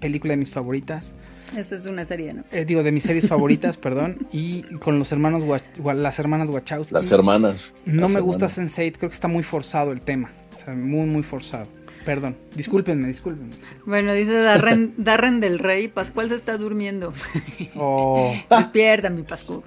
película 0.00 0.32
de 0.32 0.36
mis 0.38 0.50
favoritas. 0.50 1.12
Eso 1.56 1.76
es 1.76 1.86
una 1.86 2.04
serie, 2.04 2.32
¿no? 2.34 2.42
Eh, 2.50 2.64
digo, 2.64 2.82
de 2.82 2.90
mis 2.90 3.04
series 3.04 3.28
favoritas, 3.28 3.76
perdón, 3.78 4.26
y 4.32 4.62
con 4.78 4.98
los 4.98 5.12
hermanos, 5.12 5.42
las 5.84 6.18
hermanas 6.18 6.50
Wachowski. 6.50 6.94
Las 6.94 7.12
hermanas. 7.12 7.74
No 7.86 8.02
Las 8.02 8.12
me 8.12 8.20
gusta 8.20 8.46
hermanas. 8.46 8.76
Sense8, 8.78 8.94
creo 8.98 9.10
que 9.10 9.14
está 9.14 9.28
muy 9.28 9.42
forzado 9.44 9.92
el 9.92 10.00
tema. 10.00 10.32
O 10.56 10.64
sea, 10.64 10.74
muy, 10.74 11.06
muy 11.06 11.22
forzado. 11.22 11.66
Perdón, 12.04 12.36
discúlpenme, 12.54 13.08
discúlpenme. 13.08 13.54
Bueno, 13.86 14.12
dice 14.12 14.34
Darren, 14.34 14.94
Darren 14.98 15.40
del 15.40 15.58
Rey, 15.58 15.88
Pascual 15.88 16.28
se 16.28 16.34
está 16.34 16.58
durmiendo. 16.58 17.12
Oh, 17.76 18.34
Despierta, 18.50 19.10
mi 19.10 19.22
Pascu. 19.22 19.62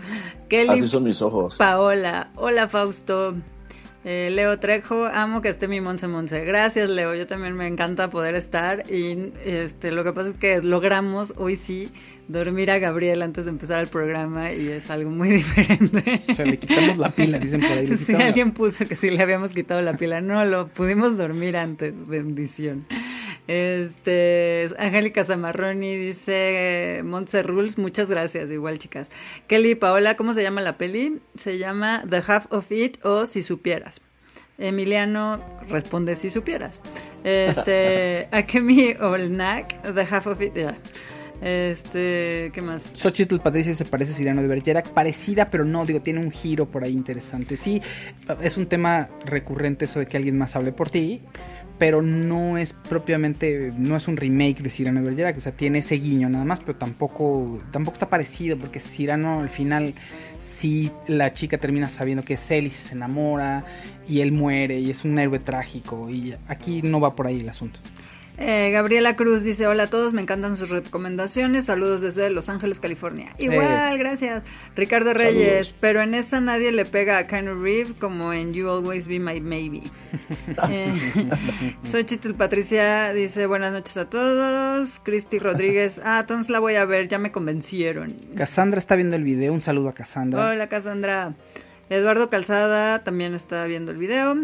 Kelly 0.47 0.69
Así 0.69 0.87
son 0.87 1.03
mis 1.03 1.21
ojos. 1.21 1.57
Paola, 1.57 2.31
hola 2.35 2.67
Fausto. 2.67 3.33
Eh, 4.05 4.29
Leo 4.31 4.57
Trejo, 4.59 5.05
amo 5.05 5.41
que 5.41 5.49
esté 5.49 5.67
mi 5.67 5.81
Monse 5.81 6.07
Monse. 6.07 6.45
Gracias, 6.45 6.89
Leo. 6.89 7.13
Yo 7.13 7.27
también 7.27 7.55
me 7.55 7.67
encanta 7.67 8.09
poder 8.09 8.35
estar. 8.35 8.89
Y 8.89 9.33
este, 9.43 9.91
lo 9.91 10.05
que 10.05 10.13
pasa 10.13 10.29
es 10.29 10.35
que 10.35 10.61
logramos 10.61 11.33
hoy 11.35 11.57
sí 11.57 11.91
dormir 12.27 12.71
a 12.71 12.79
Gabriel 12.79 13.21
antes 13.21 13.45
de 13.45 13.51
empezar 13.51 13.81
el 13.81 13.87
programa 13.87 14.51
y 14.51 14.67
es 14.69 14.89
algo 14.89 15.09
muy 15.09 15.29
diferente. 15.43 16.23
O 16.27 16.33
sea, 16.33 16.45
le 16.45 16.57
quitamos 16.57 16.97
la 16.97 17.11
pila, 17.11 17.39
dicen 17.39 17.61
por 17.61 17.71
ahí. 17.71 17.97
Sí, 17.97 18.13
alguien 18.15 18.51
puso 18.51 18.85
que 18.85 18.95
sí 18.95 19.09
le 19.09 19.21
habíamos 19.21 19.51
quitado 19.51 19.81
la 19.81 19.93
pila. 19.97 20.21
No, 20.21 20.43
lo 20.45 20.67
pudimos 20.67 21.17
dormir 21.17 21.57
antes. 21.57 22.07
Bendición. 22.07 22.83
Este, 23.47 24.67
Angélica 24.77 25.23
Zamarroni 25.23 25.95
dice, 25.95 27.01
Montse 27.03 27.43
Rules, 27.43 27.77
muchas 27.77 28.09
gracias, 28.09 28.49
igual 28.51 28.77
chicas. 28.77 29.09
Kelly 29.47 29.75
Paola, 29.75 30.17
¿cómo 30.17 30.33
se 30.33 30.43
llama 30.43 30.61
la 30.61 30.77
peli? 30.77 31.19
Se 31.37 31.57
llama 31.57 32.03
The 32.09 32.21
Half 32.27 32.51
of 32.51 32.71
It 32.71 32.97
o 33.05 33.25
Si 33.25 33.43
Supieras. 33.43 34.01
Emiliano 34.57 35.39
responde 35.69 36.15
si 36.15 36.29
supieras. 36.29 36.81
Este, 37.23 38.27
Akemi 38.31 38.95
Olnak, 38.99 39.81
The 39.93 40.01
Half 40.01 40.27
of 40.27 40.41
It. 40.41 40.53
Este, 41.41 42.51
¿qué 42.53 42.61
más? 42.61 42.93
Xochitl 42.95 43.37
Patricia 43.37 43.73
se 43.73 43.85
parece 43.85 44.11
a 44.11 44.15
Cyrano 44.15 44.41
de 44.41 44.47
Bergerac, 44.47 44.89
parecida, 44.89 45.49
pero 45.49 45.65
no, 45.65 45.85
digo, 45.85 46.01
tiene 46.01 46.19
un 46.19 46.31
giro 46.31 46.65
por 46.65 46.83
ahí 46.83 46.93
interesante. 46.93 47.57
Sí, 47.57 47.81
es 48.41 48.57
un 48.57 48.67
tema 48.67 49.09
recurrente 49.25 49.85
eso 49.85 49.99
de 49.99 50.07
que 50.07 50.17
alguien 50.17 50.37
más 50.37 50.55
hable 50.55 50.71
por 50.71 50.89
ti, 50.89 51.21
pero 51.77 52.01
no 52.01 52.57
es 52.57 52.73
propiamente, 52.73 53.71
no 53.77 53.95
es 53.95 54.07
un 54.07 54.17
remake 54.17 54.63
de 54.63 54.69
Cyrano 54.71 54.99
de 55.01 55.05
Bergerac, 55.07 55.37
o 55.37 55.39
sea, 55.39 55.51
tiene 55.51 55.79
ese 55.79 55.95
guiño 55.95 56.27
nada 56.27 56.43
más, 56.43 56.59
pero 56.59 56.75
tampoco, 56.75 57.61
tampoco 57.71 57.93
está 57.93 58.09
parecido, 58.09 58.57
porque 58.57 58.79
Cyrano 58.79 59.41
al 59.41 59.49
final 59.49 59.93
sí 60.39 60.91
la 61.07 61.33
chica 61.33 61.59
termina 61.59 61.87
sabiendo 61.87 62.23
que 62.23 62.33
es 62.33 62.49
él 62.51 62.65
y 62.65 62.71
se 62.71 62.95
enamora, 62.95 63.63
y 64.07 64.21
él 64.21 64.31
muere, 64.31 64.79
y 64.79 64.89
es 64.89 65.05
un 65.05 65.19
héroe 65.19 65.37
trágico, 65.37 66.09
y 66.09 66.33
aquí 66.47 66.81
no 66.81 66.99
va 66.99 67.15
por 67.15 67.27
ahí 67.27 67.41
el 67.41 67.49
asunto. 67.49 67.79
Eh, 68.39 68.69
Gabriela 68.71 69.15
Cruz 69.15 69.43
dice, 69.43 69.65
hola 69.65 69.83
a 69.83 69.87
todos, 69.87 70.13
me 70.13 70.21
encantan 70.21 70.55
sus 70.57 70.69
recomendaciones, 70.69 71.65
saludos 71.65 72.01
desde 72.01 72.29
Los 72.29 72.49
Ángeles, 72.49 72.79
California. 72.79 73.33
Igual, 73.39 73.95
Eh. 73.95 73.97
gracias. 73.97 74.43
Ricardo 74.75 75.13
Reyes, 75.15 75.73
pero 75.79 76.03
en 76.03 76.13
esa 76.13 76.39
nadie 76.39 76.71
le 76.71 76.85
pega 76.85 77.17
a 77.17 77.25
Keanu 77.25 77.55
Reeves 77.59 77.93
como 77.99 78.33
en 78.33 78.53
You 78.53 78.69
Always 78.69 79.07
Be 79.07 79.19
My 79.19 79.41
Maybe. 79.41 79.81
eh, 80.69 80.93
Xochitl 81.83 82.33
Patricia 82.35 83.11
dice, 83.11 83.47
buenas 83.47 83.73
noches 83.73 83.97
a 83.97 84.07
todos. 84.07 84.99
Cristi 85.03 85.39
Rodríguez, 85.39 85.99
ah, 86.05 86.19
entonces 86.21 86.51
la 86.51 86.59
voy 86.59 86.75
a 86.75 86.85
ver, 86.85 87.07
ya 87.07 87.17
me 87.17 87.31
convencieron. 87.31 88.13
Cassandra 88.35 88.77
está 88.77 88.95
viendo 88.95 89.15
el 89.15 89.23
video, 89.23 89.51
un 89.51 89.61
saludo 89.63 89.89
a 89.89 89.93
Cassandra. 89.93 90.49
Hola 90.49 90.69
Cassandra. 90.69 91.33
Eduardo 91.89 92.29
Calzada 92.29 93.03
también 93.03 93.33
está 93.33 93.63
viendo 93.65 93.91
el 93.93 93.97
video. 93.97 94.35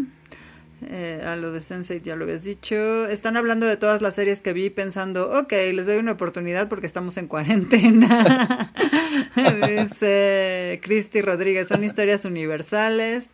Eh, 0.89 1.21
a 1.25 1.36
lo 1.36 1.51
de 1.51 1.61
Sensei 1.61 2.01
ya 2.01 2.15
lo 2.15 2.25
habías 2.25 2.43
dicho. 2.43 3.05
Están 3.07 3.38
hablando 3.38 3.65
de 3.65 3.77
todas 3.77 4.01
las 4.01 4.15
series 4.15 4.41
que 4.41 4.53
vi 4.53 4.69
pensando, 4.69 5.31
ok, 5.39 5.51
les 5.51 5.86
doy 5.86 5.97
una 5.97 6.13
oportunidad 6.13 6.67
porque 6.69 6.88
estamos 6.88 7.17
en 7.17 7.27
cuarentena. 7.27 8.73
Dice 9.36 10.79
Cristi 10.84 11.21
Rodríguez, 11.21 11.67
son 11.67 11.84
historias 11.84 12.25
universales. 12.25 13.29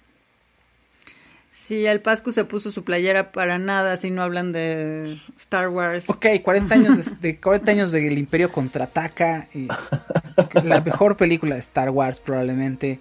Sí, 1.51 1.85
el 1.85 1.99
Pascu 1.99 2.31
se 2.31 2.45
puso 2.45 2.71
su 2.71 2.83
playera 2.83 3.31
para 3.31 3.57
nada 3.57 3.97
si 3.97 4.11
no 4.11 4.21
hablan 4.21 4.51
de 4.51 5.19
Star 5.35 5.69
Wars. 5.69 6.09
Ok, 6.09 6.27
40 6.43 6.75
años 6.75 7.21
de, 7.21 7.29
de 7.33 7.39
40 7.39 7.71
años 7.71 7.91
del 7.91 8.17
Imperio 8.17 8.51
contraataca. 8.51 9.47
eh, 9.53 9.67
la 10.63 10.81
mejor 10.81 11.17
película 11.17 11.55
de 11.55 11.61
Star 11.61 11.89
Wars 11.89 12.19
probablemente 12.19 12.99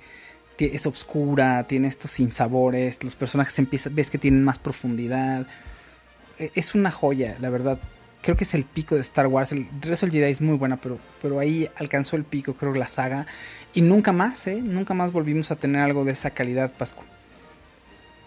es 0.66 0.86
oscura, 0.86 1.64
tiene 1.68 1.88
estos 1.88 2.10
sinsabores, 2.12 3.02
los 3.04 3.14
personajes 3.14 3.58
empiezan, 3.58 3.94
ves 3.94 4.10
que 4.10 4.18
tienen 4.18 4.44
más 4.44 4.58
profundidad. 4.58 5.46
Eh, 6.38 6.50
Es 6.54 6.74
una 6.74 6.90
joya, 6.90 7.36
la 7.40 7.50
verdad. 7.50 7.78
Creo 8.22 8.36
que 8.36 8.44
es 8.44 8.54
el 8.54 8.64
pico 8.64 8.96
de 8.96 9.00
Star 9.02 9.28
Wars. 9.28 9.52
El 9.52 9.68
Regreso 9.80 10.06
del 10.06 10.12
Jedi 10.12 10.32
es 10.32 10.40
muy 10.40 10.56
buena, 10.56 10.76
pero, 10.76 10.98
pero 11.22 11.38
ahí 11.38 11.68
alcanzó 11.76 12.16
el 12.16 12.24
pico, 12.24 12.54
creo, 12.54 12.74
la 12.74 12.88
saga. 12.88 13.26
Y 13.74 13.80
nunca 13.82 14.12
más, 14.12 14.46
¿eh? 14.48 14.60
Nunca 14.62 14.92
más 14.94 15.12
volvimos 15.12 15.50
a 15.50 15.56
tener 15.56 15.80
algo 15.82 16.04
de 16.04 16.12
esa 16.12 16.30
calidad, 16.30 16.72
Pascu. 16.72 17.04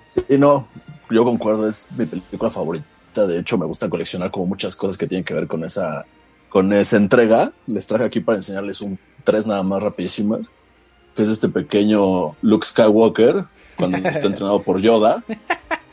Sí, 0.09 0.23
no, 0.37 0.67
yo 1.09 1.23
concuerdo, 1.23 1.67
es 1.67 1.87
mi 1.97 2.05
película 2.05 2.49
favorita. 2.49 2.87
De 3.27 3.39
hecho, 3.39 3.57
me 3.57 3.65
gusta 3.65 3.89
coleccionar 3.89 4.31
como 4.31 4.45
muchas 4.45 4.75
cosas 4.75 4.97
que 4.97 5.07
tienen 5.07 5.25
que 5.25 5.33
ver 5.33 5.47
con 5.47 5.63
esa, 5.63 6.05
con 6.49 6.71
esa 6.73 6.97
entrega. 6.97 7.51
Les 7.67 7.85
traje 7.85 8.05
aquí 8.05 8.21
para 8.21 8.37
enseñarles 8.37 8.81
un 8.81 8.97
tres 9.23 9.45
nada 9.45 9.63
más 9.63 9.83
rapidísimas, 9.83 10.49
que 11.15 11.23
es 11.23 11.29
este 11.29 11.49
pequeño 11.49 12.35
Luke 12.41 12.65
Skywalker, 12.65 13.45
cuando 13.77 13.97
está 14.09 14.27
entrenado 14.27 14.61
por 14.61 14.79
Yoda, 14.79 15.23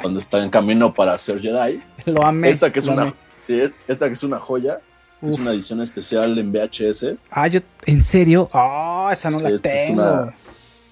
cuando 0.01 0.21
está 0.21 0.43
en 0.43 0.51
camino 0.51 0.95
para 0.95 1.17
ser 1.19 1.41
Jedi. 1.41 1.83
Lo 2.07 2.25
amé. 2.25 2.51
Esta 2.51 2.73
que 2.73 2.79
es 2.79 2.87
una, 2.87 3.15
sí, 3.35 3.61
esta 3.87 4.07
que 4.07 4.13
es 4.13 4.23
una 4.23 4.39
joya, 4.39 4.81
es 5.23 5.39
una 5.39 5.51
edición 5.51 5.81
especial 5.83 6.39
en 6.39 6.53
VHS. 6.53 7.17
Ah, 7.31 7.49
yo, 7.49 7.61
¿en 7.87 8.03
serio? 8.03 8.49
Ah, 8.53 9.11
esa 9.13 9.31
no 9.31 9.39
Sí, 9.39 9.45
la 9.45 9.51
esta 9.51 9.69
es 9.75 9.87
tengo. 9.89 10.03
una- 10.03 10.35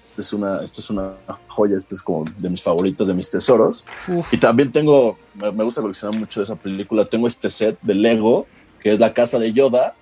Esta 0.05 0.21
es 0.21 0.33
una, 0.33 0.63
esta 0.63 0.81
es 0.81 0.89
una 0.89 1.11
joya, 1.47 1.77
esta 1.77 1.93
es 1.95 2.01
como 2.01 2.25
de 2.37 2.49
mis 2.49 2.61
favoritas, 2.63 3.07
de 3.07 3.13
mis 3.13 3.29
tesoros. 3.29 3.85
Uf. 4.07 4.33
Y 4.33 4.37
también 4.37 4.71
tengo, 4.71 5.17
me, 5.35 5.51
me 5.51 5.63
gusta 5.63 5.79
coleccionar 5.81 6.19
mucho 6.19 6.41
esa 6.41 6.55
película. 6.55 7.05
Tengo 7.05 7.27
este 7.27 7.49
set 7.51 7.77
de 7.83 7.93
Lego, 7.95 8.47
que 8.81 8.91
es 8.91 8.99
la 8.99 9.13
casa 9.13 9.37
de 9.39 9.53
Yoda, 9.53 9.93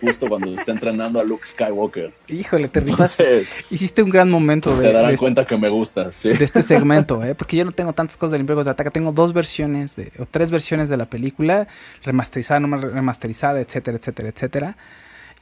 justo 0.00 0.28
cuando 0.28 0.54
está 0.54 0.72
entrenando 0.72 1.20
a 1.20 1.24
Luke 1.24 1.46
Skywalker. 1.46 2.12
Híjole, 2.28 2.68
te. 2.68 2.80
Entonces, 2.80 3.48
Hiciste 3.70 4.02
un 4.02 4.10
gran 4.10 4.30
momento 4.30 4.76
de, 4.76 4.88
te 4.88 4.92
darán 4.92 5.12
de- 5.12 5.18
cuenta 5.18 5.46
que 5.46 5.56
me 5.56 5.68
gusta, 5.68 6.12
sí. 6.12 6.30
de 6.32 6.44
este 6.44 6.62
segmento, 6.62 7.22
¿eh? 7.24 7.34
Porque 7.34 7.56
yo 7.56 7.64
no 7.64 7.72
tengo 7.72 7.92
tantas 7.92 8.16
cosas 8.16 8.32
del 8.32 8.40
Imperio 8.42 8.58
Contraataca. 8.58 8.90
Tengo 8.90 9.12
dos 9.12 9.32
versiones, 9.32 9.96
de, 9.96 10.12
o 10.18 10.26
tres 10.26 10.50
versiones 10.50 10.88
de 10.88 10.96
la 10.96 11.06
película, 11.06 11.68
remasterizada, 12.02 12.60
no 12.60 12.68
más 12.68 12.82
remasterizada, 12.82 13.60
etcétera, 13.60 13.96
etcétera, 13.98 14.28
etcétera. 14.28 14.76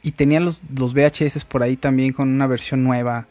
Y 0.01 0.11
tenía 0.11 0.39
los, 0.39 0.61
los 0.77 0.93
VHS 0.93 1.45
por 1.45 1.63
ahí 1.63 1.77
también 1.77 2.13
con 2.13 2.29
una 2.29 2.47
versión 2.47 2.83
nueva. 2.83 3.27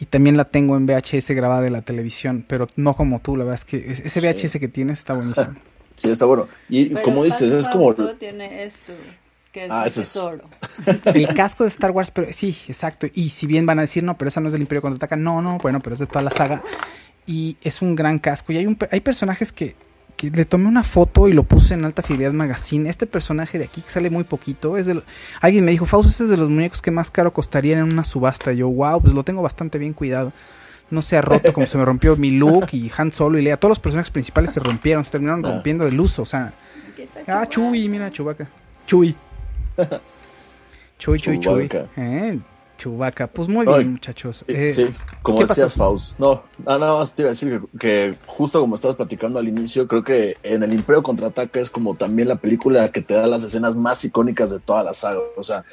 Y 0.00 0.06
también 0.06 0.36
la 0.36 0.44
tengo 0.46 0.76
en 0.76 0.86
VHS 0.86 1.30
grabada 1.30 1.60
de 1.60 1.70
la 1.70 1.82
televisión, 1.82 2.44
pero 2.48 2.66
no 2.74 2.94
como 2.94 3.20
tú, 3.20 3.36
la 3.36 3.44
verdad 3.44 3.60
es 3.60 3.64
que 3.64 3.92
es- 3.92 4.00
ese 4.00 4.20
VHS 4.20 4.58
que 4.58 4.66
tienes 4.68 4.98
está 4.98 5.14
buenísimo. 5.14 5.54
Sí, 5.96 6.10
está 6.10 6.24
bueno. 6.24 6.48
Y 6.68 6.86
Pero 6.86 7.02
como 7.02 7.22
dices, 7.22 7.52
es 7.52 7.68
como... 7.68 7.94
Tiene 7.94 8.64
esto, 8.64 8.92
que 9.54 9.66
es 9.66 9.70
Ah, 9.70 9.82
un 9.82 9.86
eso 9.86 10.00
es- 10.00 10.08
tesoro. 10.08 10.42
El 11.14 11.28
casco 11.28 11.62
de 11.62 11.68
Star 11.68 11.92
Wars, 11.92 12.10
pero 12.10 12.30
sí, 12.32 12.48
exacto. 12.68 13.06
Y 13.14 13.28
si 13.30 13.46
bien 13.46 13.64
van 13.64 13.78
a 13.78 13.82
decir, 13.82 14.02
no, 14.02 14.18
pero 14.18 14.28
esa 14.28 14.40
no 14.40 14.48
es 14.48 14.52
del 14.52 14.62
Imperio 14.62 14.82
Contraataca, 14.82 15.14
no, 15.16 15.40
no, 15.40 15.58
bueno, 15.58 15.78
pero 15.80 15.94
es 15.94 16.00
de 16.00 16.06
toda 16.06 16.22
la 16.22 16.30
saga. 16.30 16.62
Y 17.26 17.56
es 17.62 17.80
un 17.80 17.94
gran 17.94 18.18
casco. 18.18 18.52
Y 18.52 18.56
hay, 18.58 18.66
un, 18.66 18.76
hay 18.90 19.00
personajes 19.00 19.52
que, 19.52 19.76
que 20.16 20.30
le 20.30 20.44
tomé 20.44 20.66
una 20.66 20.82
foto 20.82 21.28
y 21.28 21.32
lo 21.32 21.44
puse 21.44 21.74
en 21.74 21.84
Alta 21.84 22.02
Fidelidad 22.02 22.32
Magazine. 22.32 22.90
Este 22.90 23.06
personaje 23.06 23.56
de 23.58 23.64
aquí 23.64 23.80
que 23.80 23.90
sale 23.90 24.10
muy 24.10 24.24
poquito, 24.24 24.76
es 24.76 24.86
de 24.86 24.94
lo- 24.94 25.04
alguien 25.40 25.64
me 25.64 25.70
dijo, 25.70 25.86
Fausto, 25.86 26.10
ese 26.10 26.24
es 26.24 26.30
de 26.30 26.36
los 26.36 26.50
muñecos 26.50 26.82
que 26.82 26.90
más 26.90 27.10
caro 27.12 27.32
costarían 27.32 27.78
en 27.78 27.92
una 27.92 28.02
subasta. 28.04 28.52
Y 28.52 28.56
yo, 28.58 28.68
wow, 28.68 29.00
pues 29.00 29.14
lo 29.14 29.22
tengo 29.22 29.40
bastante 29.40 29.78
bien 29.78 29.92
cuidado. 29.92 30.32
No 30.90 31.00
se 31.00 31.16
ha 31.16 31.22
roto 31.22 31.52
como 31.52 31.66
se 31.68 31.78
me 31.78 31.84
rompió 31.84 32.16
mi 32.16 32.30
Luke 32.30 32.76
y 32.76 32.90
Han 32.96 33.12
Solo 33.12 33.38
y 33.38 33.42
Leia. 33.42 33.56
Todos 33.56 33.70
los 33.70 33.80
personajes 33.80 34.10
principales 34.10 34.50
se 34.50 34.58
rompieron, 34.60 35.04
se 35.04 35.12
terminaron 35.12 35.42
rompiendo 35.44 35.84
del 35.84 35.98
uso. 36.00 36.22
O 36.22 36.26
sea, 36.26 36.52
ah, 37.28 37.46
Chuy, 37.48 37.88
mira, 37.88 38.10
Chubaca. 38.10 38.48
Chuy. 38.86 39.14
Chuy, 40.98 41.18
chuy, 41.20 41.38
chuy. 41.40 41.68
Chewbacca. 41.68 41.88
Eh, 41.96 42.38
Chubaca. 42.78 43.26
Pues 43.26 43.48
muy 43.48 43.66
Ay, 43.68 43.78
bien, 43.78 43.92
muchachos. 43.92 44.44
Eh, 44.48 44.66
Eh, 44.66 44.70
sí, 44.70 44.94
como 45.22 45.38
¿qué 45.38 45.44
decías? 45.46 45.74
Faust. 45.74 46.18
No, 46.18 46.42
ah, 46.66 46.78
nada 46.78 46.98
más 46.98 47.14
te 47.14 47.22
iba 47.22 47.28
a 47.28 47.32
decir 47.32 47.60
que, 47.72 47.78
que 47.78 48.14
justo 48.26 48.60
como 48.60 48.74
estabas 48.74 48.96
platicando 48.96 49.38
al 49.38 49.48
inicio, 49.48 49.86
creo 49.86 50.02
que 50.02 50.36
en 50.42 50.62
El 50.62 50.72
Imperio 50.72 51.02
Contraataca 51.02 51.60
es 51.60 51.70
como 51.70 51.94
también 51.94 52.28
la 52.28 52.36
película 52.36 52.90
que 52.90 53.00
te 53.00 53.14
da 53.14 53.26
las 53.26 53.42
escenas 53.44 53.76
más 53.76 54.04
icónicas 54.04 54.50
de 54.50 54.60
toda 54.60 54.82
la 54.82 54.92
saga. 54.94 55.20
O 55.36 55.42
sea, 55.44 55.64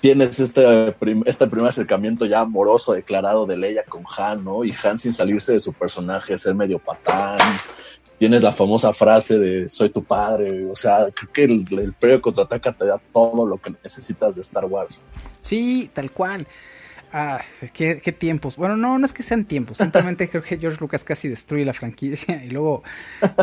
tienes 0.00 0.40
este, 0.40 0.92
prim- 0.92 1.22
este 1.26 1.46
primer 1.46 1.68
acercamiento 1.68 2.26
ya 2.26 2.40
amoroso 2.40 2.92
declarado 2.92 3.46
de 3.46 3.56
Leia 3.56 3.84
con 3.88 4.02
Han, 4.18 4.44
¿no? 4.44 4.64
Y 4.64 4.74
Han 4.84 4.98
sin 4.98 5.12
salirse 5.12 5.52
de 5.52 5.60
su 5.60 5.72
personaje, 5.72 6.36
ser 6.38 6.54
medio 6.54 6.78
patán. 6.78 7.38
Tienes 8.22 8.40
la 8.40 8.52
famosa 8.52 8.94
frase 8.94 9.36
de 9.36 9.68
soy 9.68 9.90
tu 9.90 10.04
padre. 10.04 10.64
O 10.66 10.76
sea, 10.76 11.06
creo 11.12 11.32
que 11.32 11.42
el, 11.42 11.92
el 12.00 12.20
Contraataca 12.20 12.70
te 12.70 12.86
da 12.86 12.96
todo 13.12 13.44
lo 13.44 13.56
que 13.56 13.70
necesitas 13.82 14.36
de 14.36 14.42
Star 14.42 14.64
Wars. 14.66 15.02
Sí, 15.40 15.90
tal 15.92 16.12
cual. 16.12 16.46
Ah, 17.12 17.40
qué, 17.72 18.00
qué 18.00 18.12
tiempos. 18.12 18.54
Bueno, 18.54 18.76
no, 18.76 18.96
no 18.96 19.06
es 19.06 19.12
que 19.12 19.24
sean 19.24 19.44
tiempos. 19.44 19.78
Simplemente 19.78 20.28
creo 20.30 20.40
que 20.40 20.56
George 20.56 20.78
Lucas 20.80 21.02
casi 21.02 21.26
destruye 21.26 21.64
la 21.64 21.72
franquicia. 21.72 22.44
Y 22.44 22.50
luego 22.50 22.84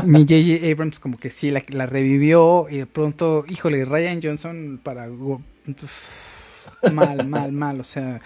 mi 0.06 0.22
J.J. 0.22 0.72
Abrams 0.72 1.00
como 1.00 1.18
que 1.18 1.30
sí 1.30 1.52
la, 1.52 1.62
la 1.68 1.86
revivió. 1.86 2.68
Y 2.70 2.78
de 2.78 2.86
pronto, 2.86 3.44
híjole, 3.50 3.84
Ryan 3.84 4.22
Johnson 4.24 4.80
para... 4.82 5.12
uf, 5.12 6.70
mal, 6.94 7.28
mal, 7.28 7.52
mal. 7.52 7.82
O 7.82 7.84
sea, 7.84 8.22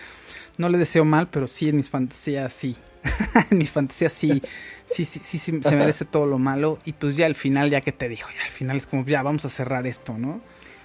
no 0.59 0.69
le 0.69 0.77
deseo 0.77 1.03
mal, 1.03 1.29
pero 1.31 1.47
sí 1.47 1.69
en 1.69 1.77
mis 1.77 1.89
fantasías 1.89 2.53
sí. 2.53 2.77
en 3.51 3.57
mis 3.57 3.71
fantasías 3.71 4.13
sí, 4.13 4.41
sí, 4.87 5.05
sí, 5.05 5.19
sí, 5.23 5.37
sí, 5.37 5.59
se 5.61 5.75
merece 5.75 6.05
todo 6.05 6.25
lo 6.25 6.39
malo. 6.39 6.79
Y 6.85 6.93
pues 6.93 7.15
ya 7.15 7.25
al 7.25 7.35
final, 7.35 7.69
ya 7.69 7.81
que 7.81 7.91
te 7.91 8.09
dijo, 8.09 8.29
ya 8.37 8.45
al 8.45 8.51
final 8.51 8.77
es 8.77 8.87
como, 8.87 9.05
ya 9.05 9.21
vamos 9.23 9.45
a 9.45 9.49
cerrar 9.49 9.85
esto, 9.87 10.17
¿no? 10.17 10.41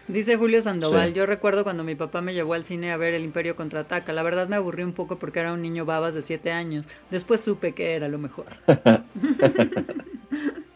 Dice 0.08 0.36
Julio 0.36 0.62
Sandoval, 0.62 1.08
Sí. 1.10 1.14
yo 1.14 1.26
recuerdo 1.26 1.64
cuando 1.64 1.84
mi 1.84 1.94
papá 1.94 2.22
me 2.22 2.32
llevó 2.32 2.54
al 2.54 2.64
cine 2.64 2.92
a 2.92 2.96
ver 2.96 3.12
El 3.12 3.24
Imperio 3.24 3.56
Contraataca. 3.56 4.12
La 4.14 4.22
verdad 4.22 4.48
me 4.48 4.56
aburrí 4.56 4.82
un 4.82 4.94
poco 4.94 5.18
porque 5.18 5.40
era 5.40 5.52
un 5.52 5.60
niño 5.60 5.84
babas 5.84 6.14
de 6.14 6.22
7 6.22 6.50
años. 6.50 6.86
Después 7.10 7.42
supe 7.42 7.74
que 7.74 7.94
era 7.94 8.08
lo 8.08 8.16
mejor. 8.18 8.46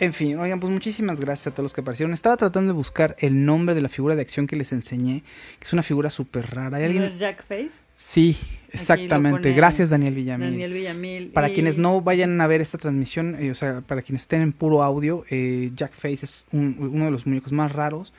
En 0.00 0.14
fin, 0.14 0.38
oigan, 0.38 0.58
pues 0.60 0.72
muchísimas 0.72 1.20
gracias 1.20 1.48
a 1.48 1.50
todos 1.50 1.64
los 1.64 1.74
que 1.74 1.82
aparecieron. 1.82 2.14
Estaba 2.14 2.34
tratando 2.38 2.72
de 2.72 2.76
buscar 2.76 3.16
el 3.18 3.44
nombre 3.44 3.74
de 3.74 3.82
la 3.82 3.90
figura 3.90 4.16
de 4.16 4.22
acción 4.22 4.46
que 4.46 4.56
les 4.56 4.72
enseñé, 4.72 5.22
que 5.58 5.66
es 5.66 5.72
una 5.74 5.82
figura 5.82 6.08
súper 6.08 6.46
rara. 6.54 6.78
¿Hay 6.78 6.82
¿No 6.84 6.86
alguien? 6.86 7.02
es 7.04 7.18
Jack 7.18 7.44
Face? 7.44 7.82
Sí, 7.96 8.34
exactamente. 8.72 9.52
Gracias, 9.52 9.90
Daniel 9.90 10.14
Villamil. 10.14 10.50
Daniel 10.52 10.72
Villamil. 10.72 11.28
Para 11.28 11.50
Y- 11.50 11.52
quienes 11.52 11.76
no 11.76 12.00
vayan 12.00 12.40
a 12.40 12.46
ver 12.46 12.62
esta 12.62 12.78
transmisión, 12.78 13.36
eh, 13.38 13.50
o 13.50 13.54
sea, 13.54 13.82
para 13.82 14.00
quienes 14.00 14.22
estén 14.22 14.40
en 14.40 14.52
puro 14.52 14.82
audio, 14.82 15.24
eh, 15.28 15.70
Jack 15.74 15.92
Face 15.92 16.24
es 16.24 16.46
un- 16.50 16.76
uno 16.78 17.04
de 17.04 17.10
los 17.10 17.26
muñecos 17.26 17.52
más 17.52 17.70
raros. 17.72 18.14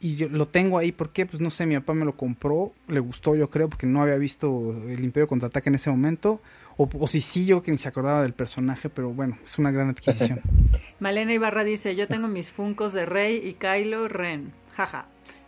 Y 0.00 0.16
yo 0.16 0.28
lo 0.28 0.46
tengo 0.46 0.78
ahí 0.78 0.92
porque, 0.92 1.26
pues 1.26 1.40
no 1.40 1.50
sé, 1.50 1.66
mi 1.66 1.74
papá 1.76 1.92
me 1.92 2.04
lo 2.04 2.16
compró, 2.16 2.72
le 2.86 3.00
gustó 3.00 3.34
yo 3.34 3.50
creo, 3.50 3.68
porque 3.68 3.86
no 3.86 4.02
había 4.02 4.16
visto 4.16 4.76
el 4.88 5.02
Imperio 5.02 5.26
Contraataca 5.26 5.68
en 5.70 5.74
ese 5.74 5.90
momento. 5.90 6.40
O, 6.76 6.88
o 7.00 7.06
si 7.08 7.20
sí, 7.20 7.44
yo 7.46 7.62
que 7.62 7.72
ni 7.72 7.78
se 7.78 7.88
acordaba 7.88 8.22
del 8.22 8.32
personaje, 8.32 8.88
pero 8.88 9.10
bueno, 9.10 9.36
es 9.44 9.58
una 9.58 9.72
gran 9.72 9.90
adquisición. 9.90 10.40
Malena 11.00 11.32
Ibarra 11.32 11.64
dice, 11.64 11.96
yo 11.96 12.06
tengo 12.06 12.28
mis 12.28 12.52
funcos 12.52 12.92
de 12.92 13.06
Rey 13.06 13.40
y 13.44 13.54
Kylo 13.54 14.06
Ren. 14.06 14.52
Jaja. 14.76 15.06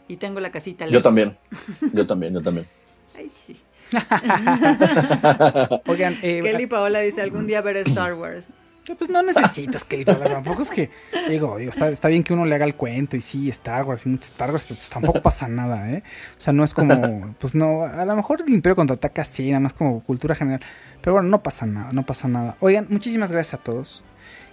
Y 0.08 0.16
tengo 0.16 0.40
la 0.40 0.50
casita. 0.50 0.88
Yo 0.88 1.02
también. 1.02 1.36
Yo 1.92 2.04
también, 2.04 2.34
yo 2.34 2.42
también. 2.42 2.66
Ay, 3.16 3.28
sí. 3.28 3.56
Oigan, 5.86 6.18
eh, 6.22 6.40
Kelly 6.42 6.66
Paola 6.66 6.98
dice, 7.00 7.22
algún 7.22 7.46
día 7.46 7.60
veré 7.60 7.82
Star 7.82 8.14
Wars. 8.14 8.48
Pues 8.96 9.10
no 9.10 9.22
necesitas 9.22 9.84
que 9.84 10.04
tampoco 10.04 10.62
es 10.62 10.70
que 10.70 10.90
digo, 11.28 11.58
está, 11.58 11.88
está 11.88 12.08
bien 12.08 12.22
que 12.22 12.32
uno 12.32 12.44
le 12.44 12.54
haga 12.54 12.64
el 12.64 12.74
cuento 12.74 13.16
y 13.16 13.20
sí, 13.20 13.48
Star 13.50 13.84
Wars 13.84 14.06
y 14.06 14.08
muchos 14.08 14.30
Star 14.30 14.50
Wars, 14.50 14.64
pero 14.64 14.78
pues 14.78 14.90
tampoco 14.90 15.22
pasa 15.22 15.48
nada, 15.48 15.90
¿eh? 15.90 16.02
O 16.38 16.40
sea, 16.40 16.52
no 16.52 16.64
es 16.64 16.74
como, 16.74 17.34
pues 17.38 17.54
no, 17.54 17.84
a 17.84 18.04
lo 18.04 18.16
mejor 18.16 18.42
el 18.46 18.52
Imperio 18.52 18.76
contraataca 18.76 19.24
sí, 19.24 19.48
nada 19.50 19.60
más 19.60 19.72
como 19.72 20.02
cultura 20.02 20.34
general, 20.34 20.60
pero 21.00 21.14
bueno, 21.14 21.28
no 21.28 21.42
pasa 21.42 21.66
nada, 21.66 21.88
no 21.92 22.04
pasa 22.04 22.28
nada. 22.28 22.56
Oigan, 22.60 22.86
muchísimas 22.88 23.30
gracias 23.32 23.54
a 23.54 23.62
todos. 23.62 24.04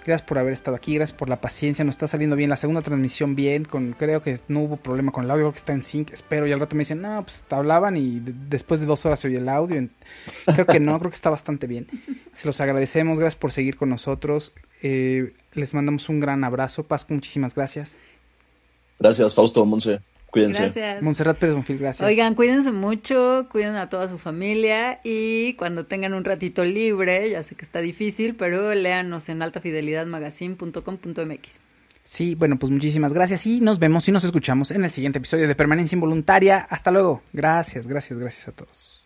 Gracias 0.08 0.26
por 0.26 0.38
haber 0.40 0.54
estado 0.54 0.76
aquí, 0.78 0.96
gracias 0.96 1.16
por 1.18 1.28
la 1.28 1.42
paciencia, 1.42 1.84
nos 1.84 1.96
está 1.96 2.08
saliendo 2.08 2.36
bien 2.38 2.50
la 2.50 2.56
segunda 2.56 2.82
transmisión 2.82 3.36
bien, 3.36 3.66
creo 3.66 4.22
que 4.22 4.40
no 4.48 4.62
hubo 4.62 4.78
problema 4.78 5.12
con 5.12 5.26
el 5.26 5.30
audio, 5.32 5.44
creo 5.44 5.52
que 5.52 5.58
está 5.60 5.74
en 5.74 5.84
sync, 5.84 6.12
espero 6.14 6.48
y 6.48 6.54
al 6.54 6.62
rato 6.62 6.78
me 6.78 6.82
dicen, 6.82 7.02
no, 7.02 7.22
pues 7.24 7.44
te 7.46 7.54
hablaban 7.54 7.98
y 7.98 8.22
de- 8.22 8.34
después 8.48 8.80
de 8.80 8.86
dos 8.86 9.06
horas 9.06 9.20
se 9.20 9.28
oye 9.28 9.38
el 9.40 9.50
audio, 9.50 9.86
creo 10.46 10.66
que 10.66 10.80
no, 10.80 10.98
creo 10.98 11.12
que 11.12 11.16
está 11.16 11.30
bastante 11.30 11.68
bien. 11.68 11.88
Se 12.32 12.48
los 12.48 12.62
agradecemos, 12.62 13.20
gracias 13.20 13.38
por 13.38 13.52
seguir 13.52 13.76
con 13.76 13.90
nosotros, 13.90 14.54
Eh, 14.82 15.34
les 15.54 15.74
mandamos 15.74 16.08
un 16.08 16.20
gran 16.20 16.44
abrazo, 16.44 16.84
Pascu, 16.84 17.14
muchísimas 17.14 17.54
gracias. 17.56 17.98
Gracias, 19.00 19.36
Fausto, 19.36 19.66
Monse. 19.66 20.00
Cuídense. 20.32 20.64
Gracias. 20.64 21.02
Montserrat 21.02 21.38
Pérez 21.38 21.56
Bonfil, 21.56 21.78
gracias. 21.78 22.08
Oigan, 22.08 22.36
cuídense 22.36 22.72
mucho, 22.72 23.48
cuiden 23.50 23.76
a 23.76 23.90
toda 23.90 24.08
su 24.08 24.18
familia 24.18 25.02
y 25.04 25.54
cuando 25.54 25.86
tengan 25.86 26.14
un 26.14 26.24
ratito 26.26 26.64
libre, 26.64 27.30
ya 27.30 27.44
sé 27.44 27.56
que 27.56 27.66
está 27.66 27.80
difícil, 27.80 28.36
pero 28.36 28.74
léanos 28.76 29.30
en 29.30 29.42
altafidelidadmagazine.com.mx. 29.42 31.62
Sí, 32.04 32.36
bueno, 32.36 32.58
pues 32.58 32.72
muchísimas 32.72 33.12
gracias 33.12 33.46
y 33.48 33.60
nos 33.60 33.80
vemos 33.80 34.08
y 34.08 34.14
nos 34.14 34.24
escuchamos 34.24 34.72
en 34.72 34.86
el 34.86 34.92
siguiente 34.92 35.18
episodio 35.18 35.46
de 35.48 35.56
Permanencia 35.56 35.96
Involuntaria. 35.96 36.60
Hasta 36.70 36.90
luego. 36.90 37.22
Gracias, 37.34 37.86
gracias, 37.86 38.18
gracias 38.18 38.48
a 38.48 38.54
todos. 38.54 39.06